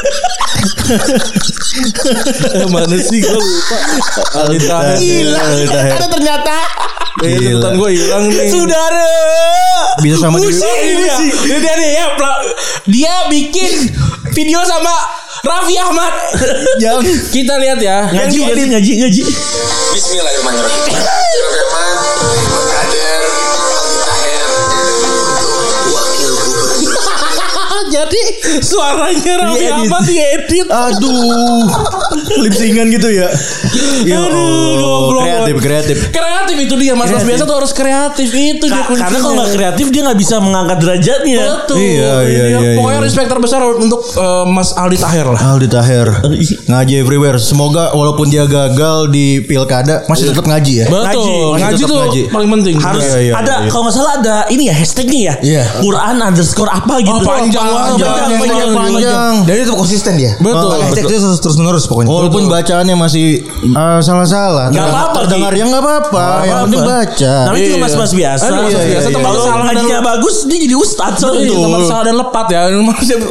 Mana 2.74 2.98
sih 2.98 3.20
gua 3.22 3.38
lupa. 3.38 3.78
Aldi 4.42 4.58
Taher. 4.66 4.98
Ada 5.94 6.08
ternyata 6.10 6.56
Eh, 7.20 7.36
Gila. 7.36 7.76
gua 7.76 7.90
hilang 7.92 8.32
nih. 8.32 8.48
saudara. 8.48 9.12
Bisa 10.00 10.16
sama 10.24 10.40
dia. 10.40 10.48
ini 10.50 10.94
dia. 11.04 11.16
Ini 11.20 11.58
dia 11.60 11.74
nih 11.76 11.90
ya. 11.94 12.06
Dia 12.88 13.14
bikin 13.28 13.72
video 14.32 14.64
sama 14.64 14.94
Raffi 15.44 15.76
Ahmad. 15.76 16.14
Yang 16.80 17.28
Kita 17.28 17.60
lihat 17.60 17.80
ya. 17.84 18.08
Ngaji, 18.08 18.38
ngaji, 18.72 18.94
ngaji. 19.04 19.24
Bismillahirrahmanirrahim. 19.94 20.96
Jadi 28.00 28.22
suaranya 28.64 29.34
Raffi 29.38 29.60
Diedit. 29.60 29.76
Ahmad 29.76 30.04
diedit. 30.04 30.68
Aduh. 30.70 31.68
Lip 32.40 32.54
singan 32.54 32.88
gitu 32.88 33.10
ya. 33.10 33.28
Ya 34.02 34.20
goblok. 34.24 35.22
kreatif, 35.22 35.56
kreatif. 35.60 35.98
Kreatif 36.10 36.58
itu 36.58 36.76
dia 36.76 36.94
Mas 36.94 37.10
Mas 37.10 37.24
biasa 37.24 37.44
tuh 37.44 37.56
harus 37.56 37.72
kreatif 37.72 38.30
itu 38.30 38.66
dia 38.66 38.72
Ka- 38.78 38.88
karena 38.88 39.04
kuncinya. 39.06 39.20
kalau 39.20 39.36
nggak 39.36 39.52
kreatif 39.52 39.88
dia 39.90 40.02
nggak 40.02 40.16
bisa 40.18 40.36
mengangkat 40.40 40.78
derajatnya. 40.80 41.44
Betul. 41.60 41.76
Iya, 41.78 42.14
iya, 42.24 42.44
Ini 42.48 42.64
iya, 42.64 42.72
Pokoknya 42.76 42.96
iya. 42.96 43.04
respect 43.04 43.28
terbesar 43.28 43.60
untuk 43.76 44.02
eh, 44.06 44.46
Mas 44.48 44.70
Aldi 44.74 44.98
Taher 44.98 45.28
lah. 45.30 45.42
Aldi 45.50 45.68
Taher 45.68 46.08
ngaji 46.66 46.94
everywhere. 46.96 47.38
Semoga 47.38 47.92
walaupun 47.92 48.28
dia 48.28 48.46
gagal 48.46 49.10
di 49.10 49.42
pilkada 49.42 50.08
masih 50.08 50.32
tetap 50.32 50.46
ngaji 50.46 50.74
ya. 50.78 50.88
Betul. 50.88 51.04
Ngaji. 51.04 51.28
Ngaji, 51.30 51.60
Masih 51.60 51.76
tetap 51.76 51.90
tuh 51.90 52.00
ngaji. 52.00 52.22
paling 52.30 52.50
penting. 52.54 52.76
Harus 52.80 53.04
Iya, 53.04 53.18
iya, 53.22 53.34
ada 53.36 53.54
iya. 53.60 53.70
kalau 53.70 53.84
nggak 53.84 53.96
salah 53.96 54.14
ada 54.16 54.36
ini 54.48 54.64
ya 54.68 54.76
hashtagnya 54.76 55.20
ya. 55.20 55.34
Iya. 55.42 55.64
Quran 55.82 56.16
underscore 56.22 56.70
apa 56.70 56.94
gitu. 57.00 57.16
Oh, 57.16 57.26
panjang 57.26 57.64
banget. 57.66 57.89
Panjang, 57.92 58.12
Panjang, 58.12 58.40
panjang, 58.40 58.70
panjang. 58.72 59.34
Dan 59.44 59.56
itu 59.58 59.74
konsisten 59.74 60.14
dia. 60.14 60.32
Betul. 60.38 60.70
Oh, 60.70 60.78
hashtag 60.80 61.06
itu 61.08 61.28
terus 61.36 61.56
menerus 61.56 61.84
pokoknya. 61.86 62.08
Walaupun 62.08 62.44
bacaannya 62.46 62.96
masih 62.96 63.26
uh, 63.72 64.00
salah-salah, 64.00 64.70
Nggak 64.70 64.78
Terdengar- 64.80 64.94
apa-apa, 64.96 65.16
Ki. 65.16 65.24
terdengar 65.24 65.52
ya 65.52 65.64
nggak 65.66 65.82
apa-apa. 65.82 66.26
Yang 66.42 66.60
penting 66.62 66.84
baca. 66.84 67.34
Namanya 67.42 67.60
juga 67.60 67.70
Iya. 67.70 67.82
mas-mas 67.82 68.12
biasa. 68.12 68.44
Mas-mas 68.46 68.70
biasa, 68.70 68.86
Iya, 68.86 69.00
tempat 69.10 69.22
Kalau 69.26 69.40
kesalahan 69.40 69.66
ngajinya 69.68 70.00
bagus 70.02 70.36
dia 70.46 70.58
jadi 70.60 70.76
ustadz. 70.76 71.22
Iya, 71.22 71.32
Betul. 71.32 71.62
tempat 71.62 71.82
salah 71.86 72.04
dan 72.04 72.16
lepat 72.16 72.46
ya. 72.48 72.62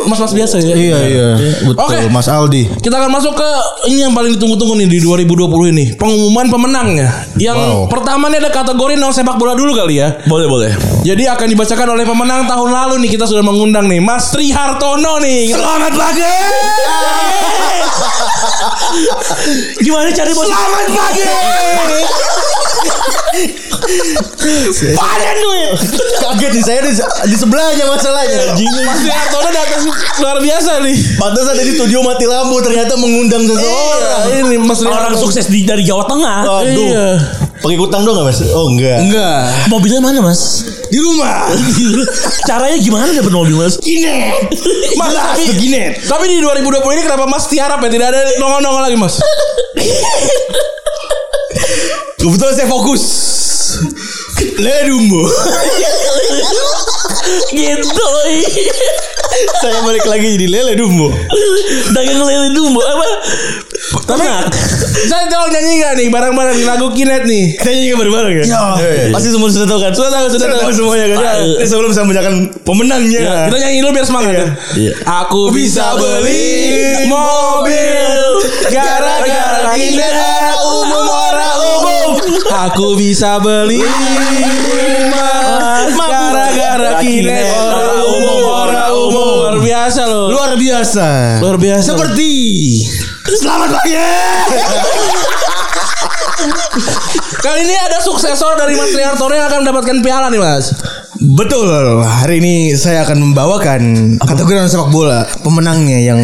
Mas 0.04 0.18
Mas 0.18 0.32
biasa 0.32 0.54
ya. 0.58 0.74
Iya 0.74 0.98
iya, 1.04 1.28
betul 1.64 1.80
Oke. 1.80 1.98
Mas 2.08 2.26
Aldi. 2.26 2.62
Kita 2.78 2.94
akan 2.96 3.10
masuk 3.10 3.32
ke 3.32 3.50
ini 3.86 4.00
yang 4.00 4.12
paling 4.12 4.32
ditunggu-tunggu 4.32 4.74
nih 4.76 4.88
di 4.88 4.98
2020 4.98 5.36
ini. 5.68 5.84
Pengumuman 5.94 6.46
pemenangnya. 6.48 7.08
Yang 7.36 7.58
Wow. 7.58 7.86
pertama 7.88 8.26
nih 8.26 8.38
ada 8.38 8.50
kategori 8.50 8.94
non 8.94 9.10
sepak 9.10 9.34
bola 9.34 9.52
dulu 9.52 9.72
kali 9.72 9.98
ya. 9.98 10.18
Boleh 10.24 10.46
boleh. 10.46 10.70
Jadi 11.00 11.24
akan 11.26 11.46
dibacakan 11.48 11.88
oleh 11.90 12.04
pemenang 12.04 12.44
tahun 12.44 12.68
lalu 12.68 12.94
nih 13.00 13.10
kita 13.10 13.24
sudah 13.24 13.40
mengundang 13.40 13.86
nih 13.86 13.98
Mas 13.98 14.28
Tri 14.28 14.47
Hartono 14.52 15.20
nih. 15.20 15.52
Selamat 15.52 15.92
pagi. 15.94 16.32
Gimana 19.82 20.08
cari 20.12 20.32
bos? 20.32 20.46
Selamat 20.48 20.86
pagi. 20.92 21.24
Panen 24.98 25.36
duit. 25.38 25.70
Kaget 26.18 26.50
nih 26.54 26.62
saya 26.64 26.80
di, 26.84 26.92
di 27.30 27.36
sebelahnya 27.36 27.84
masalahnya. 27.88 28.54
Mas 28.84 29.02
Hartono 29.06 29.50
datang 29.50 29.82
luar 30.22 30.38
biasa 30.42 30.82
nih. 30.82 30.96
Pantas 31.18 31.46
ada 31.50 31.62
di 31.62 31.72
studio 31.74 32.02
mati 32.02 32.24
lampu 32.26 32.58
ternyata 32.62 32.94
mengundang 32.98 33.42
seseorang. 33.46 34.22
Iya, 34.28 34.38
ini 34.46 34.56
Mas 34.60 34.80
Orang 34.82 35.12
Hartono. 35.12 35.22
sukses 35.22 35.46
di 35.50 35.64
dari 35.64 35.82
Jawa 35.86 36.04
Tengah. 36.06 36.38
Aduh. 36.46 36.66
Iya. 36.66 37.06
Pakai 37.58 37.74
kutang 37.74 38.06
dong 38.06 38.14
gak 38.22 38.30
mas? 38.30 38.38
Oh 38.54 38.70
enggak. 38.70 39.02
Enggak. 39.02 39.50
Mobilnya 39.66 39.98
mana 39.98 40.22
mas? 40.22 40.62
Di 40.88 40.98
rumah. 41.02 41.50
Caranya 42.48 42.78
gimana 42.78 43.10
dapat 43.10 43.34
mobil 43.34 43.58
mas? 43.58 43.74
Mas, 44.98 45.14
tapi, 45.14 45.54
tapi 45.94 46.24
di 46.26 46.42
2020 46.42 46.74
ini 46.74 47.02
kenapa 47.06 47.22
Mas 47.30 47.46
tiarap 47.46 47.78
ya? 47.78 47.86
Tidak 47.86 48.08
ada 48.10 48.18
nongol-nongol 48.42 48.82
lagi 48.82 48.98
Mas. 48.98 49.22
Kebetulan 52.18 52.54
saya 52.54 52.68
fokus. 52.68 53.02
Ledumbo. 54.58 55.22
gitu. 57.52 58.06
saya 59.60 59.78
balik 59.84 60.02
lagi 60.02 60.34
jadi 60.34 60.46
lele 60.50 60.72
dumbo. 60.74 61.12
Dagang 61.94 62.22
lele 62.24 62.48
dulu 62.52 62.80
apa? 62.80 63.06
Ternak. 64.04 64.50
Saya 65.08 65.30
tolong 65.30 65.52
nyanyi 65.52 65.72
gak 65.78 65.92
nih 65.94 66.08
bareng-bareng 66.10 66.58
lagu 66.64 66.90
Kinet 66.90 67.22
nih. 67.22 67.54
Kita 67.54 67.70
nyanyi 67.70 67.94
bareng-bareng 67.94 68.34
ya? 68.34 68.44
Pasti 69.12 69.28
semua 69.30 69.48
sudah 69.48 69.68
tahu 69.68 69.78
kan? 69.78 69.92
Sudah 69.94 70.10
tahu, 70.10 70.26
sudah 70.32 70.46
tahu 70.58 70.72
semuanya 70.74 71.06
kan? 71.12 71.18
Ini 71.60 71.66
sebelum 71.66 71.90
saya 71.92 72.04
membacakan 72.06 72.34
pemenangnya. 72.64 73.20
Kita 73.46 73.56
nyanyi 73.58 73.78
dulu 73.78 73.92
biar 73.94 74.06
semangat 74.06 74.32
ya. 74.34 74.46
Aku 75.24 75.40
bisa 75.52 75.94
beli 75.94 77.06
mobil 77.06 78.20
gara-gara 78.70 79.76
Kinet 79.76 80.14
umum. 80.58 81.17
Aku 82.58 82.98
bisa 82.98 83.38
beli 83.38 83.78
rumah 83.78 85.86
gara-gara 85.94 86.98
Kinet 86.98 87.54
orang 87.54 88.02
umum 88.02 88.40
orang 88.50 88.90
umum. 88.98 89.14
Luar 89.14 89.56
biasa 89.62 90.02
loh. 90.10 90.26
Luar 90.34 90.52
biasa. 90.58 91.06
Luar 91.38 91.54
biasa. 91.54 91.94
Seperti 91.94 92.34
Selamat 93.38 93.78
pagi. 93.78 93.94
Kali 97.44 97.60
ini 97.66 97.74
ada 97.74 97.98
suksesor 97.98 98.54
dari 98.58 98.78
Mas 98.78 98.94
Triartono 98.94 99.34
yang 99.34 99.50
akan 99.50 99.58
mendapatkan 99.66 99.96
piala 100.02 100.26
nih 100.30 100.40
Mas. 100.40 100.70
Betul. 101.18 101.66
Hari 102.06 102.38
ini 102.38 102.54
saya 102.78 103.02
akan 103.02 103.30
membawakan 103.30 103.82
kategori 104.22 104.54
non 104.54 104.70
sepak 104.70 104.90
bola 104.94 105.26
pemenangnya 105.42 105.98
yang 105.98 106.20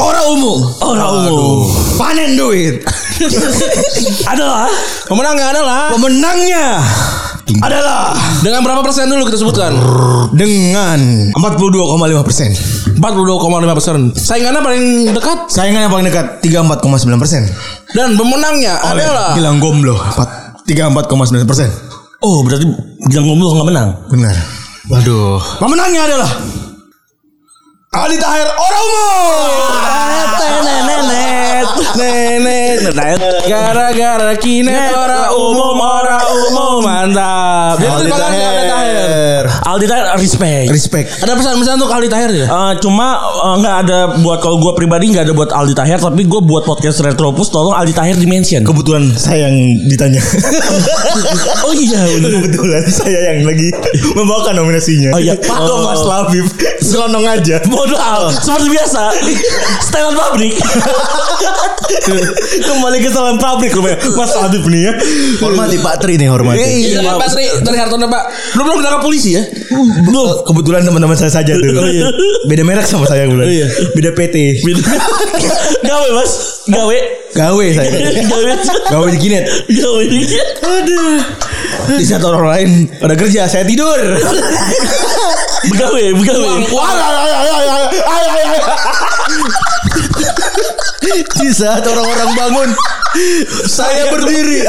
orang 0.00 0.24
umum. 0.32 0.58
Orang 0.80 1.08
umum. 1.28 1.68
Panen 2.00 2.40
duit. 2.40 2.80
Adalah 4.32 4.64
Pemenangnya 5.04 5.52
adalah 5.52 5.92
Pemenangnya 5.92 6.80
adalah 7.58 8.14
dengan 8.40 8.62
berapa 8.62 8.80
persen 8.86 9.10
dulu 9.10 9.26
kita 9.26 9.38
sebutkan? 9.42 9.74
dengan 10.30 10.98
42,5 11.34 12.26
persen. 12.26 12.50
42,5 13.02 13.76
persen. 13.76 13.96
Saingannya 14.14 14.62
paling 14.62 14.84
dekat 15.10 15.38
Saingan 15.50 15.90
yang 15.90 15.92
paling 15.92 16.06
dekat 16.06 16.26
34,9 16.46 17.18
persen. 17.18 17.42
dan 17.98 18.14
pemenangnya 18.14 18.78
adalah 18.78 19.34
Gilang 19.34 19.58
Gomblo 19.58 19.98
34,9 20.68 21.50
persen. 21.50 21.68
Oh 22.22 22.44
berarti 22.46 22.68
bilang 23.10 23.26
ngomong 23.26 23.58
nggak 23.58 23.68
menang. 23.74 23.88
Benar. 24.06 24.36
Waduh. 24.86 25.40
Pemenangnya 25.58 26.02
adalah 26.06 26.30
Ali 27.90 28.14
Tahir 28.22 28.46
orang 28.46 28.84
umum. 28.86 29.74
Nenet. 31.98 32.78
Nenet 32.94 33.50
gara-gara 33.50 34.30
kinet 34.38 34.94
orang 34.94 35.34
umum 35.34 35.74
orang 35.74 36.22
umum 36.46 36.86
mantap. 36.86 37.82
Aldi 37.82 37.90
Aldi 37.90 38.10
Tahir. 38.14 39.44
Aldi 39.66 39.86
Tahir 39.90 40.06
respect. 40.22 40.70
Respect. 40.70 41.06
Ada 41.18 41.34
pesan-pesan 41.34 41.82
untuk 41.82 41.90
Aldi 41.90 42.06
Tahir 42.06 42.30
ya? 42.30 42.46
Eh, 42.46 42.72
cuma 42.78 43.18
eh, 43.18 43.54
nggak 43.58 43.76
ada 43.82 43.98
buat 44.22 44.38
kalau 44.38 44.62
gue 44.62 44.72
pribadi 44.78 45.10
nggak 45.10 45.26
ada 45.26 45.34
buat 45.34 45.50
Aldi 45.50 45.74
Tahir 45.74 45.98
tapi 45.98 46.30
gue 46.30 46.40
buat 46.46 46.62
podcast 46.62 47.02
Retropus 47.02 47.50
tolong 47.50 47.74
Aldi 47.74 47.90
Tahir 47.90 48.14
di 48.14 48.30
mention. 48.30 48.62
Kebetulan 48.62 49.10
saya 49.18 49.50
yang 49.50 49.56
ditanya. 49.90 50.22
Oh 51.66 51.74
iya. 51.74 52.06
Kebetulan 52.06 52.86
saya 52.86 53.34
yang 53.34 53.42
lagi 53.42 53.68
membawakan 54.14 54.62
nominasinya. 54.62 55.10
Oh 55.10 55.20
iya. 55.20 55.34
Pak 55.34 55.58
Oh. 55.58 55.82
Mas 55.90 56.02
Labib. 56.06 56.46
Selonong 56.80 57.26
aja. 57.26 57.58
Modal 57.80 58.28
seperti 58.28 58.68
biasa. 58.68 59.08
Setelan 59.80 60.12
pabrik. 60.12 60.52
Kembali 62.68 63.00
ke 63.00 63.08
salam 63.08 63.40
pabrik 63.40 63.72
rupanya. 63.72 63.96
Mas 64.12 64.36
Labib 64.36 64.68
nih 64.68 64.80
ya. 64.84 64.92
Hormati 65.40 65.80
Pak 65.80 66.04
Tri 66.04 66.20
nih 66.20 66.28
hormati. 66.28 66.60
Iya, 66.60 67.16
Pak 67.16 67.32
Tri 67.32 67.48
dari 67.64 67.80
Hartono 67.80 68.04
Pak. 68.04 68.52
Belum 68.52 68.64
belum 68.68 68.78
ditangkap 68.84 69.00
polisi 69.00 69.32
ya? 69.32 69.48
Belum. 70.04 70.44
Kebetulan 70.44 70.84
teman-teman 70.84 71.16
saya 71.16 71.32
saja 71.32 71.56
tuh. 71.56 71.72
Beda 72.44 72.68
merek 72.68 72.84
sama 72.84 73.08
saya 73.08 73.24
kebetulan. 73.24 73.48
Oh, 73.48 73.48
iya. 73.48 73.64
Beda 73.96 74.12
PT. 74.12 74.60
Gawe 75.88 76.08
mas. 76.12 76.32
Gawe. 76.68 76.98
Gawe 77.32 77.64
saya. 77.72 77.90
Gawe. 78.28 78.42
Gawe 78.92 79.06
di 79.08 79.18
Kinet. 79.24 79.48
Gawe. 79.72 80.04
Aduh. 80.68 81.48
Di 81.90 82.04
saat 82.06 82.22
orang 82.22 82.44
lain 82.46 82.70
pada 83.00 83.14
kerja, 83.18 83.50
saya 83.50 83.64
tidur. 83.66 83.98
Begawe. 85.74 86.04
Begawe. 86.16 86.50
Di 91.40 91.48
saat 91.50 91.82
orang-orang 91.82 92.30
bangun 92.36 92.70
Saya 93.66 94.06
berdiri. 94.14 94.62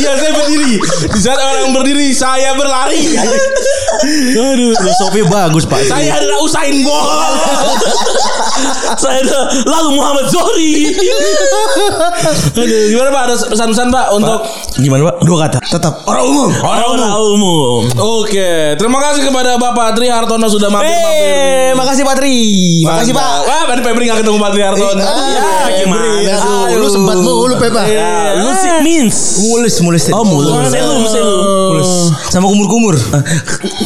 Iya, 0.00 0.12
saya 0.16 0.32
berdiri. 0.32 0.80
Di 1.12 1.20
saat 1.20 1.36
orang 1.36 1.76
berdiri, 1.76 2.08
saya 2.16 2.56
berlari. 2.56 3.04
Aduh 4.36 4.72
Filosofi 4.76 5.20
bagus 5.28 5.64
Pak. 5.68 5.84
Saya 5.88 6.16
adalah 6.16 6.40
Usain 6.40 6.80
Bolt. 6.84 7.08
Saya 9.02 9.22
ada 9.22 9.38
lalu 9.64 9.88
Muhammad 9.98 10.26
Zohri. 10.30 10.92
Aduh, 12.60 12.82
gimana 12.92 13.08
Pak? 13.12 13.22
Ada 13.26 13.34
pesan-pesan 13.50 13.88
Pak 13.92 14.06
untuk 14.16 14.38
Gimana 14.76 15.08
pak? 15.08 15.16
Dua 15.24 15.36
kata. 15.48 15.58
Tetap 15.64 16.04
orang 16.04 16.24
umum. 16.28 16.50
Orang 16.60 17.00
umum. 17.32 17.80
Oke, 17.96 18.76
terima 18.76 19.00
kasih 19.00 19.24
kepada 19.24 19.56
Bapak 19.56 19.96
Tri 19.96 20.12
Hartono 20.12 20.52
sudah 20.52 20.68
mampir-mampir. 20.68 21.32
Eh, 21.32 21.70
makasih 21.72 22.04
Pak 22.04 22.16
Tri. 22.20 22.36
Makasih 22.84 23.12
Pak. 23.16 23.32
Wah, 23.48 23.62
tadi 23.72 23.80
Febri 23.80 24.04
gak 24.04 24.20
ketemu 24.20 24.36
Pak 24.36 24.50
Tri 24.52 24.62
Hartono. 24.68 25.00
Ya 25.00 25.80
gimana? 25.80 26.76
Lu 26.76 26.88
sempat 26.92 27.16
mulu 27.24 27.56
Pepa. 27.56 27.88
Ya, 27.88 28.36
lu 28.36 28.52
sih 28.52 28.72
means. 28.84 29.40
Mulus, 29.40 29.80
mulus. 29.80 30.04
Oh 30.12 30.24
mulus. 30.28 30.68
Selum, 30.68 31.02
selum. 31.08 31.40
Mulus. 31.72 31.92
Sama 32.28 32.46
kumur-kumur. 32.52 33.00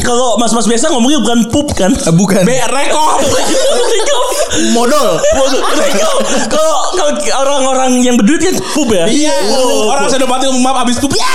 Kalau 0.03 0.35
mas-mas 0.35 0.67
biasa 0.67 0.91
ngomongnya 0.91 1.23
bukan 1.23 1.39
pup 1.55 1.71
kan? 1.71 1.95
Bukan. 2.11 2.43
B 2.43 2.51
rekop. 2.51 3.19
Modal. 4.71 5.19
Reko. 5.75 6.11
Kalau 6.47 6.73
kalau 6.91 7.11
orang-orang 7.43 8.01
yang 8.03 8.15
berduit 8.15 8.41
kan 8.41 8.55
pup 8.73 8.89
ya. 8.91 9.05
Iya, 9.07 9.35
orang 9.87 10.07
Senopati 10.07 10.47
maaf 10.59 10.87
abis 10.87 10.97
pup. 10.99 11.11
Ya, 11.15 11.27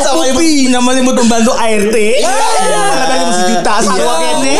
Sama 0.00 0.24
ibu 0.30 0.40
nama 0.70 0.90
ibu 0.96 1.12
pembantu 1.16 1.52
ART. 1.56 1.96
Ibu 1.96 3.30
sejuta 3.34 3.74
sama 3.82 4.12
ini. 4.38 4.54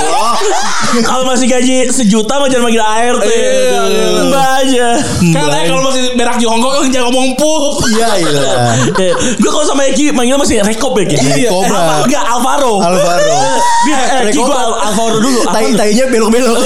Kalau 1.01 1.23
masih 1.23 1.47
gaji 1.47 1.87
sejuta 1.89 2.37
mah 2.37 2.51
jangan 2.51 2.67
manggil 2.67 2.83
ART. 2.83 3.23
Iya, 3.23 3.81
iya. 3.87 4.07
Mbak 4.27 4.49
aja. 4.65 4.89
Karena 5.23 5.57
kalau 5.65 5.83
masih 5.87 6.03
berak 6.19 6.37
di 6.37 6.47
Hongkong 6.47 6.73
kan 6.75 6.83
jangan 6.95 7.07
ngomong 7.11 7.29
pup. 7.39 7.87
Iya 7.89 8.09
iya. 8.19 8.53
Eh, 9.01 9.13
gue 9.17 9.51
kalau 9.51 9.65
sama 9.65 9.89
Eki 9.89 10.13
manggil 10.13 10.37
masih 10.37 10.61
Rekop 10.61 10.93
ya 10.99 11.05
Ki? 11.09 11.17
Rekop 11.17 11.65
lah. 11.71 11.81
Apa? 11.81 11.95
Enggak 12.05 12.25
Alvaro. 12.27 12.75
Alvaro. 12.83 13.39
Bi- 13.87 13.97
eh, 13.97 14.33
gue 14.35 14.45
Alvaro 14.61 15.17
dulu. 15.23 15.41
Tai 15.49 15.67
tainya 15.73 16.05
belok-belok. 16.11 16.59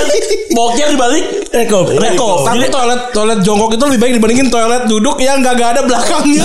Boknya 0.56 0.88
dibalik 0.88 1.45
Rekop. 1.56 1.84
Rekop. 1.96 2.38
Tapi 2.44 2.66
toilet 2.68 3.00
toilet 3.16 3.40
jongkok 3.40 3.72
itu 3.72 3.84
lebih 3.88 4.00
baik 4.00 4.12
dibandingin 4.20 4.48
toilet 4.52 4.82
duduk 4.84 5.16
yang 5.20 5.40
gak, 5.40 5.56
ada 5.56 5.82
belakangnya. 5.82 6.44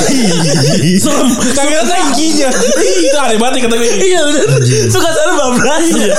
Serem. 1.04 1.30
Kagak 1.52 1.84
ada 1.84 1.86
tangkinya. 1.92 2.50
Itu 2.80 3.18
aneh 3.20 3.38
banget 3.38 3.68
kata 3.68 3.76
gue. 3.76 3.90
Iya 4.02 4.20
bener 4.26 4.48
Suka 4.90 5.10
sana 5.14 5.34
bablasnya 5.38 6.10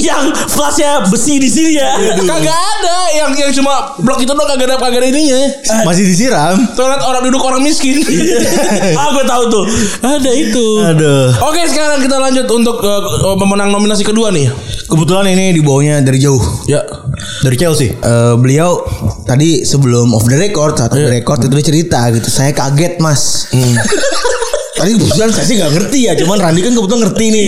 Yang 0.00 0.24
flashnya 0.50 1.04
besi 1.06 1.38
di 1.38 1.48
sini 1.50 1.78
ya 1.78 1.94
Kagak 2.24 2.56
ada 2.56 2.96
yang 3.12 3.30
yang 3.36 3.52
cuma 3.52 3.94
blok 4.00 4.24
itu 4.24 4.32
doang 4.32 4.48
kagak 4.48 4.66
ada 4.72 4.76
kagak 4.80 5.04
ada 5.04 5.08
ininya. 5.12 5.40
Masih 5.84 6.08
disiram. 6.08 6.56
Toilet 6.74 7.02
orang 7.04 7.22
duduk 7.28 7.42
orang 7.44 7.60
miskin. 7.62 8.00
Ah 8.92 9.08
gue 9.14 9.24
tahu 9.24 9.42
tuh 9.50 9.64
ada 10.02 10.30
itu. 10.32 10.66
Aduh. 10.82 11.28
Oke 11.48 11.64
sekarang 11.68 12.00
kita 12.02 12.16
lanjut 12.18 12.46
untuk 12.50 12.80
uh, 12.82 13.36
pemenang 13.36 13.70
nominasi 13.70 14.02
kedua 14.02 14.32
nih. 14.34 14.50
Kebetulan 14.88 15.32
ini 15.32 15.56
dibawanya 15.56 16.00
dari 16.04 16.20
jauh. 16.20 16.40
Ya. 16.68 16.84
Dari 17.42 17.56
Chelsea. 17.56 17.94
Eh, 18.22 18.36
beliau 18.38 18.86
tadi 19.26 19.66
sebelum 19.66 20.14
off 20.14 20.30
the 20.30 20.38
record 20.38 20.78
saat 20.78 20.94
off 20.94 21.00
the 21.00 21.10
record 21.10 21.42
itu 21.42 21.54
dia 21.58 21.66
cerita 21.66 22.00
gitu. 22.14 22.28
Saya 22.30 22.54
kaget 22.54 23.02
mas 23.02 23.50
tadi 24.82 24.98
kebetulan 24.98 25.30
saya 25.30 25.46
sih 25.46 25.56
nggak 25.56 25.72
ngerti 25.72 25.98
ya 26.02 26.12
cuman 26.18 26.36
Randi 26.36 26.60
kan 26.60 26.72
kebetulan 26.74 27.00
ngerti 27.06 27.24
nih. 27.30 27.44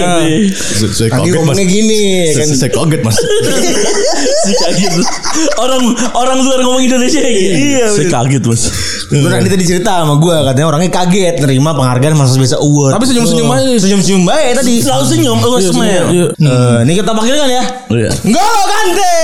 Saya 0.94 1.08
Randi 1.10 1.28
ngomongnya 1.34 1.66
gini 1.66 2.00
kan. 2.30 2.46
Saya 2.48 2.70
kaget 2.70 3.00
mas. 3.02 3.16
Si 4.44 4.52
kaget 4.54 4.92
Orang 5.56 5.82
orang 6.12 6.36
luar 6.40 6.60
ngomong 6.60 6.84
Indonesia 6.84 7.16
ya 7.16 7.28
gitu 7.28 7.56
Iya 7.56 7.86
Si 7.90 8.02
kaget 8.06 8.44
mas. 8.44 8.62
Terus 9.04 9.24
Randi 9.26 9.48
tadi 9.48 9.64
cerita 9.64 10.00
sama 10.00 10.16
gue 10.16 10.36
katanya 10.44 10.66
orangnya 10.68 10.90
kaget 10.92 11.34
nerima 11.40 11.72
penghargaan 11.72 12.14
Mas 12.14 12.32
Biasa 12.34 12.56
Award. 12.56 12.92
Tapi 12.94 13.04
senyum-senyum 13.04 13.48
aja. 13.48 13.74
senyum-senyum 13.80 14.22
baik 14.22 14.50
tadi. 14.54 14.74
Selalu 14.80 15.04
senyum 15.04 15.36
Lu 15.40 15.58
smile 15.60 16.06
Eh, 16.34 16.76
ini 16.84 16.92
kita 16.94 17.10
panggilkan 17.10 17.48
ya. 17.50 17.62
Iya. 17.90 18.10
Golo 18.22 18.62
Kante. 18.64 19.14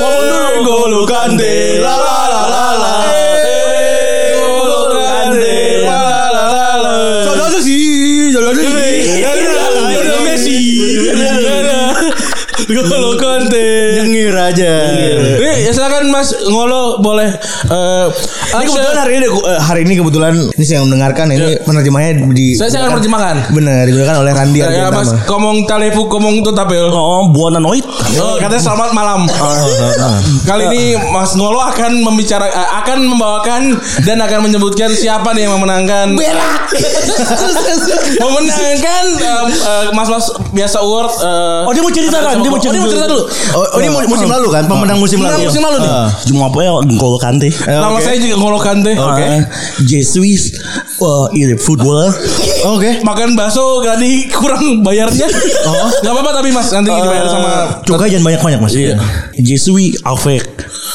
Ngomong 0.00 0.24
dulu 0.24 0.60
Golo 0.64 1.00
Kante. 1.04 1.54
La 1.78 1.94
Golo 12.66 13.14
Kante. 13.14 13.66
Nyengir 13.96 14.34
aja. 14.34 14.72
Eh, 15.38 15.62
ya 15.62 15.70
silakan 15.70 16.10
Mas 16.10 16.34
Ngolo 16.44 16.98
boleh 16.98 17.30
eh 17.64 18.06
Ini 18.48 18.64
kebetulan 18.64 18.96
hari 18.96 19.12
ini 19.16 19.26
eh, 19.28 19.60
hari 19.60 19.80
ini 19.82 19.94
kebetulan 19.96 20.34
ini 20.50 20.64
saya 20.64 20.82
mendengarkan 20.82 21.30
ini 21.30 21.62
penerjemahnya 21.62 22.10
di 22.26 22.54
Saya 22.54 22.66
saya 22.68 22.80
akan 22.84 22.98
menerjemahkan. 22.98 23.36
Benar, 23.52 23.86
digunakan 23.86 24.16
oleh 24.18 24.32
Randi 24.32 24.58
Ya 24.58 24.66
Mas 24.88 25.06
Argentama. 25.06 25.22
komong 25.24 25.56
talepu 25.64 26.02
komong 26.06 26.42
tuh 26.42 26.50
tapel. 26.52 26.90
Oh 26.90 27.30
buana 27.30 27.58
noit 27.58 27.86
Oh, 28.16 28.34
katanya 28.36 28.62
selamat 28.64 28.90
malam. 28.92 29.20
Kali 30.42 30.64
ini 30.68 30.82
Mas 31.12 31.34
Ngolo 31.34 31.62
akan 31.62 32.02
membicara 32.02 32.50
akan 32.82 32.98
membawakan 33.04 33.62
dan 34.02 34.18
akan 34.18 34.42
menyebutkan 34.42 34.90
siapa 34.90 35.30
nih 35.30 35.46
yang 35.46 35.54
memenangkan. 35.54 36.16
memenangkan 38.16 39.04
em, 39.16 39.46
eh, 39.48 39.86
Mas-mas 39.92 40.26
biasa 40.50 40.76
award. 40.80 41.10
eh, 41.16 41.62
Oh 41.62 41.72
dia 41.72 41.82
mau 41.82 41.92
cerita 41.92 42.18
kan 42.18 42.36
Dia 42.38 42.50
mau 42.50 42.55
Mau 42.56 42.88
cerita 42.88 43.06
dulu. 43.06 43.24
Oh, 43.52 43.64
oh, 43.76 43.78
ini 43.80 43.88
mu- 43.92 44.08
musim 44.08 44.28
lalu 44.28 44.48
kan? 44.48 44.64
Pemenang 44.64 44.98
musim 44.98 45.20
lalu. 45.20 45.44
musim 45.44 45.62
lalu 45.62 45.78
nih. 45.84 45.92
Ah. 45.92 46.08
Cuma 46.24 46.48
apa 46.48 46.58
ya 46.64 46.72
Ngolo 46.80 47.18
Kante 47.20 47.48
Nama 47.52 47.98
saya 48.00 48.16
juga 48.16 48.34
Ngolo 48.40 48.58
Kante. 48.58 48.92
Oke 48.96 49.28
Jesuit 49.84 50.40
uh, 51.00 51.28
ini 51.36 51.54
footballer 51.60 52.12
Oke. 52.66 53.00
Makan 53.00 53.34
bakso 53.34 53.62
tadi 53.80 54.26
kurang 54.28 54.82
bayarnya. 54.82 55.28
Oh, 55.66 55.90
nggak 55.90 56.12
apa-apa 56.12 56.30
tapi 56.32 56.50
Mas 56.50 56.70
nanti 56.70 56.88
dibayar 56.88 57.26
sama 57.26 57.50
Cukai 57.82 58.06
jangan 58.06 58.24
banyak-banyak 58.24 58.60
mas. 58.60 58.72
Iya. 58.72 58.94
Jesuit 59.36 59.98
avec 60.02 60.46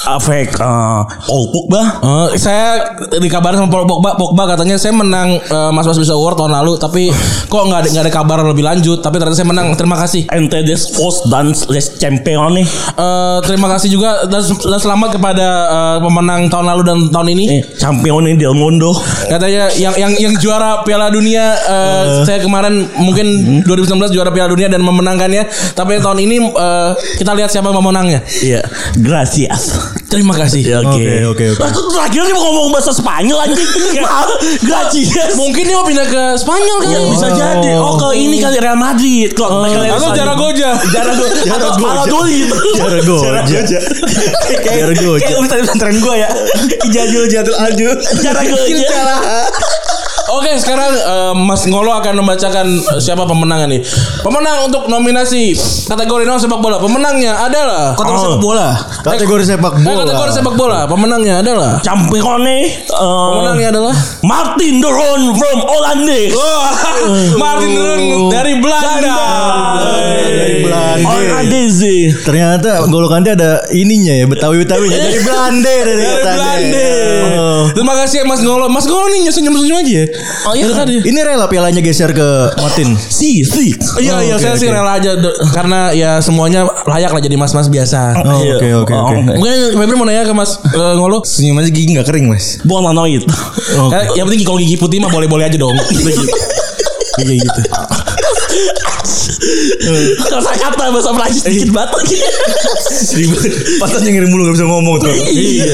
avec 0.01 0.55
uh, 0.57 1.03
Paul 1.21 1.45
Pogba 1.51 1.81
Eh, 2.01 2.39
saya 2.39 2.95
dikabarin 3.13 3.59
sama 3.59 3.69
Paul 3.69 3.85
Pogba, 3.85 4.15
Pogba 4.15 4.47
katanya 4.47 4.73
saya 4.75 4.95
menang 4.95 5.37
eh, 5.37 5.69
Mas 5.69 5.83
Mas 5.83 5.99
Bisa 5.99 6.15
Award 6.15 6.39
tahun 6.39 6.55
lalu, 6.55 6.73
tapi 6.75 7.11
kok 7.51 7.61
nggak 7.61 7.79
ada 7.83 7.89
nggak 7.91 8.03
ada 8.07 8.13
kabar 8.13 8.37
lebih 8.41 8.63
lanjut. 8.63 8.99
Tapi 8.99 9.19
ternyata 9.19 9.35
saya 9.35 9.45
menang. 9.45 9.75
Terima 9.75 9.99
kasih. 9.99 10.25
Ente 10.31 10.63
des 10.63 10.81
Fos 10.89 11.27
dan 11.27 11.51
les 11.67 11.85
champion 11.95 12.49
nih 12.51 12.65
Eh, 12.91 13.37
terima 13.43 13.67
kasih 13.69 13.91
juga 13.91 14.23
dan, 14.25 14.41
dan 14.41 14.79
selamat 14.79 15.19
kepada 15.19 15.47
eh, 15.67 15.97
pemenang 15.99 16.47
tahun 16.47 16.65
lalu 16.65 16.81
dan 16.81 16.97
tahun 17.09 17.27
ini. 17.29 17.43
eh, 17.51 17.63
champion 17.75 18.23
nih 18.23 18.35
del 18.37 18.55
mundo 18.55 18.95
Katanya 19.27 19.69
yang 19.75 19.93
yang 19.93 20.13
yang 20.17 20.33
juara 20.35 20.81
Piala 20.81 21.11
Dunia 21.11 21.59
eh, 21.67 22.03
saya 22.25 22.39
kemarin 22.41 22.89
mungkin 22.97 23.61
2019 23.65 24.13
juara 24.13 24.31
Piala 24.33 24.49
Dunia 24.49 24.67
dan 24.71 24.81
memenangkannya. 24.81 25.73
Tapi 25.77 26.01
tahun 26.01 26.19
ini 26.23 26.35
eh, 26.51 26.91
kita 27.21 27.31
lihat 27.37 27.49
siapa 27.53 27.69
pemenangnya. 27.69 28.23
Iya. 28.41 28.61
Gracias. 28.97 29.71
Terima 30.11 30.35
kasih. 30.35 30.61
Ya, 30.61 30.77
Oke. 30.83 31.23
Oke, 31.31 31.45
oke, 31.55 31.71
tuh 31.71 31.87
terakhir 31.95 32.27
dia 32.27 32.35
mau 32.35 32.43
ngomong 32.51 32.75
bahasa 32.75 32.91
Spanyol 32.91 33.47
anjing. 33.47 33.69
Gracias. 34.67 35.39
Mungkin 35.39 35.63
dia 35.63 35.75
mau 35.79 35.87
pindah 35.87 36.07
ke 36.07 36.23
Spanyol 36.35 36.77
kali. 36.83 36.91
Ya 36.91 36.99
bisa 37.07 37.27
jadi. 37.31 37.71
Oh. 37.79 37.95
Ke 37.95 38.19
ini 38.19 38.43
kali 38.43 38.59
Real 38.59 38.75
Madrid. 38.75 39.31
Kok 39.31 39.47
Atau 39.47 40.11
Zaragoza. 40.11 40.69
Zaragoza 40.91 41.47
Atau 41.47 41.71
Valladolid 41.79 42.51
Jaragoza. 42.75 43.27
Jaragoza. 43.39 43.79
Kayak 45.23 45.39
bisa 45.47 45.55
pesantren 45.63 45.95
gue 45.95 46.15
ya. 46.19 46.29
Ijazul 46.91 47.25
Jatul 47.31 47.55
Alju. 47.55 47.89
Zaragoza 48.19 48.91
Oke, 50.31 50.55
sekarang 50.55 50.91
eh, 50.91 51.33
Mas 51.35 51.67
Ngolo 51.67 51.91
akan 51.93 52.23
membacakan 52.23 52.65
eh, 52.71 52.99
siapa 52.99 53.23
pemenangnya 53.23 53.67
nih. 53.69 53.81
Pemenang 54.21 54.67
untuk 54.67 54.87
nominasi 54.87 55.51
kategori 55.85 56.23
non 56.23 56.39
sepak 56.39 56.57
bola. 56.57 56.79
Pemenangnya 56.79 57.35
adalah 57.41 57.93
Kota 57.93 58.15
sepak 58.15 58.39
bola. 58.39 58.69
Kategori 59.03 59.43
sepak 59.45 59.73
Eh, 59.75 59.83
bola. 59.83 59.99
kategori 60.03 60.31
sepak 60.33 60.55
bola. 60.55 60.79
Pemenangnya 60.85 61.39
adalah 61.39 61.71
Champion 61.81 62.39
nih 62.41 62.63
uh, 62.89 63.27
Pemenangnya 63.33 63.67
adalah 63.71 63.93
Martin 64.21 64.79
de 64.79 64.89
Roon 64.89 65.21
from 65.33 65.57
Hollandes 65.61 66.31
Wah, 66.31 66.71
Martin 67.35 67.71
Run 67.75 68.01
dari 68.29 68.53
Belanda. 68.57 69.17
Dari 69.81 70.55
Belanda. 70.63 71.05
Hollandes 71.05 71.75
Ternyata 72.21 72.85
Golo 72.87 73.07
Kante 73.07 73.33
ada 73.33 73.65
ininya 73.71 74.13
ya 74.13 74.25
Betawi-Betawinya 74.25 74.97
dari 74.97 75.19
Belanda 75.19 75.73
dari 75.81 75.93
Dari. 75.97 76.21
Belanda. 76.21 76.87
Oh. 77.41 77.63
Terima 77.71 77.93
kasih 77.97 78.21
ya 78.21 78.25
Mas 78.25 78.41
Ngolo. 78.41 78.67
Mas 78.67 78.85
Ngolo 78.85 79.09
nih 79.09 79.27
senyum-senyum 79.27 79.77
aja. 79.77 79.91
ya. 79.91 80.05
Oh 80.47 80.53
iya 80.53 80.65
Dari 80.67 80.75
tadi. 80.77 80.95
Ini 81.03 81.19
rela 81.21 81.45
pialanya 81.45 81.81
geser 81.81 82.11
ke 82.11 82.27
Martin. 82.57 82.93
Si 83.21 83.43
si 83.45 83.73
Iya 84.01 84.23
iya 84.23 84.35
saya 84.41 84.55
sih 84.57 84.69
rela 84.71 84.97
aja 84.97 85.13
karena 85.53 85.91
ya 85.93 86.17
semuanya 86.23 86.65
layak 86.87 87.11
lah 87.11 87.21
jadi 87.21 87.35
mas-mas 87.37 87.67
biasa. 87.67 88.17
Oh, 88.23 88.41
Oke 88.57 88.69
oke 88.73 88.93
oke. 88.93 89.15
Mungkin 89.37 89.77
Febri 89.77 89.95
mau 89.95 90.05
nanya 90.05 90.25
ke 90.25 90.33
Mas 90.33 90.57
eh, 90.63 90.93
Ngolo. 90.97 91.21
Senyum 91.23 91.59
aja 91.59 91.69
gigi 91.69 91.93
gak 91.97 92.07
kering 92.09 92.29
mas. 92.29 92.57
Bolanoid 92.63 93.23
Eh, 93.91 94.05
yang 94.15 94.25
penting 94.27 94.43
kalau 94.43 94.59
gigi 94.59 94.77
putih 94.77 94.97
mah 94.99 95.11
boleh-boleh 95.11 95.47
aja 95.47 95.57
dong. 95.57 95.75
Kayak 97.17 97.37
gitu. 97.43 97.61
Kata 100.29 100.51
kata 100.53 100.83
bahasa 100.93 101.11
Prancis 101.11 101.43
dikit 101.43 101.69
banget 101.73 101.91
lagi 101.97 102.17
Ribet. 103.17 103.51
Pantas 103.81 104.01
ngirim 104.05 104.29
mulu 104.29 104.49
gak 104.49 104.55
bisa 104.59 104.65
ngomong 104.67 104.95
tuh. 105.01 105.13
Iya 105.31 105.65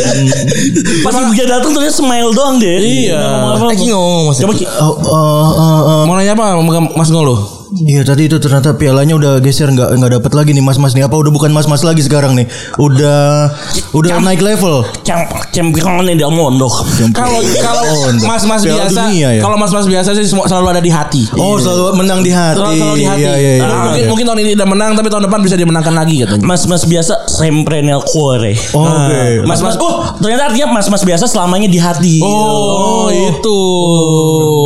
Pas 1.04 1.14
ibu 1.18 1.32
dia 1.36 1.46
datang 1.50 1.72
ternyata 1.76 1.96
smile 1.96 2.32
doang 2.32 2.56
deh 2.58 2.78
Iya. 2.80 3.58
Eki 3.68 3.92
ngomong 3.92 4.32
mas. 4.32 4.40
Coba 4.40 4.54
Ki 4.56 4.66
Oh, 4.68 4.96
oh, 4.96 5.50
oh. 5.56 6.02
Mau 6.08 6.16
nanya 6.16 6.34
apa 6.38 6.56
Mas 6.96 7.10
Ngolo? 7.12 7.67
Iya 7.70 8.02
tadi 8.02 8.26
itu 8.26 8.38
ternyata 8.38 8.72
pialanya 8.74 9.12
udah 9.14 9.32
geser 9.38 9.68
nggak 9.68 9.92
nggak 9.94 10.12
dapat 10.14 10.32
lagi 10.34 10.52
nih 10.52 10.62
mas-mas 10.62 10.92
nih 10.92 11.04
apa 11.04 11.14
udah 11.14 11.28
bukan 11.30 11.50
mas-mas 11.50 11.82
lagi 11.82 12.00
sekarang 12.00 12.32
nih 12.34 12.48
udah 12.78 13.52
udah 13.92 14.20
naik 14.20 14.40
level 14.40 14.88
Champ 15.02 15.28
Champion 15.50 15.76
del 16.08 16.30
mundo 16.30 16.72
Kalau 17.12 17.36
kalau 17.58 17.84
Oh, 17.84 18.08
mas-mas 18.22 18.62
Piala 18.62 18.88
biasa, 18.88 19.02
ya? 19.10 19.40
kalau 19.40 19.56
mas-mas 19.56 19.84
biasa 19.84 20.12
sih 20.14 20.24
semua 20.24 20.46
selalu 20.46 20.68
ada 20.70 20.80
di 20.80 20.88
hati. 20.88 21.28
oh 21.34 21.56
selalu 21.56 21.98
menang 21.98 22.20
di 22.22 22.32
hati 22.32 22.56
Selalu, 22.58 22.76
selalu 22.78 22.96
di 22.96 23.06
hati. 23.06 23.22
iya 23.22 23.34
iya 23.34 23.52
iya 23.54 23.66
Nah, 23.68 23.80
mungkin 23.84 24.00
iya. 24.00 24.08
mungkin 24.08 24.26
tahun 24.26 24.40
ini 24.40 24.52
udah 24.54 24.68
menang 24.70 24.92
tapi 24.94 25.08
tahun 25.10 25.24
depan 25.26 25.40
bisa 25.42 25.56
dimenangkan 25.56 25.94
lagi 25.94 26.16
katanya. 26.20 26.44
Mas-mas 26.44 26.84
biasa 26.84 27.14
sempre 27.26 27.82
nel 27.82 28.00
cuore 28.02 28.56
Oh, 28.72 28.88
oke 28.88 29.44
Mas-mas 29.44 29.76
Oh 29.78 30.16
ternyata 30.18 30.48
artinya 30.48 30.68
mas-mas 30.74 31.02
biasa 31.02 31.26
selamanya 31.26 31.68
di 31.68 31.78
hati 31.78 32.20
Oh, 32.22 33.12
itu. 33.12 33.60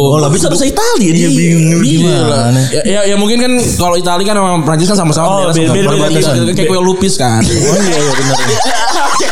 oh 0.06 0.18
lah 0.18 0.30
bisa 0.30 0.46
bahasa 0.48 0.64
Italia 0.64 1.10
dia 1.10 1.30
bingung 1.30 1.82
Iya. 1.82 1.98
gimana 1.98 2.62
Ya, 2.92 3.02
Ya 3.06 3.16
mungkin 3.16 3.40
kan 3.40 3.52
kalau 3.78 3.96
Italia 3.96 4.26
kan 4.26 4.36
sama 4.36 4.60
Prancis 4.62 4.88
kan 4.88 4.98
sama-sama 5.00 5.28
Oh, 5.28 5.40
beda- 5.48 5.72
beda- 5.72 6.12
beda- 6.12 6.52
kayak 6.52 6.68
kue 6.68 6.80
lupis 6.80 7.16
kan. 7.16 7.40
Oh 7.72 7.78
iya 7.78 7.98
iya 7.98 8.12
benar. 8.12 8.38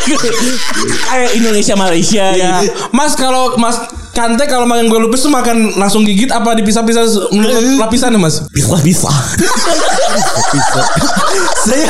Kayak 1.06 1.30
Indonesia 1.34 1.74
Malaysia 1.76 2.24
Ya. 2.32 2.64
Mas 2.90 3.12
kalau 3.14 3.54
Mas 3.56 3.76
Kante 4.10 4.42
kalau 4.44 4.66
makan 4.66 4.90
kue 4.90 4.98
lupis 4.98 5.22
tuh 5.22 5.30
makan 5.30 5.78
langsung 5.78 6.02
gigit 6.02 6.28
apa 6.28 6.52
dipisah-pisah 6.58 7.30
menurut 7.30 7.78
lapisan 7.78 8.10
ya 8.10 8.18
Mas? 8.18 8.42
Bisa. 8.82 9.06
Saya 11.66 11.86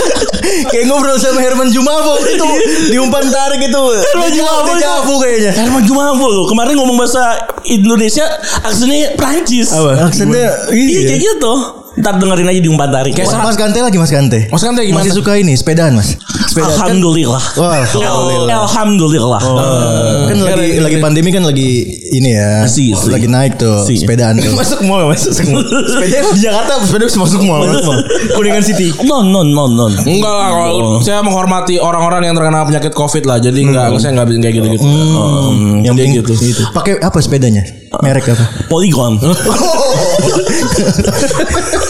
kayak 0.68 0.84
ngobrol 0.84 1.16
sama 1.16 1.40
Herman 1.40 1.72
Jumabo 1.72 2.20
itu 2.28 2.48
di 2.92 2.96
umpan 3.00 3.24
tarik 3.24 3.64
itu. 3.64 3.82
Herman 4.12 4.30
Jumabo 4.36 4.68
itu. 4.68 4.84
Javu 4.84 5.14
kayaknya. 5.16 5.52
Herman 5.56 5.82
Jumabo 5.88 6.26
loh. 6.28 6.44
Kemarin 6.52 6.76
ngomong 6.76 7.00
bahasa 7.00 7.40
Indonesia 7.64 8.28
aksennya 8.62 9.16
Prancis. 9.16 9.72
Aksennya 9.72 10.68
Iya 10.70 10.76
iya. 10.76 11.00
kayak 11.08 11.20
gitu. 11.24 11.80
Ntar 11.99 12.22
dengerin 12.22 12.47
aja 12.47 12.61
di 12.62 12.70
umpan 12.70 12.86
tarik. 12.86 13.18
Kayak 13.18 13.34
Mas 13.43 13.59
Kante 13.59 13.82
lagi 13.82 13.99
Mas 13.99 14.14
Kante. 14.14 14.47
Mas 14.47 14.62
Kante 14.62 14.86
gimana? 14.86 15.03
Masih 15.03 15.11
suka 15.11 15.34
ini 15.34 15.59
sepedaan 15.59 15.99
Mas. 15.99 16.14
Sepedaan 16.47 16.70
kan, 16.70 16.86
Alhamdulillah. 16.86 17.43
Wah, 17.59 17.82
alhamdulillah. 17.82 18.55
Alhamdulillah. 18.62 19.41
kan 20.30 20.38
lagi 20.38 20.78
lagi 20.78 20.97
pandemi 21.03 21.34
kan 21.34 21.43
lagi 21.43 21.82
ini 22.14 22.30
ya. 22.30 22.62
Si, 22.70 22.95
si. 22.95 23.11
Lagi 23.11 23.26
naik 23.26 23.59
tuh 23.59 23.82
Si. 23.82 23.99
sepedaan 23.99 24.38
tuh. 24.38 24.55
Masuk 24.61 24.86
mall, 24.86 25.11
masuk 25.11 25.34
mall. 25.51 25.66
Sepeda 25.91 26.30
di 26.30 26.38
Jakarta 26.38 26.78
sepeda 26.86 27.11
bisa 27.11 27.18
masuk 27.18 27.43
mall. 27.43 27.66
masuk. 27.66 27.99
Kuningan 28.38 28.62
City. 28.62 28.95
Non 29.03 29.26
non 29.26 29.51
non 29.51 29.74
non. 29.74 29.91
Enggak 29.91 30.30
lah 30.30 30.49
kalau 30.55 31.03
saya 31.03 31.26
menghormati 31.26 31.82
orang-orang 31.82 32.30
yang 32.30 32.38
terkena 32.38 32.62
penyakit 32.62 32.95
Covid 32.95 33.26
lah. 33.26 33.43
Jadi 33.43 33.66
enggak 33.66 33.99
saya 33.99 34.14
enggak 34.14 34.38
kayak 34.38 34.55
gitu-gitu. 34.62 34.86
yang 35.82 35.99
Dia 35.99 36.07
penting 36.07 36.22
gitu. 36.22 36.38
Pakai 36.70 37.03
apa 37.03 37.18
sepedanya? 37.18 37.66
Merek 37.99 38.30
apa? 38.30 38.70
Polygon. 38.70 39.18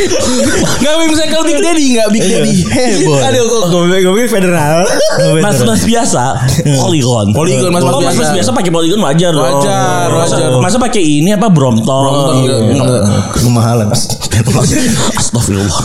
Enggak 0.00 0.94
Wim 0.96 1.12
Cycle 1.12 1.44
Big 1.44 1.58
Daddy 1.60 1.84
enggak 1.92 2.08
Big 2.10 2.24
Daddy. 2.24 2.56
Heboh. 2.64 3.18
Aduh 3.20 3.44
kok 3.44 3.62
Gue 3.70 3.98
gue 4.00 4.26
federal. 4.26 4.84
Mas 5.40 5.58
mas 5.62 5.82
biasa. 5.84 6.24
Polygon. 6.80 7.32
Polygon, 7.32 7.70
mas- 7.72 7.84
mas 7.84 7.94
Oh, 7.94 8.00
mas 8.00 8.14
biasa. 8.14 8.20
mas 8.22 8.30
biasa 8.40 8.50
pakai 8.54 8.70
polygon 8.70 9.00
wajar 9.00 9.32
dong. 9.32 9.44
Wajar, 9.60 10.08
wajar. 10.08 10.50
Masa 10.60 10.76
pakai 10.78 11.02
ini 11.02 11.30
apa 11.32 11.48
Brompton? 11.48 11.86
Brompton, 11.86 12.36
enggak. 12.76 13.02
Kemahalan 13.36 13.86
Mas. 13.88 14.02
Astagfirullah. 15.20 15.80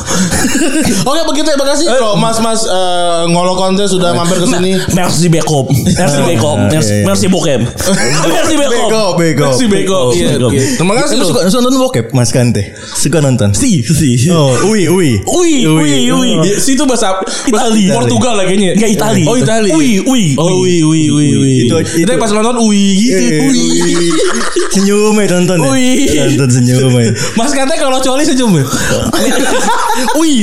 Oke 1.10 1.22
begitu 1.28 1.48
ya 1.52 1.58
makasih 1.60 1.86
loh 1.92 2.16
Mas-mas 2.16 2.64
eh, 2.64 3.24
ngolo 3.28 3.54
konten 3.56 3.84
sudah 3.84 4.16
mampir 4.16 4.40
ke 4.40 4.48
sini. 4.48 4.72
Merci 4.94 5.28
Bekop. 5.28 5.68
Merci 5.72 6.20
Bekop. 6.24 6.58
Merci, 6.72 6.92
iya, 6.92 7.00
iya. 7.02 7.06
merci 7.06 7.26
Bokem. 7.28 7.62
Merci 8.36 8.54
Bekop. 8.56 9.14
Merci 9.20 9.66
Beko. 9.68 10.00
Iya, 10.16 10.38
Beko. 10.40 10.48
oke. 10.50 10.60
Terima 10.80 10.94
kasih 10.98 11.16
suka 11.22 11.40
nonton 11.52 11.82
bokep 11.82 12.06
Mas 12.16 12.30
Kante? 12.32 12.64
Suka 12.96 13.20
nonton? 13.20 13.52
Si, 13.52 13.84
si. 13.84 14.05
Oh, 14.30 14.52
ui, 14.70 14.86
ui. 14.88 15.10
Ui, 15.24 15.54
ui, 15.66 15.94
ui. 16.12 16.30
Ya, 16.44 16.54
situ 16.58 16.84
bahasa 16.84 17.18
Itali. 17.46 17.90
Portugal 17.90 18.38
lah 18.38 18.46
kayaknya. 18.46 18.76
Enggak 18.76 18.92
Itali. 18.94 19.24
Oh 19.26 19.36
Itali. 19.36 19.70
Ui, 19.72 19.90
ui. 20.02 20.24
Oh 20.38 20.62
ui 20.62 20.76
ui 20.84 21.02
ui 21.10 21.28
ui. 21.34 21.54
Itu- 21.66 21.80
Itu, 21.80 22.06
itu- 22.06 22.18
pas 22.18 22.30
nonton 22.30 22.62
ui 22.62 22.84
gitu. 22.96 23.18
Eh, 23.18 23.48
Ui. 23.48 23.64
Senyum 24.70 25.16
ya 25.16 25.26
nonton 25.32 25.58
ya? 25.58 25.70
Ui. 25.72 25.88
Nonton 26.36 26.50
senyum 26.52 26.92
ya. 26.94 27.12
Mas 27.40 27.52
katanya 27.52 27.80
kalau 27.80 27.98
coli 28.00 28.24
senyum 28.24 28.52
ya. 28.54 28.66
Ui. 30.22 30.34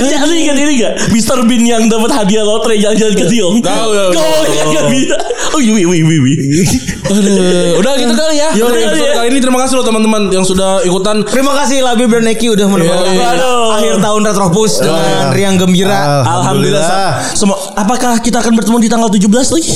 Ya, 0.00 0.18
lu 0.24 0.34
ingat 0.34 0.56
ini 0.56 0.72
gak? 0.80 0.92
Mr. 1.10 1.38
Bean 1.44 1.62
yang 1.64 1.84
dapat 1.86 2.10
hadiah 2.12 2.44
lotre 2.44 2.76
jalan-jalan 2.76 3.14
ke 3.14 3.24
Tiong. 3.26 3.56
Tahu, 3.60 3.90
tahu, 3.90 4.10
Kau 4.12 4.22
tahu. 4.22 4.42
ingat 4.46 4.66
gak 4.70 4.86
bisa? 4.88 5.16
Ui, 5.56 5.64
ui, 5.68 5.82
ui, 5.84 5.98
ui, 6.00 6.16
ui. 6.18 6.34
Aduh, 7.10 7.82
udah 7.82 7.92
gitu 7.98 8.14
kali 8.14 8.38
ya. 8.38 8.48
Ya 8.54 8.62
Udah 8.62 8.78
kali 8.78 9.00
ya. 9.02 9.12
kali 9.18 9.26
ini 9.34 9.38
terima 9.42 9.58
kasih 9.60 9.82
loh 9.82 9.84
teman-teman 9.84 10.30
yang 10.30 10.46
sudah 10.46 10.78
ikutan. 10.82 11.26
Terima 11.26 11.52
kasih 11.58 11.82
Labib 11.90 12.06
dan 12.14 12.26
udah 12.54 12.66
menemani 12.70 13.02
Iya, 13.02 13.12
iya. 13.18 13.28
Aduh. 13.34 13.74
akhir 13.74 13.94
tahun 13.98 14.20
Retropus 14.30 14.72
dengan 14.78 15.34
riang 15.34 15.56
gembira. 15.58 16.22
Alhamdulillah. 16.22 17.34
Semua 17.34 17.58
apakah 17.74 18.22
kita 18.22 18.38
akan 18.38 18.54
bertemu 18.54 18.76
di 18.78 18.88
tanggal 18.88 19.10
17 19.10 19.26
lagi? 19.26 19.74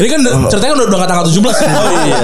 Ini 0.00 0.08
kan 0.08 0.20
ceritanya 0.48 0.72
udah 0.74 0.86
udah 0.88 0.98
nggak 0.98 1.10
tanggal 1.10 1.26
17. 1.28 1.36
Oh 1.80 1.92
iya. 2.02 2.18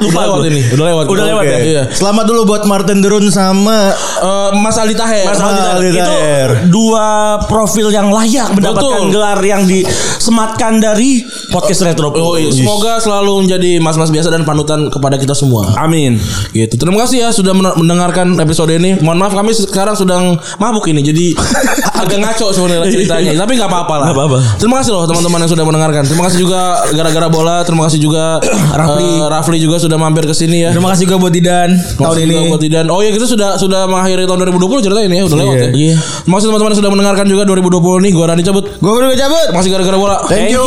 Lupa 0.00 0.18
lewat 0.24 0.40
ini. 0.46 0.60
Udah 0.70 0.84
lewat. 0.86 1.04
Udah 1.06 1.24
lewat 1.26 1.42
Oke. 1.42 1.50
ya? 1.50 1.58
Iya. 1.60 1.82
Selamat 1.90 2.24
dulu 2.24 2.40
buat 2.44 2.62
Martin 2.64 2.98
Derun 3.00 3.26
sama 3.28 3.90
Eh, 4.16 4.50
Mas 4.56 4.76
Aldi 4.76 4.94
Taher. 4.94 5.26
Mas 5.26 5.36
Aldi 5.36 5.60
Aldi 5.62 5.88
itu 5.90 6.00
Taher. 6.00 6.50
dua 6.68 7.06
profil 7.44 7.88
yang 7.88 8.08
layak 8.08 8.48
mendapatkan 8.50 8.80
Betul. 9.02 9.12
gelar 9.12 9.40
yang 9.40 9.62
disematkan 9.66 10.78
dari 10.78 11.20
podcast 11.48 11.82
Retro. 11.82 12.10
Oh 12.10 12.34
iya, 12.34 12.48
semoga 12.48 12.96
selalu 12.96 13.44
menjadi 13.44 13.76
mas-mas 13.78 14.08
biasa 14.08 14.28
dan 14.28 14.42
panutan 14.42 14.88
kepada 14.88 15.16
kita 15.16 15.32
semua. 15.32 15.74
Amin. 15.76 16.16
Gitu. 16.50 16.74
Terima 16.76 17.02
kasih 17.02 17.18
ya 17.18 17.30
sudah 17.30 17.52
men- 17.52 17.76
mendengarkan 17.76 18.38
episode 18.38 18.70
ini. 18.70 18.96
Mohon 18.98 19.18
maaf 19.20 19.34
kami 19.34 19.52
sekarang 19.52 19.94
sedang 19.94 20.22
mabuk 20.56 20.86
ini 20.86 21.00
jadi 21.02 21.26
agak 22.02 22.18
ngaco 22.18 22.46
sebenarnya 22.50 22.88
ceritanya. 22.88 23.30
Tapi 23.36 23.52
nggak 23.54 23.68
apa-apa 23.68 23.94
lah. 23.96 24.06
Nggak 24.06 24.16
apa-apa. 24.18 24.38
Terima 24.56 24.76
kasih 24.80 24.92
loh 24.92 25.04
teman-teman 25.04 25.38
yang 25.40 25.50
sudah 25.50 25.64
mendengarkan. 25.64 26.02
Terima 26.04 26.22
kasih 26.24 26.38
juga 26.40 26.60
gara-gara 26.90 27.15
bola. 27.26 27.64
Terima 27.64 27.88
kasih 27.88 27.98
juga 27.98 28.38
Rafli. 28.80 29.10
Rafli 29.24 29.56
juga 29.56 29.80
sudah 29.80 29.96
mampir 29.96 30.28
ke 30.28 30.36
sini 30.36 30.68
ya. 30.68 30.70
Terima 30.76 30.92
kasih 30.92 31.08
juga 31.08 31.16
buat 31.18 31.32
Didan 31.32 31.72
Terima 31.72 31.96
tahun 31.96 32.12
kasih 32.12 32.22
ini. 32.22 32.32
juga 32.32 32.42
buat 32.52 32.60
Didan. 32.60 32.86
Oh 32.92 33.00
iya 33.00 33.10
kita 33.10 33.24
sudah 33.24 33.56
sudah 33.56 33.88
mengakhiri 33.88 34.28
tahun 34.28 34.38
2020 34.52 34.84
cerita 34.84 35.00
ini 35.00 35.16
ya 35.16 35.24
udah 35.24 35.38
lewat 35.40 35.56
ya. 35.56 35.68
Iya. 35.72 35.96
Terima 35.96 36.34
kasih 36.36 36.46
teman-teman 36.52 36.74
sudah 36.76 36.90
mendengarkan 36.92 37.26
juga 37.26 37.42
2020 37.48 38.04
nih. 38.04 38.12
Gua 38.12 38.26
Rani 38.28 38.42
cabut. 38.44 38.64
Gue 38.76 38.92
berdua 38.92 39.16
cabut. 39.16 39.48
Kasih 39.56 39.70
gara-gara 39.72 39.96
bola. 39.96 40.16
Thank 40.28 40.52
you. 40.52 40.64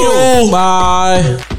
Bye. 0.50 1.59